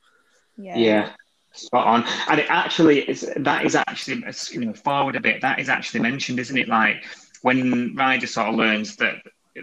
yeah, 0.57 0.77
Yeah, 0.77 1.09
spot 1.51 1.87
on. 1.87 2.03
And 2.29 2.39
it 2.39 2.45
actually 2.49 2.99
is 3.09 3.29
that 3.37 3.65
is 3.65 3.75
actually 3.75 4.23
you 4.51 4.65
know 4.65 4.73
forward 4.73 5.15
a 5.15 5.19
bit. 5.21 5.41
That 5.41 5.59
is 5.59 5.67
actually 5.69 6.01
mentioned, 6.01 6.39
isn't 6.39 6.57
it? 6.57 6.67
Like 6.67 7.05
when 7.41 7.95
Ryder 7.95 8.27
sort 8.27 8.49
of 8.49 8.55
learns 8.55 8.95
that 8.97 9.15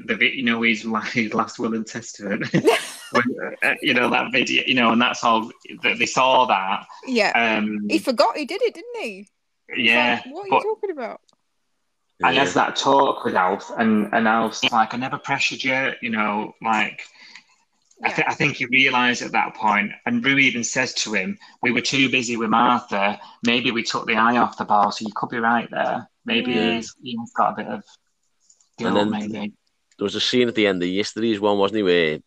the 0.07 0.17
you 0.37 0.43
know 0.43 0.63
his, 0.63 0.85
last 0.85 1.59
will 1.59 1.75
and 1.75 1.87
testament. 1.87 2.47
when, 3.13 3.25
uh, 3.63 3.75
you 3.83 3.95
know 3.95 4.09
that 4.11 4.33
video, 4.33 4.63
you 4.67 4.75
know, 4.75 4.91
and 4.93 5.01
that's 5.03 5.23
all 5.23 5.51
that 5.83 5.99
they 5.99 6.07
saw 6.07 6.47
that. 6.47 6.87
yeah. 7.07 7.33
Um, 7.59 7.87
He 7.89 7.99
forgot 7.99 8.37
he 8.37 8.45
did 8.47 8.63
it, 8.63 8.75
didn't 8.75 8.97
he? 9.03 9.29
yeah, 9.77 10.21
Like, 10.25 10.33
what 10.35 10.47
are 10.47 10.51
but- 10.51 10.57
you 10.65 10.75
talking 10.75 10.91
about? 10.91 11.21
And 12.25 12.35
Yeah. 12.37 12.45
there's 12.45 12.55
that 12.55 12.77
talk 12.77 13.25
with 13.25 13.35
Alf, 13.35 13.71
and, 13.79 14.09
and 14.13 14.29
Alf's 14.29 14.63
like, 14.71 14.95
I 14.95 14.97
never 14.97 15.19
pressured 15.19 15.65
you, 15.65 15.93
you 16.03 16.11
know, 16.11 16.55
like, 16.63 17.03
I, 18.05 18.11
th- 18.13 18.29
I 18.29 18.35
think 18.35 18.57
he 18.57 18.67
realised 18.67 19.23
at 19.23 19.33
that 19.33 19.55
point, 19.55 19.91
and 20.07 20.25
Roo 20.25 20.37
even 20.39 20.63
says 20.63 20.95
to 20.95 21.15
him, 21.15 21.37
We 21.63 21.73
were 21.73 21.81
too 21.81 22.09
busy 22.11 22.37
with 22.37 22.51
Martha. 22.51 23.19
Maybe 23.45 23.73
we 23.73 23.83
took 23.83 24.07
the 24.07 24.15
eye 24.17 24.37
off 24.37 24.57
the 24.57 24.65
ball, 24.65 24.93
so 24.93 25.05
you 25.05 25.13
could 25.17 25.31
be 25.31 25.39
right 25.39 25.69
there. 25.71 26.09
Maybe 26.25 26.53
Yeah. 26.53 26.77
he's, 26.77 26.95
he's 27.03 27.33
got 27.33 27.55
a 27.55 27.57
bit 27.57 27.67
of 27.67 27.83
guilt, 28.79 28.95
then- 28.95 29.11
maybe. 29.11 29.53
There 30.03 30.07
was 30.07 30.17
a 30.17 30.21
scene 30.21 30.49
at 30.49 30.57
the 30.57 30.67
end 30.67 30.83
of 30.83 30.89
yesterday's 30.89 31.39
one, 31.39 31.59
wasn't 31.59 31.77
he, 31.77 31.83
where 31.85 32.19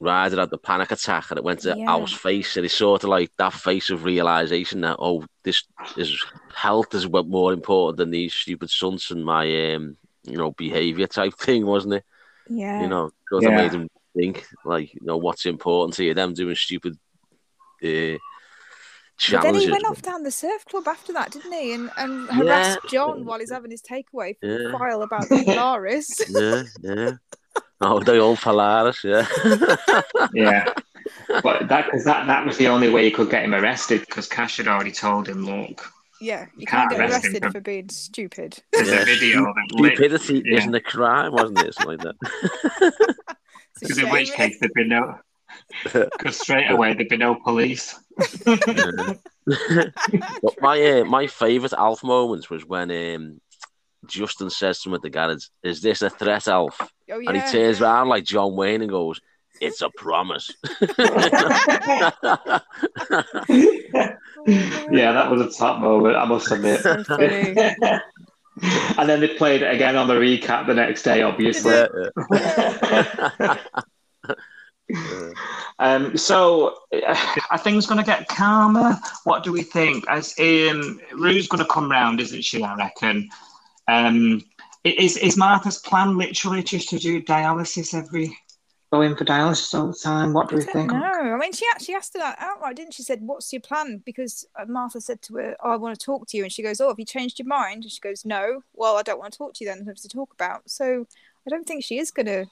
Ryder 0.00 0.40
had 0.40 0.48
the 0.48 0.56
panic 0.56 0.90
attack 0.90 1.26
and 1.28 1.36
it 1.36 1.44
went 1.44 1.60
to 1.60 1.76
Yeah. 1.76 1.84
Al's 1.86 2.14
face, 2.14 2.56
and 2.56 2.64
it's 2.64 2.74
sort 2.74 3.04
of 3.04 3.10
like 3.10 3.30
that 3.36 3.52
face 3.52 3.90
of 3.90 4.04
realization 4.04 4.80
that 4.80 4.96
oh, 4.98 5.26
this 5.44 5.62
is 5.98 6.18
health 6.54 6.94
is 6.94 7.06
what 7.06 7.26
more 7.28 7.52
important 7.52 7.98
than 7.98 8.10
these 8.10 8.32
stupid 8.32 8.70
sons 8.70 9.10
and 9.10 9.22
my 9.22 9.74
um, 9.74 9.98
you 10.22 10.38
know, 10.38 10.52
behavior 10.52 11.06
type 11.06 11.34
thing, 11.38 11.66
wasn't 11.66 11.92
it? 11.92 12.04
Yeah. 12.48 12.80
You 12.80 12.88
know, 12.88 13.10
because 13.28 13.44
of 13.44 13.52
Yeah. 13.52 13.56
made 13.58 13.72
him 13.74 13.88
think 14.16 14.46
like, 14.64 14.94
you 14.94 15.02
know, 15.02 15.18
what's 15.18 15.44
important 15.44 15.96
to 15.96 16.04
you? 16.04 16.14
Them 16.14 16.32
doing 16.32 16.56
stupid 16.56 16.96
uh, 17.84 18.16
But 19.30 19.42
then 19.42 19.54
he 19.54 19.70
went 19.70 19.84
off 19.86 20.02
down 20.02 20.22
the 20.22 20.30
surf 20.30 20.64
club 20.64 20.88
after 20.88 21.12
that, 21.12 21.30
didn't 21.32 21.52
he? 21.52 21.74
And 21.74 21.90
and 21.96 22.28
harassed 22.30 22.78
John 22.90 23.24
while 23.24 23.38
he's 23.38 23.50
having 23.52 23.70
his 23.70 23.82
takeaway 23.82 24.38
from 24.38 24.48
Yeah. 24.50 24.58
the 24.70 24.78
file 24.78 25.02
about 25.02 25.28
the 25.28 25.42
Polaris. 25.46 26.20
Yeah, 26.30 26.62
yeah. 26.82 27.10
Oh, 27.82 28.00
they 28.00 28.18
all 28.18 28.36
Polaris, 28.36 29.02
yeah. 29.04 29.26
Yeah. 30.34 30.72
but 31.42 31.68
that, 31.68 31.90
cause 31.90 32.04
that, 32.04 32.26
that 32.26 32.44
was 32.46 32.56
the 32.58 32.68
only 32.68 32.88
way 32.90 33.04
you 33.04 33.10
could 33.10 33.30
get 33.30 33.44
him 33.44 33.54
arrested, 33.54 34.00
because 34.00 34.26
Cash 34.28 34.58
had 34.58 34.68
already 34.68 34.92
told 34.92 35.26
him, 35.28 35.44
Look, 35.44 35.82
yeah, 36.20 36.46
you 36.56 36.66
can't 36.66 36.88
can't 36.88 36.90
get 36.90 37.00
arrest 37.00 37.24
arrested 37.24 37.42
for- 37.44 37.50
for 37.52 37.60
being 37.60 37.88
stupid. 37.88 38.58
there's 38.72 38.88
Yeah. 38.88 39.00
a 39.02 39.04
video 39.06 39.52
Stupidity 39.72 40.42
yeah. 40.44 40.58
isn't 40.58 40.74
a 40.74 40.80
crime, 40.80 41.32
wasn't 41.32 41.58
it? 41.60 41.74
Something 41.74 41.98
like 41.98 42.16
that. 42.20 43.14
Because 43.80 43.98
in 43.98 44.10
which 44.10 44.32
case 44.32 44.58
there'd 44.60 44.72
be 44.74 44.84
no, 44.84 45.18
because 45.92 46.38
straight 46.38 46.70
away 46.70 46.94
there'd 46.94 47.08
be 47.08 47.16
no 47.16 47.34
police. 47.34 47.98
but 48.44 49.18
my 50.60 50.82
uh, 50.82 51.04
my 51.04 51.26
favourite 51.26 51.72
Alf 51.72 52.04
moments 52.04 52.50
was 52.50 52.66
when 52.66 52.90
um, 52.90 53.40
Justin 54.06 54.50
says 54.50 54.82
to 54.82 54.88
him 54.88 54.94
at 54.94 55.02
the 55.02 55.10
garage, 55.10 55.46
"Is 55.62 55.80
this 55.80 56.02
a 56.02 56.10
threat, 56.10 56.48
Alf?" 56.48 56.80
Oh 57.10 57.18
And 57.18 57.30
he 57.30 57.36
yeah. 57.36 57.50
turns 57.50 57.80
around 57.80 58.08
like 58.08 58.24
John 58.24 58.56
Wayne 58.56 58.82
and 58.82 58.90
goes, 58.90 59.20
"It's 59.60 59.82
a 59.82 59.90
promise." 59.96 60.50
yeah, 60.80 60.88
that 65.12 65.28
was 65.30 65.40
a 65.40 65.58
top 65.58 65.80
moment, 65.80 66.16
I 66.16 66.24
must 66.24 66.50
admit. 66.50 66.80
So 66.80 66.96
and 68.98 69.08
then 69.08 69.20
they 69.20 69.28
played 69.28 69.62
it 69.62 69.74
again 69.74 69.96
on 69.96 70.08
the 70.08 70.14
recap 70.14 70.66
the 70.66 70.74
next 70.74 71.02
day, 71.02 71.22
obviously. 71.22 71.72
Um, 75.78 76.16
so 76.16 76.76
uh, 76.92 77.36
are 77.50 77.58
things 77.58 77.86
going 77.86 77.98
to 77.98 78.04
get 78.04 78.28
calmer? 78.28 78.98
What 79.24 79.42
do 79.42 79.52
we 79.52 79.62
think? 79.62 80.04
As 80.08 80.34
um, 80.38 81.00
Roo's 81.12 81.48
going 81.48 81.64
to 81.64 81.70
come 81.70 81.90
round, 81.90 82.20
isn't 82.20 82.44
she? 82.44 82.62
I 82.62 82.74
reckon. 82.74 83.28
Um, 83.88 84.42
is 84.84 85.16
is 85.16 85.36
Martha's 85.36 85.78
plan 85.78 86.16
literally 86.16 86.62
just 86.62 86.88
to 86.90 86.98
do 86.98 87.22
dialysis 87.22 87.94
every? 87.94 88.36
Go 88.92 89.02
in 89.02 89.14
for 89.14 89.24
dialysis 89.24 89.78
all 89.78 89.86
the 89.86 89.94
time. 89.94 90.32
What 90.32 90.48
do 90.48 90.56
we 90.56 90.64
think? 90.64 90.90
know. 90.90 90.98
I 90.98 91.36
mean, 91.38 91.52
she 91.52 91.64
actually 91.72 91.94
asked 91.94 92.12
her 92.14 92.18
that 92.18 92.38
outright, 92.40 92.74
didn't 92.74 92.94
she? 92.94 93.02
Said, 93.02 93.20
"What's 93.22 93.52
your 93.52 93.60
plan?" 93.60 94.02
Because 94.04 94.44
uh, 94.58 94.64
Martha 94.66 95.00
said 95.00 95.22
to 95.22 95.36
her, 95.36 95.56
oh, 95.62 95.70
"I 95.70 95.76
want 95.76 95.98
to 95.98 96.04
talk 96.04 96.26
to 96.28 96.36
you," 96.36 96.42
and 96.42 96.52
she 96.52 96.62
goes, 96.62 96.80
"Oh, 96.80 96.88
have 96.88 96.98
you 96.98 97.04
changed 97.04 97.38
your 97.38 97.46
mind?" 97.46 97.84
And 97.84 97.92
she 97.92 98.00
goes, 98.00 98.24
"No." 98.24 98.62
Well, 98.74 98.96
I 98.96 99.02
don't 99.02 99.18
want 99.18 99.32
to 99.32 99.38
talk 99.38 99.54
to 99.54 99.64
you 99.64 99.70
then. 99.70 99.84
There's 99.84 99.86
nothing 99.86 100.08
to 100.08 100.08
talk 100.08 100.32
about. 100.34 100.68
So 100.68 101.06
I 101.46 101.50
don't 101.50 101.66
think 101.66 101.84
she 101.84 101.98
is 101.98 102.10
gonna. 102.10 102.40
I 102.40 102.46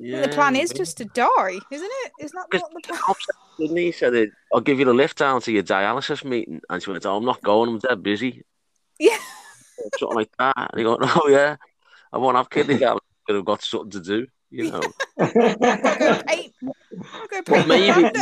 think 0.00 0.22
the 0.22 0.28
plan 0.34 0.56
is 0.56 0.70
just 0.70 0.96
to 0.98 1.04
die, 1.04 1.58
isn't 1.70 1.90
it? 2.04 2.12
Isn't 2.20 2.36
that 2.36 2.62
what 2.62 2.82
the 2.82 2.88
plan? 2.88 3.14
Didn't 3.58 3.76
he? 3.76 3.92
Said, 3.92 4.30
"I'll 4.52 4.60
give 4.60 4.78
you 4.78 4.84
the 4.84 4.94
lift 4.94 5.18
down 5.18 5.40
to 5.42 5.52
your 5.52 5.62
dialysis 5.62 6.24
meeting," 6.24 6.60
and 6.68 6.82
she 6.82 6.90
went, 6.90 7.04
"Oh, 7.06 7.16
I'm 7.16 7.24
not 7.24 7.42
going. 7.42 7.70
I'm 7.70 7.78
dead 7.78 8.02
busy." 8.02 8.42
Yeah. 8.98 9.18
something 9.98 10.16
like 10.16 10.30
that. 10.38 10.54
And 10.56 10.78
he 10.78 10.84
went, 10.84 11.00
"Oh 11.02 11.28
yeah, 11.28 11.56
I 12.12 12.18
won't 12.18 12.36
have 12.36 12.50
kidney 12.50 12.78
dialysis. 12.78 13.00
I've 13.28 13.44
got 13.44 13.62
something 13.62 13.90
to 13.90 14.00
do." 14.00 14.26
You 14.50 14.72
know, 14.72 14.82
I'll 15.18 15.32
go 15.32 16.22
paint. 16.26 16.54
Go 17.30 17.42
paint. 17.42 17.68
maybe, 17.68 18.02
maybe 18.02 18.10
I'm 18.10 18.12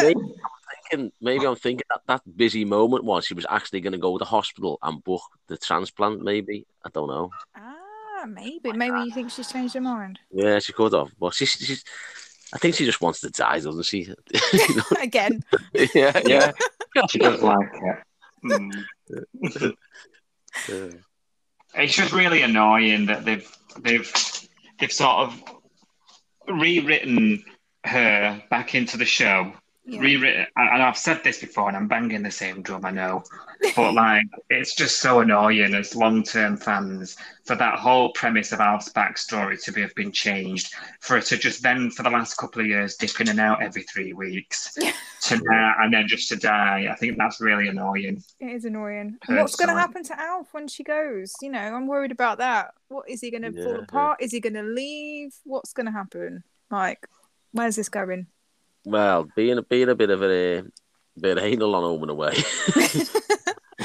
thinking, 0.90 1.12
maybe 1.22 1.46
I'm 1.46 1.56
thinking 1.56 1.86
that 1.88 2.02
that 2.06 2.36
busy 2.36 2.66
moment 2.66 3.04
was 3.04 3.24
she 3.24 3.32
was 3.34 3.46
actually 3.48 3.80
going 3.80 3.94
to 3.94 3.98
go 3.98 4.18
to 4.18 4.22
the 4.22 4.28
hospital 4.28 4.78
and 4.82 5.02
book 5.04 5.22
the 5.46 5.56
transplant. 5.56 6.22
Maybe 6.22 6.66
I 6.84 6.90
don't 6.90 7.08
know. 7.08 7.30
Ah, 7.56 7.76
maybe. 8.26 8.72
Maybe 8.72 8.98
you 9.00 9.10
think 9.12 9.30
she's 9.30 9.50
changed 9.50 9.74
her 9.74 9.80
mind 9.80 10.18
Yeah, 10.30 10.58
she 10.58 10.72
could 10.72 10.92
have, 10.92 11.08
but 11.18 11.34
she's, 11.34 11.50
she's 11.50 11.84
I 12.52 12.58
think 12.58 12.74
she 12.74 12.84
just 12.84 13.00
wants 13.00 13.20
to 13.20 13.30
die, 13.30 13.60
doesn't 13.60 13.84
she? 13.84 14.12
Again. 15.00 15.42
yeah, 15.94 16.20
yeah. 16.24 16.52
She 17.10 17.18
does 17.18 17.42
like 17.42 17.68
it. 17.72 17.98
Mm. 18.44 19.74
It's 21.74 21.94
just 21.94 22.12
really 22.12 22.42
annoying 22.42 23.06
that 23.06 23.24
they've 23.24 23.48
they've 23.80 24.10
they've 24.78 24.92
sort 24.92 25.28
of 25.28 25.42
rewritten 26.48 27.44
her 27.84 28.42
back 28.50 28.74
into 28.74 28.96
the 28.96 29.04
show. 29.04 29.52
Yeah. 29.90 30.00
Rewritten, 30.00 30.46
and 30.56 30.82
I've 30.82 30.98
said 30.98 31.24
this 31.24 31.40
before, 31.40 31.68
and 31.68 31.76
I'm 31.76 31.88
banging 31.88 32.22
the 32.22 32.30
same 32.30 32.60
drum. 32.60 32.84
I 32.84 32.90
know, 32.90 33.24
but 33.76 33.94
like, 33.94 34.26
it's 34.50 34.74
just 34.74 35.00
so 35.00 35.20
annoying 35.20 35.74
as 35.74 35.96
long-term 35.96 36.58
fans 36.58 37.16
for 37.46 37.56
that 37.56 37.78
whole 37.78 38.12
premise 38.12 38.52
of 38.52 38.60
Alf's 38.60 38.90
backstory 38.92 39.62
to 39.64 39.72
be, 39.72 39.80
have 39.80 39.94
been 39.94 40.12
changed, 40.12 40.74
for 41.00 41.16
it 41.16 41.24
to 41.26 41.38
just 41.38 41.62
then 41.62 41.90
for 41.90 42.02
the 42.02 42.10
last 42.10 42.34
couple 42.36 42.60
of 42.60 42.66
years 42.66 42.96
dip 42.96 43.18
in 43.18 43.28
and 43.30 43.40
out 43.40 43.62
every 43.62 43.82
three 43.84 44.12
weeks, 44.12 44.74
to 45.22 45.40
now 45.44 45.74
and 45.80 45.94
then 45.94 46.06
just 46.06 46.28
to 46.28 46.36
die. 46.36 46.88
I 46.90 46.94
think 46.96 47.16
that's 47.16 47.40
really 47.40 47.68
annoying. 47.68 48.22
It 48.40 48.46
is 48.50 48.66
annoying. 48.66 49.16
And 49.26 49.38
what's 49.38 49.56
going 49.56 49.70
to 49.70 49.74
happen 49.74 50.02
to 50.04 50.20
Alf 50.20 50.48
when 50.52 50.68
she 50.68 50.84
goes? 50.84 51.32
You 51.40 51.48
know, 51.50 51.60
I'm 51.60 51.86
worried 51.86 52.12
about 52.12 52.38
that. 52.38 52.74
What 52.88 53.08
is 53.08 53.22
he 53.22 53.30
going 53.30 53.42
to 53.42 53.52
fall 53.52 53.72
Yeah. 53.72 53.84
apart? 53.84 54.18
Is 54.20 54.32
he 54.32 54.40
going 54.40 54.52
to 54.54 54.62
leave? 54.62 55.34
What's 55.44 55.72
going 55.72 55.86
to 55.86 55.92
happen? 55.92 56.44
Like, 56.70 57.06
where's 57.52 57.76
this 57.76 57.88
going? 57.88 58.26
Well, 58.88 59.28
being 59.36 59.58
a 59.58 59.62
being 59.62 59.90
a 59.90 59.94
bit 59.94 60.08
of 60.10 60.22
a 60.22 60.64
bit 61.20 61.38
anal 61.38 61.74
on 61.74 61.82
home 61.82 62.02
and 62.02 62.10
away. 62.10 62.34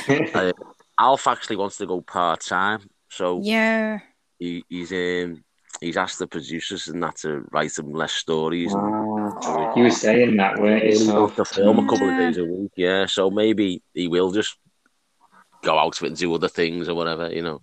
uh, 0.33 0.53
Alf 0.99 1.27
actually 1.27 1.57
wants 1.57 1.77
to 1.77 1.85
go 1.85 1.99
part 2.01 2.41
time, 2.41 2.89
so 3.09 3.41
Yeah. 3.43 3.99
he, 4.39 4.63
he's 4.69 4.93
um, 4.93 5.43
he's 5.81 5.97
asked 5.97 6.19
the 6.19 6.27
producers 6.27 6.87
and 6.87 7.03
that 7.03 7.17
to 7.17 7.45
write 7.51 7.77
him 7.77 7.91
less 7.91 8.13
stories 8.13 8.73
and 8.73 8.81
Oh, 8.85 9.73
you 9.75 9.83
were 9.83 9.89
saying 9.89 10.37
that, 10.37 10.57
weren't 10.57 10.85
you? 10.85 10.95
So, 10.95 11.27
to 11.27 11.43
film 11.43 11.79
a 11.79 11.89
couple 11.89 12.09
of 12.09 12.15
days 12.17 12.37
a 12.37 12.45
week. 12.45 12.71
Yeah, 12.77 13.05
so 13.05 13.29
maybe 13.29 13.81
he 13.93 14.07
will 14.07 14.31
just 14.31 14.55
go 15.63 15.77
out 15.77 15.97
of 15.97 16.03
it 16.03 16.07
and 16.07 16.17
do 16.17 16.33
other 16.33 16.47
things 16.47 16.87
or 16.87 16.95
whatever, 16.95 17.29
you 17.29 17.41
know. 17.41 17.61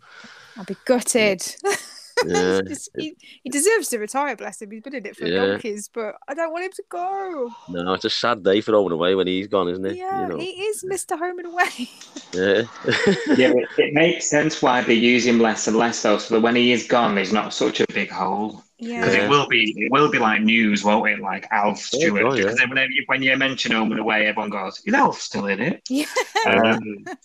I'll 0.59 0.65
be 0.65 0.77
gutted. 0.85 1.43
Yeah. 2.27 2.61
Just- 2.69 2.91
he, 2.97 3.15
he 3.43 3.51
deserves 3.51 3.89
to 3.89 3.99
retire, 3.99 4.37
bless 4.37 4.61
him. 4.63 4.71
He's 4.71 4.83
been 4.83 4.95
in 4.95 5.07
it 5.07 5.17
for 5.17 5.27
Yeah. 5.27 5.47
donkeys, 5.47 5.89
but 5.93 6.15
I 6.29 6.35
don't 6.35 6.53
want 6.53 6.65
him 6.67 6.73
to 6.73 6.83
go. 6.89 7.51
No, 7.69 7.95
it's 7.95 8.05
a 8.05 8.11
sad 8.11 8.43
day 8.43 8.61
for 8.61 8.73
home 8.73 8.87
and 8.87 8.95
away 8.95 9.15
when 9.15 9.27
he's 9.27 9.47
gone, 9.49 9.69
isn't 9.69 9.85
it? 9.87 9.97
Yeah, 9.97 10.23
you 10.23 10.29
know. 10.29 10.37
he 10.39 10.51
is 10.51 10.85
Mr. 10.85 11.19
Home 11.19 11.39
and 11.39 11.49
Away. 11.49 11.89
Yeah. 12.33 12.63
yeah, 13.37 13.53
it, 13.57 13.69
it 13.79 13.95
makes 13.95 14.29
sense 14.29 14.61
why 14.63 14.83
they 14.83 14.95
use 14.95 15.27
him 15.27 15.39
less 15.41 15.67
and 15.69 15.77
less, 15.77 16.03
though, 16.03 16.19
so 16.19 16.35
that 16.35 16.41
when 16.41 16.57
he 16.57 16.73
is 16.73 16.87
gone, 16.87 17.15
there's 17.15 17.33
not 17.33 17.53
such 17.55 17.81
a 17.81 17.87
big 17.93 18.11
hole. 18.11 18.63
Because 18.79 19.15
Yeah. 19.15 19.25
it 19.27 19.29
will 19.29 19.47
be, 19.47 19.75
it 19.77 19.93
will 19.93 20.11
be 20.11 20.19
like 20.19 20.41
news, 20.43 20.83
won't 20.83 21.07
it? 21.11 21.21
Like 21.21 21.47
Alf 21.51 21.89
Yeah, 21.93 21.99
Stewart. 22.07 22.23
oh, 22.25 22.33
yeah. 22.35 22.45
Because 22.45 22.57
then 22.59 22.71
when, 22.71 22.89
you- 22.91 23.03
when 23.07 23.23
you 23.23 23.37
mention 23.37 23.73
Home 23.73 23.91
and 23.93 24.01
Away, 24.01 24.27
everyone 24.27 24.49
goes, 24.49 24.81
"Is 24.87 24.95
Alf 24.95 25.21
still 25.21 25.47
in 25.47 25.61
it?" 25.61 25.83
Yeah. 25.91 26.07
Um, 26.47 26.81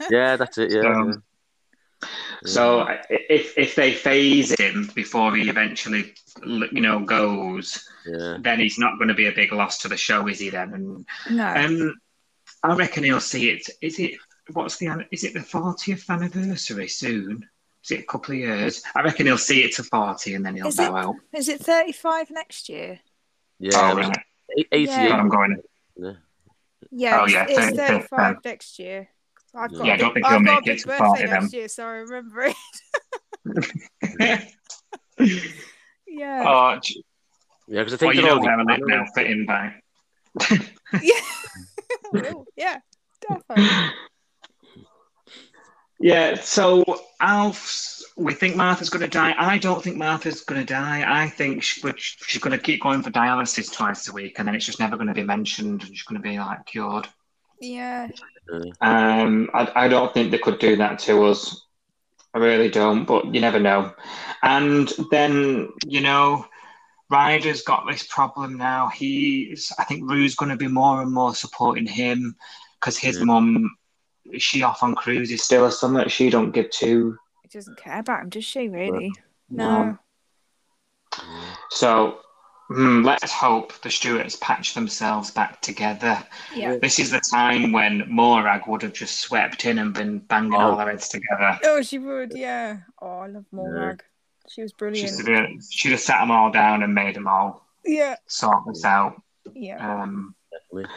yeah, 0.10 0.36
that's 0.36 0.58
it. 0.58 0.72
Yeah. 0.72 0.82
So- 0.82 1.08
yeah. 1.08 1.14
So 2.46 2.88
if 3.10 3.58
if 3.58 3.76
they 3.76 3.94
phase 3.94 4.58
him 4.60 4.90
before 4.96 5.36
he 5.36 5.50
eventually, 5.50 6.14
you 6.46 6.82
know, 6.82 7.00
goes, 7.00 7.88
yeah. 8.06 8.38
then 8.40 8.60
he's 8.60 8.78
not 8.78 8.98
going 8.98 9.08
to 9.08 9.14
be 9.14 9.28
a 9.28 9.32
big 9.32 9.52
loss 9.52 9.80
to 9.80 9.88
the 9.88 9.98
show, 9.98 10.28
is 10.28 10.40
he? 10.40 10.50
Then, 10.50 10.74
and 10.74 11.06
No. 11.38 11.48
um, 11.48 11.96
I 12.64 12.76
reckon 12.76 13.04
he'll 13.04 13.20
see 13.20 13.50
it. 13.50 13.68
Is 13.82 14.00
it 14.00 14.12
what's 14.54 14.78
the 14.78 15.06
is 15.12 15.24
it 15.24 15.34
the 15.34 15.42
fortieth 15.42 16.10
anniversary 16.10 16.88
soon? 16.88 17.48
Is 17.84 17.92
it 17.92 18.00
a 18.02 18.04
couple 18.04 18.34
of 18.34 18.40
years? 18.40 18.82
I 18.96 19.02
reckon 19.04 19.26
he'll 19.28 19.38
see 19.38 19.64
it 19.64 19.74
to 19.76 19.84
forty 19.84 20.34
and 20.36 20.46
then 20.46 20.56
he'll 20.56 20.68
Is 20.68 20.78
bow 20.78 20.96
it? 20.96 21.06
out. 21.06 21.16
Is 21.34 21.50
it 21.50 21.62
35 21.62 22.32
next 22.32 22.68
year? 22.70 23.00
Yeah. 23.60 23.72
oh, 23.92 23.96
right. 23.96 24.18
eight- 24.58 24.68
88. 24.72 24.88
Yeah. 24.90 25.16
I'm 25.18 25.30
going. 25.30 25.62
Yeah, 26.92 27.20
Oh, 27.20 27.24
it's, 27.26 27.34
yeah, 27.34 27.46
it's 27.48 27.78
30, 27.78 27.78
35 27.78 28.38
next 28.46 28.80
year. 28.80 29.10
I've 29.56 29.74
got 29.74 29.86
Yeah, 29.86 29.94
I 29.94 29.96
a 29.96 29.98
don't 29.98 30.14
think 30.14 30.26
I've 30.26 30.32
he'll 30.34 30.44
got 30.44 30.52
a 30.52 30.56
make 30.56 30.66
big 30.66 30.76
it 30.78 30.82
to 30.82 30.88
birthday 30.88 31.06
40 31.06 31.24
next 31.28 31.52
then. 31.52 31.60
year, 31.60 31.68
so 31.68 31.84
I 31.86 31.88
remember 31.92 32.44
it. 32.46 32.56
yeah. 36.08 36.44
oh, 36.48 36.80
Yeah, 37.68 37.84
because 37.84 37.94
I 37.94 38.06
well, 38.06 38.14
think 38.14 38.16
you 38.16 38.22
they're 38.22 38.32
know 38.32 38.38
already 38.38 38.48
where 38.48 38.60
I'm 38.60 38.66
planning 38.66 38.88
now 38.88 39.06
fitting 39.16 39.46
back. 39.46 39.84
yeah. 41.02 41.20
Will, 42.12 42.46
yeah, 42.56 42.78
definitely. 43.22 43.92
Yeah, 46.00 46.36
so 46.42 46.84
Alf's. 47.22 48.04
We 48.18 48.34
think 48.34 48.56
Martha's 48.56 48.90
going 48.90 49.02
to 49.02 49.08
die. 49.10 49.34
I 49.38 49.58
don't 49.58 49.84
think 49.84 49.98
Martha's 49.98 50.42
going 50.42 50.60
to 50.62 50.66
die. 50.74 51.04
I 51.08 51.28
think 51.30 51.64
she, 51.64 51.82
but 51.82 52.00
she's 52.00 52.42
going 52.42 52.58
to 52.58 52.64
keep 52.64 52.82
going 52.82 53.02
for 53.02 53.12
dialysis 53.12 53.74
twice 53.74 54.08
a 54.10 54.14
week, 54.14 54.38
and 54.40 54.48
then 54.48 54.56
it's 54.56 54.66
just 54.66 54.80
never 54.80 54.96
going 54.98 55.08
to 55.08 55.14
be 55.14 55.24
mentioned, 55.24 55.82
and 55.84 55.90
she's 55.96 56.04
going 56.04 56.22
to 56.22 56.28
be 56.28 56.38
like 56.38 56.66
cured. 56.66 57.08
Yeah. 57.60 58.10
Um, 58.82 59.50
I, 59.54 59.72
I 59.76 59.88
don't 59.88 60.14
think 60.14 60.32
they 60.32 60.38
could 60.38 60.60
do 60.60 60.76
that 60.78 61.00
to 61.00 61.26
us. 61.26 61.66
I 62.34 62.40
really 62.40 62.70
don't, 62.70 63.06
but 63.06 63.34
you 63.34 63.40
never 63.40 63.60
know. 63.60 63.94
And 64.44 64.92
then 65.10 65.70
you 65.88 66.02
know, 66.02 66.46
Ryder's 67.10 67.62
got 67.62 67.86
this 67.88 68.04
problem 68.08 68.58
now. 68.58 68.90
He's. 68.90 69.72
I 69.80 69.86
think 69.86 70.10
Roo's 70.10 70.36
going 70.36 70.52
to 70.52 70.58
be 70.58 70.68
more 70.68 71.02
and 71.02 71.12
more 71.12 71.34
supporting 71.34 71.88
him 71.88 72.36
because 72.80 72.98
his 72.98 73.18
Yeah. 73.18 73.26
mum. 73.26 73.78
She 74.40 74.64
off 74.64 74.82
on 74.82 74.96
cruises 74.96 75.44
still 75.44 75.66
or 75.66 75.72
something? 75.72 76.00
that 76.00 76.12
She 76.12 76.32
don't 76.32 76.52
give 76.52 76.72
two. 76.72 77.16
She 77.44 77.50
doesn't 77.60 77.78
care 77.78 78.00
about 78.00 78.24
him, 78.24 78.30
does 78.30 78.44
she, 78.44 78.68
really? 78.68 79.14
No. 79.50 79.84
No. 79.84 80.00
So 81.70 82.20
hmm, 82.68 83.04
let's 83.04 83.32
hope 83.32 83.74
the 83.82 83.90
Stewarts 83.90 84.38
patch 84.42 84.74
themselves 84.74 85.32
back 85.32 85.62
together. 85.62 86.22
Yeah. 86.56 86.78
This 86.82 87.00
is 87.00 87.12
the 87.12 87.22
time 87.32 87.72
when 87.72 88.04
Morag 88.08 88.68
would 88.68 88.82
have 88.82 88.94
just 88.94 89.20
swept 89.20 89.66
in 89.66 89.78
and 89.80 89.94
been 89.94 90.20
banging 90.20 90.54
Oh. 90.56 90.58
all 90.72 90.78
their 90.78 90.90
heads 90.90 91.10
together. 91.10 91.60
Oh, 91.64 91.82
she 91.82 92.00
would, 92.00 92.34
yeah. 92.36 92.78
Oh, 93.02 93.20
I 93.20 93.28
love 93.28 93.46
Morag. 93.52 94.04
She 94.50 94.62
was 94.62 94.72
She'd 94.72 94.78
brilliant. 94.78 95.20
have, 95.56 95.64
she'd 95.70 95.92
have 95.92 96.00
sat 96.00 96.20
them 96.20 96.32
all 96.32 96.52
down 96.52 96.84
and 96.84 96.94
made 96.94 97.16
them 97.16 97.28
all 97.28 97.66
Yeah. 97.84 98.16
sort 98.28 98.64
this 98.68 98.84
out. 98.86 99.22
Yeah. 99.54 100.02
Um, 100.02 100.36
Definitely. 100.52 100.92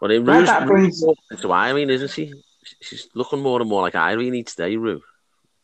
But 0.00 0.10
in 0.10 0.24
Well, 0.24 0.40
Roo's 0.40 0.48
that 0.48 0.66
brings- 0.66 1.02
more 1.02 1.14
into 1.30 1.52
Irene, 1.52 1.90
isn't 1.90 2.10
she? 2.10 2.32
She's 2.82 3.08
looking 3.14 3.40
more 3.40 3.60
and 3.60 3.68
more 3.70 3.82
like 3.82 3.94
Irene 3.94 4.34
each 4.34 4.54
day, 4.56 4.76
Roo. 4.76 5.00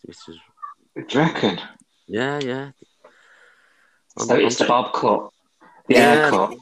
Which 0.02 0.16
is, 0.28 0.38
do 0.96 1.04
you 1.18 1.20
reckon? 1.24 1.60
yeah, 2.06 2.38
yeah. 2.40 2.70
I'm- 4.18 4.28
So 4.28 4.34
it's 4.36 4.56
the 4.56 4.64
I'm- 4.64 4.68
bob 4.68 4.92
cut, 4.92 5.30
the 5.88 5.94
Yeah. 5.94 6.14
haircut. 6.14 6.54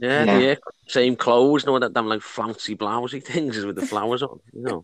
yeah, 0.00 0.24
yeah. 0.24 0.38
yeah, 0.38 0.54
same 0.88 1.16
clothes, 1.16 1.64
no, 1.66 1.78
that 1.78 1.92
damn 1.92 2.06
like 2.08 2.20
flouncy 2.22 2.74
blousy 2.76 3.20
things 3.22 3.64
with 3.64 3.76
the 3.76 3.86
flowers 3.86 4.22
on, 4.22 4.40
you 4.52 4.62
know. 4.62 4.82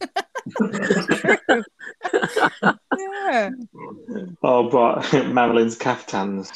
yeah. 2.98 3.50
what 4.40 5.12
Marilyn's 5.32 5.76
caftans. 5.76 6.52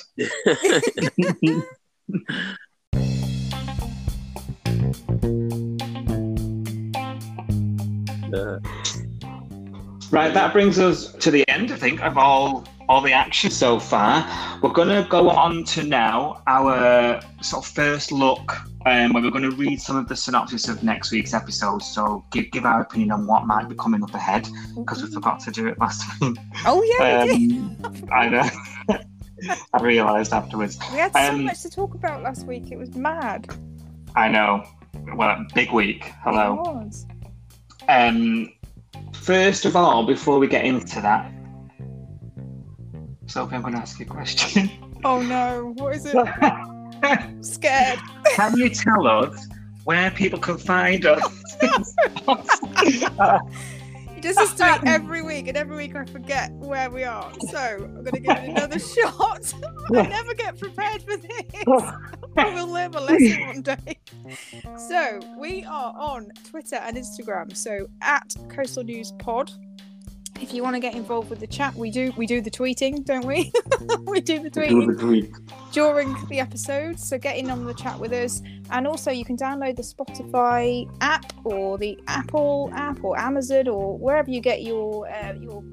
Uh, 8.32 8.58
Right, 10.10 10.32
that 10.32 10.54
brings 10.54 10.78
us 10.78 11.12
to 11.16 11.30
the 11.30 11.46
end, 11.50 11.70
I 11.70 11.76
think, 11.76 12.00
of 12.02 12.16
all 12.16 12.66
all 12.88 13.00
the 13.00 13.12
action 13.12 13.50
so 13.50 13.78
far. 13.78 14.26
We're 14.62 14.72
going 14.72 14.88
to 14.88 15.08
go 15.08 15.28
on 15.30 15.64
to 15.64 15.82
now 15.82 16.42
our 16.46 17.20
sort 17.42 17.66
of 17.66 17.72
first 17.72 18.10
look, 18.10 18.56
um, 18.86 19.12
where 19.12 19.22
we're 19.22 19.30
going 19.30 19.48
to 19.48 19.56
read 19.56 19.80
some 19.80 19.96
of 19.96 20.08
the 20.08 20.16
synopsis 20.16 20.68
of 20.68 20.82
next 20.82 21.12
week's 21.12 21.34
episode. 21.34 21.82
So 21.82 22.24
give 22.30 22.50
give 22.50 22.64
our 22.64 22.80
opinion 22.80 23.12
on 23.12 23.26
what 23.26 23.46
might 23.46 23.68
be 23.68 23.74
coming 23.74 24.02
up 24.02 24.14
ahead 24.14 24.48
because 24.76 25.02
we 25.02 25.10
forgot 25.10 25.40
to 25.40 25.50
do 25.50 25.66
it 25.68 25.78
last 25.78 26.02
time. 26.20 26.36
Oh 26.66 26.82
yeah, 26.82 27.24
we 27.24 27.46
did. 27.48 27.84
Um, 27.84 28.08
I 28.12 28.28
know. 28.28 28.48
I 29.72 29.82
realised 29.82 30.32
afterwards. 30.32 30.78
We 30.92 30.98
had 30.98 31.12
so 31.12 31.20
um, 31.20 31.44
much 31.44 31.62
to 31.62 31.70
talk 31.70 31.94
about 31.94 32.22
last 32.22 32.46
week. 32.46 32.72
It 32.72 32.76
was 32.76 32.94
mad. 32.96 33.48
I 34.16 34.28
know. 34.28 34.64
Well, 35.14 35.46
big 35.54 35.70
week. 35.70 36.12
Hello. 36.24 36.90
Um, 37.88 38.52
first 39.12 39.64
of 39.64 39.76
all, 39.76 40.04
before 40.04 40.38
we 40.38 40.48
get 40.48 40.64
into 40.64 41.00
that, 41.00 41.32
Sophie, 43.28 43.56
I'm 43.56 43.62
going 43.62 43.74
to 43.74 43.80
ask 43.80 44.00
you 44.00 44.06
a 44.06 44.08
question. 44.08 44.70
Oh 45.04 45.20
no, 45.22 45.74
what 45.76 45.94
is 45.94 46.06
it? 46.06 46.16
I'm 46.16 47.42
scared. 47.42 47.98
Can 48.34 48.56
you 48.56 48.68
tell 48.70 49.06
us 49.06 49.46
where 49.84 50.10
people 50.10 50.38
can 50.38 50.58
find 50.58 51.06
us? 51.06 51.22
He 54.18 54.22
does 54.22 54.34
this 54.34 54.52
to 54.54 54.64
me 54.82 54.90
every 54.90 55.22
week, 55.22 55.46
and 55.46 55.56
every 55.56 55.76
week 55.76 55.94
I 55.94 56.04
forget 56.06 56.50
where 56.54 56.90
we 56.90 57.04
are. 57.04 57.32
So 57.50 57.58
I'm 57.58 58.02
going 58.02 58.06
to 58.06 58.20
give 58.20 58.36
it 58.36 58.48
another 58.48 58.78
shot. 58.80 59.54
I 59.94 60.02
never 60.02 60.34
get 60.34 60.58
prepared 60.58 61.02
for 61.02 61.16
this. 61.16 61.30
I 62.36 62.54
will 62.54 62.66
learn 62.66 62.94
a 62.94 63.00
lesson 63.00 63.46
one 63.46 63.62
day. 63.62 63.98
So 64.88 65.20
we 65.38 65.64
are 65.64 65.94
on 65.96 66.30
Twitter 66.50 66.76
and 66.76 66.96
Instagram. 66.96 67.56
So 67.56 67.86
at 68.02 68.34
Coastal 68.48 68.82
News 68.82 69.12
Pod. 69.20 69.52
If 70.40 70.54
you 70.54 70.62
want 70.62 70.74
to 70.76 70.80
get 70.80 70.94
involved 70.94 71.30
with 71.30 71.40
the 71.40 71.46
chat, 71.46 71.74
we 71.74 71.90
do. 71.90 72.12
We 72.16 72.26
do 72.26 72.40
the 72.40 72.50
tweeting, 72.50 73.04
don't 73.04 73.26
we? 73.26 73.52
we 74.06 74.20
do 74.20 74.38
the 74.38 74.50
tweeting 74.50 75.32
during 75.72 76.14
the 76.28 76.38
episode. 76.38 76.98
So 77.00 77.18
get 77.18 77.36
in 77.36 77.50
on 77.50 77.64
the 77.64 77.74
chat 77.74 77.98
with 77.98 78.12
us. 78.12 78.40
And 78.70 78.86
also, 78.86 79.10
you 79.10 79.24
can 79.24 79.36
download 79.36 79.76
the 79.76 79.82
Spotify 79.82 80.88
app 81.00 81.32
or 81.44 81.76
the 81.78 81.98
Apple 82.06 82.70
app 82.74 83.02
or 83.02 83.18
Amazon 83.18 83.68
or 83.68 83.98
wherever 83.98 84.30
you 84.30 84.40
get 84.40 84.62
your 84.62 85.10
uh, 85.10 85.34
your 85.34 85.64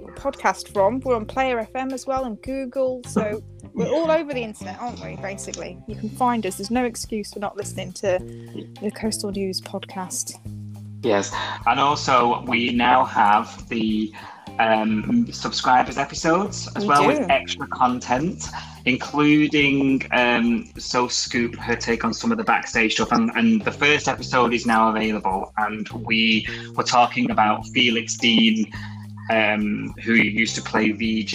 your 0.00 0.12
podcast 0.14 0.72
from. 0.72 1.00
We're 1.00 1.16
on 1.16 1.24
Player 1.24 1.66
FM 1.72 1.92
as 1.92 2.06
well 2.06 2.24
and 2.24 2.40
Google. 2.42 3.02
So 3.06 3.42
we're 3.72 3.88
all 3.88 4.10
over 4.10 4.34
the 4.34 4.42
internet, 4.42 4.80
aren't 4.80 5.00
we? 5.00 5.16
Basically, 5.16 5.78
you 5.86 5.96
can 5.96 6.10
find 6.10 6.44
us. 6.46 6.56
There's 6.56 6.70
no 6.70 6.84
excuse 6.84 7.32
for 7.32 7.38
not 7.38 7.56
listening 7.56 7.92
to 7.94 8.18
the 8.80 8.90
Coastal 8.90 9.30
News 9.30 9.60
podcast. 9.60 10.38
Yes, 11.02 11.32
and 11.66 11.80
also 11.80 12.42
we 12.42 12.72
now 12.72 13.04
have 13.04 13.68
the 13.68 14.12
um, 14.58 15.26
subscribers 15.32 15.96
episodes 15.96 16.68
as 16.76 16.82
We 16.82 16.88
well 16.88 17.02
do. 17.02 17.08
with 17.08 17.30
extra 17.30 17.66
content, 17.68 18.44
including 18.84 20.06
um, 20.12 20.70
So 20.76 21.08
Scoop, 21.08 21.56
her 21.56 21.76
take 21.76 22.04
on 22.04 22.12
some 22.12 22.30
of 22.30 22.38
the 22.38 22.44
backstage 22.44 22.94
stuff. 22.94 23.12
And, 23.12 23.30
and 23.34 23.62
the 23.62 23.72
first 23.72 24.08
episode 24.08 24.52
is 24.52 24.66
now 24.66 24.90
available, 24.90 25.52
and 25.56 25.88
we 25.88 26.46
were 26.74 26.84
talking 26.84 27.30
about 27.30 27.66
Felix 27.68 28.16
Dean. 28.16 28.70
Um, 29.30 29.94
who 30.02 30.14
used 30.14 30.56
to 30.56 30.62
play 30.62 30.90
VJ, 30.90 31.32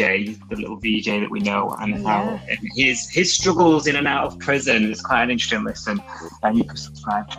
the 0.49 0.57
little 0.57 0.75
VJ 0.75 1.21
that 1.21 1.31
we 1.31 1.39
know, 1.39 1.77
and 1.79 2.05
how 2.05 2.37
his 2.75 3.09
his 3.09 3.33
struggles 3.33 3.87
in 3.87 3.95
and 3.95 4.05
out 4.05 4.25
of 4.25 4.37
prison 4.37 4.91
is 4.91 4.99
quite 4.99 5.23
an 5.23 5.31
interesting 5.31 5.63
listen, 5.63 6.03
and 6.43 6.57
you 6.57 6.65
can 6.65 6.75
subscribe 6.75 7.29
to 7.29 7.37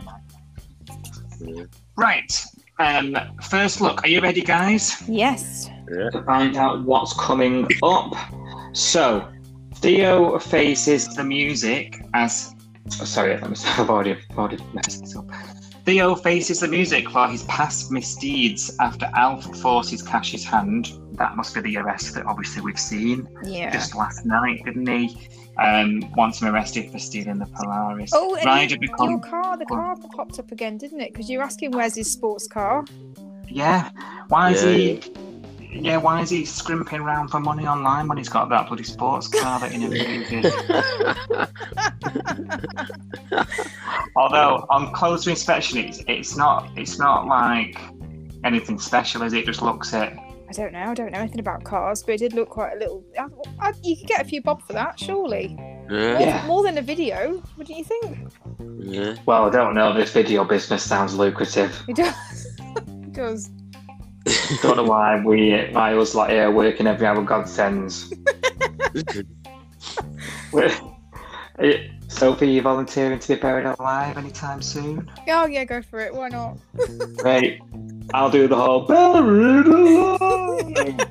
that. 1.40 1.68
Right. 1.96 2.44
Um, 2.78 3.16
first 3.42 3.80
look. 3.80 4.04
Are 4.04 4.08
you 4.08 4.20
ready, 4.20 4.42
guys? 4.42 5.02
Yes. 5.08 5.70
yeah. 5.90 6.10
to 6.10 6.22
find 6.24 6.56
out 6.56 6.84
what's 6.84 7.14
coming 7.14 7.66
up. 7.82 8.14
So, 8.72 9.26
Theo 9.76 10.38
faces 10.38 11.08
the 11.14 11.24
music 11.24 12.00
as. 12.14 12.54
Oh, 13.00 13.04
sorry, 13.04 13.34
I'm 13.34 13.54
I've 13.78 13.90
already, 13.90 14.12
I've 14.12 14.38
already 14.38 14.62
messed 14.74 15.00
this 15.00 15.16
up. 15.16 15.26
Theo 15.86 16.16
faces 16.16 16.58
the 16.60 16.66
music 16.68 17.08
for 17.08 17.28
his 17.28 17.44
past 17.44 17.92
misdeeds 17.92 18.76
after 18.80 19.08
Alf 19.14 19.44
forces 19.60 20.02
Cash's 20.02 20.44
hand. 20.44 20.90
That 21.12 21.36
must 21.36 21.54
be 21.54 21.60
the 21.60 21.76
arrest 21.76 22.14
that 22.14 22.26
obviously 22.26 22.60
we've 22.60 22.78
seen 22.78 23.28
Yeah. 23.44 23.70
just 23.70 23.94
last 23.94 24.26
night, 24.26 24.64
didn't 24.64 24.88
he? 24.88 25.16
Um, 25.58 26.02
wants 26.16 26.42
him 26.42 26.48
arrested 26.52 26.90
for 26.90 26.98
stealing 26.98 27.38
the 27.38 27.46
Polaris. 27.46 28.10
Oh, 28.12 28.34
and 28.34 28.44
Ryder 28.44 28.74
you- 28.74 28.80
become- 28.80 29.10
your 29.10 29.20
car, 29.20 29.56
the 29.56 29.64
car 29.64 29.96
popped 30.14 30.40
up 30.40 30.50
again, 30.50 30.76
didn't 30.76 31.00
it? 31.00 31.12
Because 31.12 31.30
you're 31.30 31.42
asking 31.42 31.70
where's 31.70 31.94
his 31.94 32.10
sports 32.10 32.48
car. 32.48 32.84
Yeah. 33.48 33.90
Why 34.28 34.50
is 34.50 34.64
Yeah, 34.64 34.72
he? 34.72 35.00
Yeah, 35.80 35.96
why 35.98 36.20
is 36.20 36.30
he 36.30 36.44
scrimping 36.44 37.00
around 37.00 37.28
for 37.28 37.40
money 37.40 37.66
online 37.66 38.08
when 38.08 38.18
he's 38.18 38.28
got 38.28 38.48
that 38.50 38.68
bloody 38.68 38.82
sports 38.84 39.28
car 39.28 39.60
that 39.60 39.72
he 39.72 39.78
never 39.78 39.96
uses? 39.96 40.52
Although 44.16 44.66
on 44.70 44.92
closer 44.92 45.30
inspection, 45.30 45.78
it's 45.78 46.02
it's 46.08 46.36
not 46.36 46.68
it's 46.76 46.98
not 46.98 47.26
like 47.26 47.78
anything 48.44 48.78
special, 48.78 49.22
is 49.22 49.32
it? 49.32 49.40
It 49.40 49.46
just 49.46 49.62
looks 49.62 49.92
it. 49.92 50.12
I 50.48 50.52
don't 50.52 50.72
know. 50.72 50.78
I 50.84 50.94
don't 50.94 51.10
know 51.12 51.18
anything 51.18 51.40
about 51.40 51.64
cars, 51.64 52.02
but 52.04 52.12
it 52.12 52.18
did 52.18 52.32
look 52.32 52.48
quite 52.50 52.74
a 52.74 52.78
little. 52.78 53.04
I, 53.18 53.26
I, 53.58 53.72
you 53.82 53.96
could 53.96 54.06
get 54.06 54.20
a 54.20 54.24
few 54.24 54.40
bob 54.42 54.62
for 54.62 54.74
that, 54.74 54.98
surely. 54.98 55.56
Yeah. 55.58 56.12
More, 56.14 56.20
Yeah. 56.20 56.46
more 56.46 56.62
than 56.62 56.78
a 56.78 56.82
video, 56.82 57.42
wouldn't 57.56 57.76
you 57.76 57.84
think? 57.84 58.28
Yeah. 58.78 59.16
Well, 59.26 59.46
I 59.46 59.50
don't 59.50 59.74
know. 59.74 59.92
This 59.92 60.12
video 60.12 60.44
business 60.44 60.84
sounds 60.84 61.16
lucrative. 61.16 61.82
It 61.88 61.96
does. 61.96 62.46
it 62.76 63.12
does. 63.12 63.50
Don't 64.62 64.76
know 64.76 64.84
why 64.84 65.22
we, 65.24 65.52
why 65.72 65.94
us 65.96 66.14
like 66.14 66.30
here 66.30 66.50
working 66.50 66.86
every 66.86 67.06
hour 67.06 67.22
God 67.22 67.48
sends. 67.48 68.12
We're- 70.52 70.74
Eh, 71.58 71.88
Sophie, 72.08 72.50
you 72.50 72.60
volunteering 72.60 73.18
to 73.18 73.28
be 73.28 73.34
buried 73.40 73.64
alive 73.64 74.18
anytime 74.18 74.60
soon? 74.60 75.10
Oh 75.26 75.46
yeah, 75.46 75.64
go 75.64 75.80
for 75.80 76.00
it. 76.00 76.14
Why 76.14 76.28
not? 76.28 76.58
Great. 77.16 77.62
I'll 78.12 78.30
do 78.30 78.46
the 78.46 78.56
whole 78.56 78.80
buried 78.82 79.66
alive. 79.66 80.18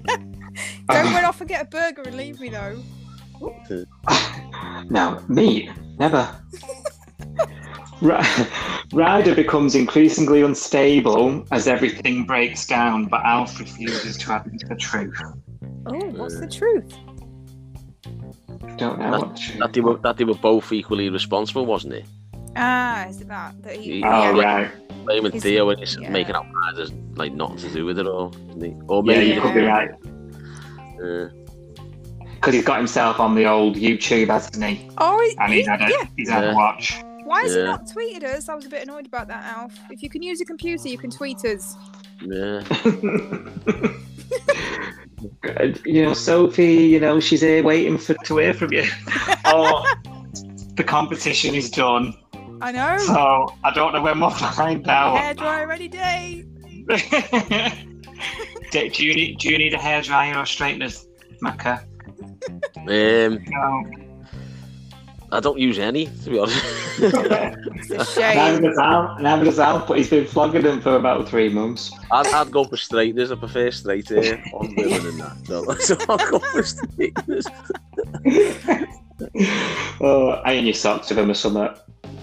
Don't 0.88 1.14
run 1.14 1.26
off 1.26 1.42
and 1.42 1.50
get 1.50 1.64
a 1.64 1.66
burger 1.66 2.04
and 2.04 2.16
leave 2.16 2.40
me 2.40 2.50
though. 2.50 2.78
no, 4.92 5.20
me, 5.28 5.72
never. 5.98 6.30
Ri- 8.02 8.20
Ryder 8.96 9.36
becomes 9.36 9.76
increasingly 9.76 10.42
unstable 10.42 11.46
As 11.52 11.68
everything 11.68 12.24
breaks 12.26 12.66
down, 12.66 13.06
but 13.06 13.22
Alf 13.26 13.60
refuses 13.60 14.18
to 14.20 14.36
admit 14.38 14.64
the 14.70 14.76
truth. 14.76 15.20
Oh, 15.88 16.06
what's 16.12 16.40
the 16.40 16.48
truth? 16.48 16.94
Don't 18.78 19.00
know 19.00 19.20
what 19.20 19.36
the 19.36 19.40
truth 19.42 19.60
That 19.60 19.74
they 19.74 19.82
were 19.82 19.98
that 19.98 20.18
they 20.18 20.24
were 20.24 20.36
both 20.36 20.72
equally 20.72 21.10
responsible, 21.10 21.66
wasn't 21.66 21.94
it? 21.94 22.06
Ah, 22.56 23.06
is 23.08 23.20
it 23.22 23.28
that? 23.28 23.62
That 23.64 23.76
he, 23.76 24.02
Oh, 24.04 24.34
yeah. 24.40 24.44
right. 24.62 24.72
Blaming 25.06 25.32
He's- 25.34 25.44
Theo 25.44 25.70
and 25.70 25.80
he's 25.80 25.98
yeah. 26.00 26.10
making 26.10 26.36
out 26.36 26.46
there's 26.76 26.92
like 27.16 27.34
nothing 27.34 27.58
to 27.58 27.70
do 27.70 27.86
with 27.86 28.00
it 28.00 28.08
all, 28.08 28.34
isn't 28.50 28.64
he? 28.64 28.74
Or 28.88 29.04
Yeah, 29.06 29.20
you 29.20 29.42
could 29.42 29.54
be 29.54 29.62
Yeah. 29.62 29.68
right. 29.78 29.90
uh, 31.04 31.30
Because 32.36 32.54
he's 32.54 32.64
got 32.66 32.78
himself 32.78 33.20
on 33.20 33.36
the 33.36 33.46
old 33.46 33.76
YouTube, 33.76 34.28
hasn't 34.28 34.64
he? 34.64 34.90
Oh, 35.00 35.20
he, 35.22 35.36
And 35.40 35.52
he's 35.54 35.68
had 35.68 35.82
a 35.82 35.90
yeah. 35.90 36.06
he's 36.16 36.30
had 36.30 36.44
Yeah. 36.46 36.52
a 36.52 36.56
watch. 36.56 36.94
Why 37.26 37.42
has 37.42 37.56
he 37.56 37.64
not 37.64 37.88
tweeted 37.88 38.24
us? 38.24 38.48
I 38.50 38.56
was 38.56 38.68
a 38.68 38.70
bit 38.70 38.84
annoyed 38.84 39.08
about 39.08 39.28
that, 39.30 39.58
Alf. 39.58 39.74
If 39.90 40.04
you 40.04 40.10
can 40.10 40.22
use 40.22 40.42
a 40.42 40.46
computer, 40.46 40.88
you 40.88 40.98
can 40.98 41.10
tweet 41.10 41.44
us. 41.44 41.76
yeah. 42.22 42.64
you 45.86 46.06
know, 46.06 46.14
Sophie, 46.14 46.86
you 46.86 47.00
know, 47.00 47.20
she's 47.20 47.42
here 47.42 47.64
waiting 47.64 47.98
for 47.98 48.14
To 48.14 48.38
hear 48.38 48.54
from 48.54 48.72
you. 48.74 48.86
oh, 49.46 49.84
the 50.76 50.84
competition 50.84 51.56
is 51.56 51.72
done. 51.72 52.14
I 52.62 52.72
know. 52.72 52.98
So 53.00 53.56
I 53.64 53.72
don't 53.74 53.94
know 53.94 54.04
when 54.04 54.20
we'll 54.20 54.30
find 54.30 54.88
out. 54.88 55.18
Hair 55.18 55.34
dryer 55.34 55.72
any 55.72 55.88
day. 55.88 56.46
do, 58.72 58.90
do 58.90 59.06
you 59.06 59.14
need 59.16 59.40
do 59.40 59.50
you 59.50 59.58
need 59.58 59.74
a 59.74 59.78
hairdryer 59.78 60.36
or 60.36 60.46
straighteners, 60.46 61.08
Macca? 61.44 61.82
Um, 62.88 63.44
No. 63.48 64.05
I 65.36 65.40
don't 65.42 65.60
use 65.60 65.78
any, 65.80 66.06
to 66.24 66.30
be 66.30 66.40
honest. 66.40 66.64
It's 66.98 67.92
a 67.92 68.06
shame. 68.20 68.36
Neither 68.38 68.62
does 68.62 68.78
Al, 68.78 69.18
neither 69.20 69.46
does 69.46 69.60
Al, 69.60 69.86
but 69.86 69.98
he's 69.98 70.10
been 70.10 70.26
flogging 70.26 70.64
them 70.64 70.82
for 70.82 70.96
about 70.96 71.28
three 71.28 71.50
months. 71.50 71.92
I'd, 72.12 72.28
I'd 72.28 72.52
go 72.52 72.64
for 72.64 72.78
straighteners. 72.78 73.32
I 73.32 73.36
prefer 73.36 73.70
straight 73.72 74.08
hair 74.10 74.44
on 74.54 74.74
women 74.76 75.06
and 75.08 75.20
that. 75.20 75.38
So, 75.46 75.74
so 75.76 75.98
I'll 76.10 76.18
go 76.32 76.40
for 76.40 76.64
straighteners. 76.64 77.46
oh, 80.02 80.42
iron 80.46 80.66
your 80.66 80.74
socks 80.74 81.10
with 81.10 81.20
him 81.20 81.30
or 81.32 81.34
something. 81.34 81.70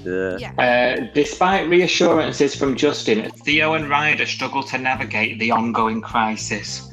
Yeah. 0.04 0.36
Yeah. 0.38 0.52
Uh, 1.00 1.06
despite 1.14 1.68
reassurances 1.68 2.54
from 2.56 2.76
Justin, 2.76 3.30
Theo 3.30 3.74
and 3.74 3.88
Ryder 3.88 4.26
struggle 4.26 4.62
to 4.64 4.78
navigate 4.78 5.38
the 5.38 5.50
ongoing 5.50 6.00
crisis. 6.00 6.88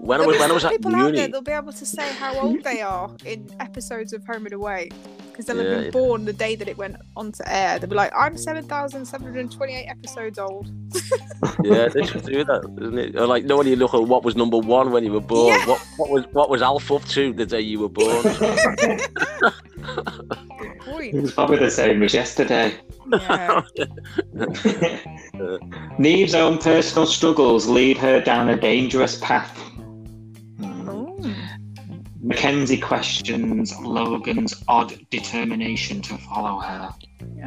When 0.00 0.18
I 0.18 0.24
There'll 0.24 0.32
was, 0.32 0.40
when 0.40 0.44
I 0.44 0.46
some 0.46 0.54
was 0.54 0.64
at 0.64 0.70
people 0.72 0.96
out 0.96 1.12
there 1.12 1.14
uni, 1.14 1.30
they'll 1.32 1.42
be 1.42 1.52
able 1.52 1.74
to 1.74 1.84
say 1.84 2.10
how 2.14 2.34
old 2.40 2.64
they 2.64 2.80
are 2.80 3.14
in 3.26 3.50
episodes 3.60 4.14
of 4.14 4.24
Home 4.24 4.46
and 4.46 4.54
Away 4.54 4.88
because 5.30 5.44
they'll 5.44 5.58
have 5.58 5.66
been 5.66 5.84
yeah. 5.84 5.90
born 5.90 6.24
the 6.24 6.32
day 6.32 6.56
that 6.56 6.68
it 6.68 6.78
went 6.78 6.96
onto 7.16 7.42
air. 7.46 7.78
They'll 7.78 7.90
be 7.90 7.96
like, 7.96 8.10
"I'm 8.16 8.38
seven 8.38 8.64
thousand 8.64 9.04
seven 9.04 9.26
hundred 9.26 9.52
twenty-eight 9.52 9.88
episodes 9.88 10.38
old." 10.38 10.70
yeah, 11.64 11.88
they 11.88 12.02
should 12.06 12.24
do 12.24 12.44
that, 12.44 12.64
isn't 12.80 12.98
it? 12.98 13.16
Or 13.16 13.26
like, 13.26 13.44
no, 13.44 13.58
when 13.58 13.66
you 13.66 13.76
look 13.76 13.92
at 13.92 14.02
what 14.02 14.24
was 14.24 14.36
number 14.36 14.56
one 14.56 14.90
when 14.90 15.04
you 15.04 15.12
were 15.12 15.20
born, 15.20 15.48
Yeah. 15.48 15.66
what 15.66 15.86
what 15.98 16.10
was 16.10 16.24
what 16.32 16.48
was 16.48 16.62
Alf 16.62 16.90
up 16.90 17.04
to 17.08 17.34
the 17.34 17.44
day 17.44 17.60
you 17.60 17.80
were 17.80 17.90
born? 17.90 18.24
Good 20.84 21.14
It 21.14 21.20
was 21.22 21.32
probably 21.32 21.58
the 21.58 21.70
same 21.70 22.02
as 22.02 22.14
yesterday. 22.14 22.74
Yeah. 23.12 23.62
Neve's 25.98 26.34
own 26.34 26.58
personal 26.58 27.06
struggles 27.06 27.66
lead 27.66 27.98
her 27.98 28.20
down 28.20 28.48
a 28.48 28.56
dangerous 28.56 29.18
path. 29.18 29.58
Oh. 30.62 31.18
Mackenzie 32.22 32.78
questions 32.78 33.74
Logan's 33.80 34.62
odd 34.68 34.94
determination 35.10 36.00
to 36.02 36.16
follow 36.18 36.60
her. 36.60 36.94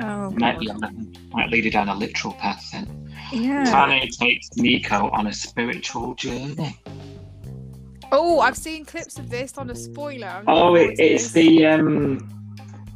Oh. 0.02 0.32
Might, 0.32 0.60
be 0.60 0.70
on 0.70 0.84
a- 0.84 1.36
might 1.36 1.50
lead 1.50 1.66
her 1.66 1.72
down 1.72 1.90
a 1.90 1.96
literal 1.96 2.34
path 2.34 2.70
then. 2.72 3.10
Yeah. 3.32 3.64
Tane 3.64 4.10
takes 4.12 4.50
Nikau 4.52 5.12
on 5.14 5.28
a 5.28 5.34
spiritual 5.34 6.14
journey. 6.16 6.78
Oh, 8.12 8.40
I've 8.42 8.58
seen 8.58 8.86
clips 8.86 9.18
of 9.18 9.30
this 9.30 9.58
on 9.58 9.70
a 9.72 9.76
spoiler. 9.76 10.28
I'm 10.28 10.44
Oh, 10.48 10.76
it, 10.76 11.00
it's 11.00 11.32
this. 11.32 11.32
the 11.32 11.66
um 11.66 12.30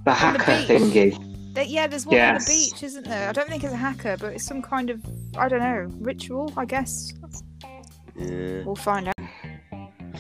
the 0.08 0.26
On 0.26 0.34
the 0.34 0.40
haka 0.40 0.52
thingy. 0.66 1.54
There- 1.54 1.64
yeah, 1.64 1.88
there's 1.88 2.06
one 2.06 2.20
on 2.20 2.36
the 2.36 2.46
beach, 2.48 2.84
isn't 2.84 3.06
there? 3.06 3.30
I 3.30 3.32
don't 3.32 3.50
think 3.50 3.64
it's 3.64 3.74
a 3.74 3.78
haka, 3.78 4.18
but 4.20 4.34
it's 4.34 4.44
some 4.46 4.62
kind 4.62 4.90
of 4.90 5.02
I 5.38 5.48
don't 5.50 5.60
know 5.60 5.88
ritual. 6.00 6.52
I 6.56 6.66
guess 6.66 7.14
Yeah. 8.16 8.64
we'll 8.64 8.76
find 8.76 9.08
out. 9.08 9.16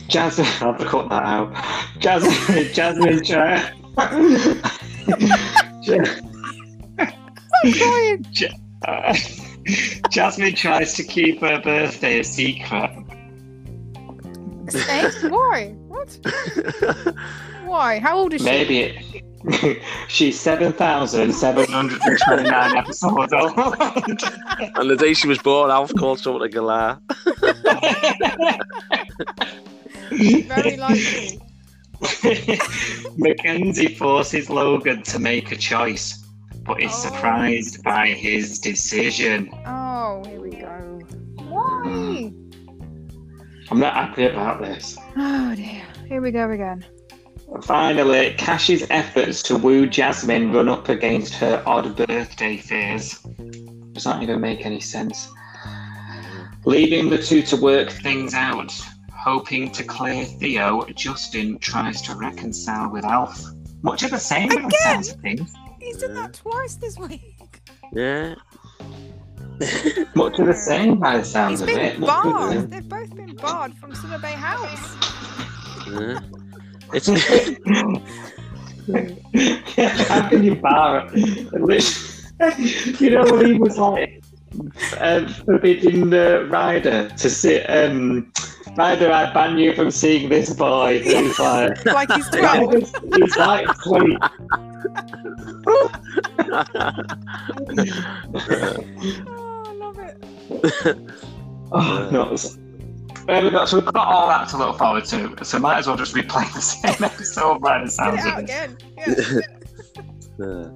Jasmine, 0.08 0.46
I'll 0.62 0.72
have 0.74 0.78
to 0.80 0.86
cut 0.86 1.10
that 1.10 1.24
out. 1.24 1.54
Jasmine, 2.00 2.74
Jasmine, 2.74 3.24
try. 3.24 3.72
I'm 7.64 7.74
crying. 7.74 8.26
Uh, 8.88 9.12
Jasmine 10.12 10.54
tries 10.54 10.94
to 10.94 11.04
keep 11.04 11.42
her 11.42 11.60
birthday 11.62 12.20
a 12.20 12.24
secret. 12.24 12.92
Eh? 14.88 15.12
Why? 15.30 15.74
What? 15.88 16.16
Why? 17.66 17.98
How 18.00 18.18
old 18.20 18.34
is 18.36 18.42
she? 18.42 18.46
Maybe 18.46 18.80
it, 18.82 19.24
she's 20.08 20.40
7,729 20.40 22.78
episodes 22.78 23.34
old. 23.34 23.54
And 23.58 24.90
the 24.90 24.96
day 24.98 25.14
she 25.14 25.28
was 25.28 25.38
born, 25.40 25.70
Alf 25.72 25.94
called 25.96 26.20
someone 26.20 26.44
a 26.44 26.50
galah. 26.50 27.00
Very 30.12 30.78
likely. 30.78 31.42
Mackenzie 33.18 33.96
forces 33.96 34.50
Logan 34.50 35.02
to 35.04 35.20
make 35.20 35.52
a 35.52 35.56
choice, 35.56 36.26
but 36.66 36.82
is 36.82 36.92
Oh. 36.94 36.98
surprised 37.10 37.84
by 37.84 38.08
his 38.08 38.60
decision. 38.60 39.50
Oh, 39.66 40.24
here 40.28 40.42
we 40.42 40.52
go. 40.52 41.00
Why? 41.48 41.82
Hmm. 41.84 42.30
I'm 43.72 43.80
not 43.80 43.94
happy 43.96 44.26
about 44.28 44.62
this. 44.62 44.98
Oh 45.18 45.56
dear. 45.56 45.84
Here 46.08 46.22
we 46.22 46.32
go 46.32 46.50
again. 46.52 46.86
Finally, 47.64 48.34
Cash's 48.38 48.86
efforts 48.90 49.42
to 49.44 49.58
woo 49.58 49.88
Jasmine 49.88 50.52
run 50.54 50.70
up 50.70 50.90
against 50.90 51.34
her 51.36 51.62
odd 51.66 51.96
birthday 51.96 52.58
fears. 52.58 53.20
Does 53.94 54.06
not 54.06 54.22
even 54.24 54.40
make 54.42 54.66
any 54.66 54.80
sense. 54.80 55.30
Leaving 56.66 57.10
the 57.10 57.18
two 57.18 57.42
to 57.44 57.56
work 57.58 57.90
things 57.90 58.34
out, 58.34 58.72
hoping 59.14 59.72
to 59.72 59.84
clear 59.84 60.26
Theo, 60.26 60.86
Justin 60.96 61.58
tries 61.60 62.02
to 62.04 62.16
reconcile 62.16 62.92
with 62.92 63.06
Alf. 63.06 63.44
Much 63.82 64.04
of 64.04 64.12
the 64.12 64.20
same 64.20 64.52
Again? 64.52 64.70
sounds 64.72 65.12
of 65.12 65.20
things. 65.22 65.54
He's 65.80 65.98
done 65.98 66.14
that 66.16 66.34
twice 66.34 66.76
this 66.76 66.98
week. 66.98 67.60
Yeah. 67.94 68.36
Much 70.16 70.38
of 70.40 70.46
the 70.48 70.54
same 70.54 71.00
by 71.00 71.18
the 71.18 71.24
sounds 71.26 71.62
He's 71.62 71.70
of 71.70 71.76
been 71.76 71.80
it. 71.80 72.00
Much 72.00 72.10
of 72.10 72.24
the 72.24 72.30
barred. 72.32 72.72
They've 72.72 72.90
both 72.90 73.16
been 73.16 73.36
barred 73.36 73.74
from 73.76 73.96
Summer 73.96 74.20
Bay 74.20 74.34
House. 74.34 74.96
yeah. 75.90 76.20
It's 76.94 77.08
How 80.08 80.30
can 80.30 80.44
you 80.44 80.56
bar 80.56 81.10
it? 81.14 83.02
You 83.02 83.10
know 83.10 83.24
when 83.26 83.46
he 83.46 83.54
was 83.54 83.78
like 83.78 84.24
um, 85.00 85.28
forbidding 85.28 86.10
the 86.10 86.48
Ryder 86.50 87.10
to 87.10 87.30
sit. 87.30 87.66
Um, 87.70 88.32
Ryder, 88.76 89.12
I 89.12 89.32
ban 89.34 89.58
you 89.58 89.74
from 89.74 89.92
seeing 89.92 90.30
this 90.30 90.54
boy. 90.54 91.00
He's 91.04 91.40
like, 91.40 91.86
Like 91.86 92.12
he's 92.12 92.30
12. 92.30 92.74
he's 93.16 93.38
like 93.38 93.68
sweet. 93.82 94.18
oh, 95.68 95.92
I 99.66 99.72
love 99.74 100.00
it. 100.00 100.24
Oh, 101.72 102.10
nuts. 102.12 102.58
There 103.28 103.44
we 103.44 103.50
go. 103.50 103.66
So 103.66 103.78
we've 103.78 103.86
got 103.86 104.08
all 104.08 104.28
that 104.30 104.48
to 104.50 104.58
look 104.58 104.78
forward 104.78 105.04
to. 105.06 105.36
So 105.44 105.60
might 105.60 105.80
as 105.80 105.88
well 105.88 105.98
just 105.98 106.16
replay 106.16 106.52
the 106.54 106.62
same 106.62 107.04
episode 107.04 107.60
by 107.62 107.84
the 107.84 107.92
sounds 107.92 108.24
it 108.26 108.32
of 108.34 108.40
it. 108.40 108.44
again. 108.44 108.78
Yeah. 110.40 110.46
yeah. 110.46 110.70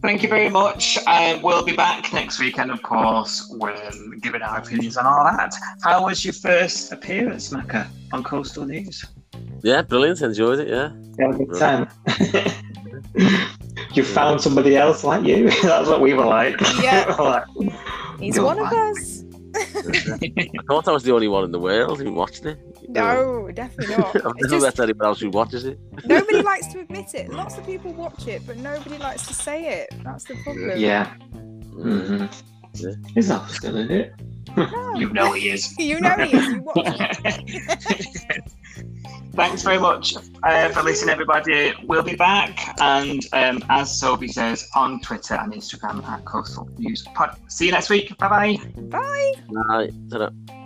Thank 0.00 0.22
you 0.24 0.28
very 0.28 0.48
much. 0.48 0.98
Uh, 1.06 1.38
we'll 1.42 1.64
be 1.64 1.76
back 1.76 2.12
next 2.12 2.40
weekend, 2.40 2.72
of 2.72 2.82
course, 2.82 3.46
with 3.52 3.94
giving 4.20 4.42
our 4.42 4.58
opinions 4.58 4.96
on 4.96 5.06
all 5.06 5.22
that. 5.24 5.54
How 5.82 6.04
was 6.04 6.24
your 6.24 6.34
first 6.34 6.90
appearance, 6.92 7.50
Macca, 7.50 7.86
on 8.12 8.24
Coastal 8.24 8.64
News? 8.64 9.04
yeah, 9.62 9.82
brilliant. 9.82 10.20
Enjoyed 10.22 10.58
it. 10.58 10.68
Yeah. 10.68 10.90
You 11.18 11.26
had 11.26 11.40
a 11.40 11.44
good 11.44 11.58
time. 11.58 11.88
you 13.94 14.02
found 14.02 14.40
somebody 14.40 14.76
else 14.76 15.04
like 15.04 15.24
you. 15.24 15.50
That's 15.62 15.88
what 15.88 16.00
we 16.00 16.14
were 16.14 16.24
like. 16.24 16.60
Yeah. 16.82 17.14
Like, 17.18 17.44
He's 18.18 18.36
You're 18.36 18.44
one 18.46 18.58
of 18.58 18.72
us. 18.72 19.21
I 19.54 20.62
thought 20.68 20.88
I 20.88 20.92
was 20.92 21.02
the 21.02 21.12
only 21.12 21.28
one 21.28 21.44
in 21.44 21.52
the 21.52 21.58
world 21.58 22.00
who 22.00 22.12
watched 22.12 22.44
it. 22.46 22.58
No, 22.88 23.50
definitely 23.52 23.96
not. 23.96 24.16
I've 24.16 24.32
It's 24.38 24.50
never 24.50 24.64
just, 24.66 24.78
met 24.78 24.80
anyone 24.88 25.06
else 25.06 25.20
who 25.20 25.30
watches 25.30 25.64
it. 25.64 25.78
nobody 26.04 26.42
likes 26.52 26.68
to 26.68 26.80
admit 26.80 27.14
it. 27.14 27.30
Lots 27.30 27.58
of 27.58 27.66
people 27.66 27.92
watch 27.92 28.26
it, 28.26 28.42
but 28.46 28.56
nobody 28.56 28.98
likes 28.98 29.26
to 29.28 29.34
say 29.34 29.82
it. 29.82 29.90
That's 30.04 30.24
the 30.24 30.34
problem. 30.42 30.78
yeah. 30.78 31.14
Mm. 31.34 32.06
hmm 32.06 32.26
Yeah. 32.74 32.92
He's 33.14 33.28
not 33.28 33.50
still 33.50 33.76
in 33.76 33.90
it. 33.90 34.12
No. 34.56 34.92
You 34.98 35.08
know 35.10 35.32
he 35.32 35.48
is. 35.50 35.74
You 35.78 36.00
know 36.00 36.14
he 36.18 36.36
is. 36.36 36.46
You 36.48 36.60
watch 36.62 36.76
it. 37.24 38.42
Thanks 39.34 39.62
very 39.62 39.78
much 39.78 40.14
uh, 40.42 40.68
for 40.70 40.82
listening, 40.82 41.10
everybody. 41.10 41.72
We'll 41.84 42.02
be 42.02 42.16
back, 42.16 42.78
and 42.80 43.26
um, 43.32 43.64
as 43.70 43.98
Sophie 43.98 44.28
says, 44.28 44.68
on 44.74 45.00
Twitter 45.00 45.34
and 45.34 45.52
Instagram 45.54 46.04
at 46.04 46.24
Coastal 46.26 46.68
News 46.76 47.02
Pod. 47.14 47.38
See 47.48 47.66
you 47.66 47.72
next 47.72 47.88
week. 47.88 48.16
Bye 48.18 48.28
bye. 48.28 48.82
Bye. 48.90 49.32
Right. 49.48 49.90
ta-da. 50.10 50.61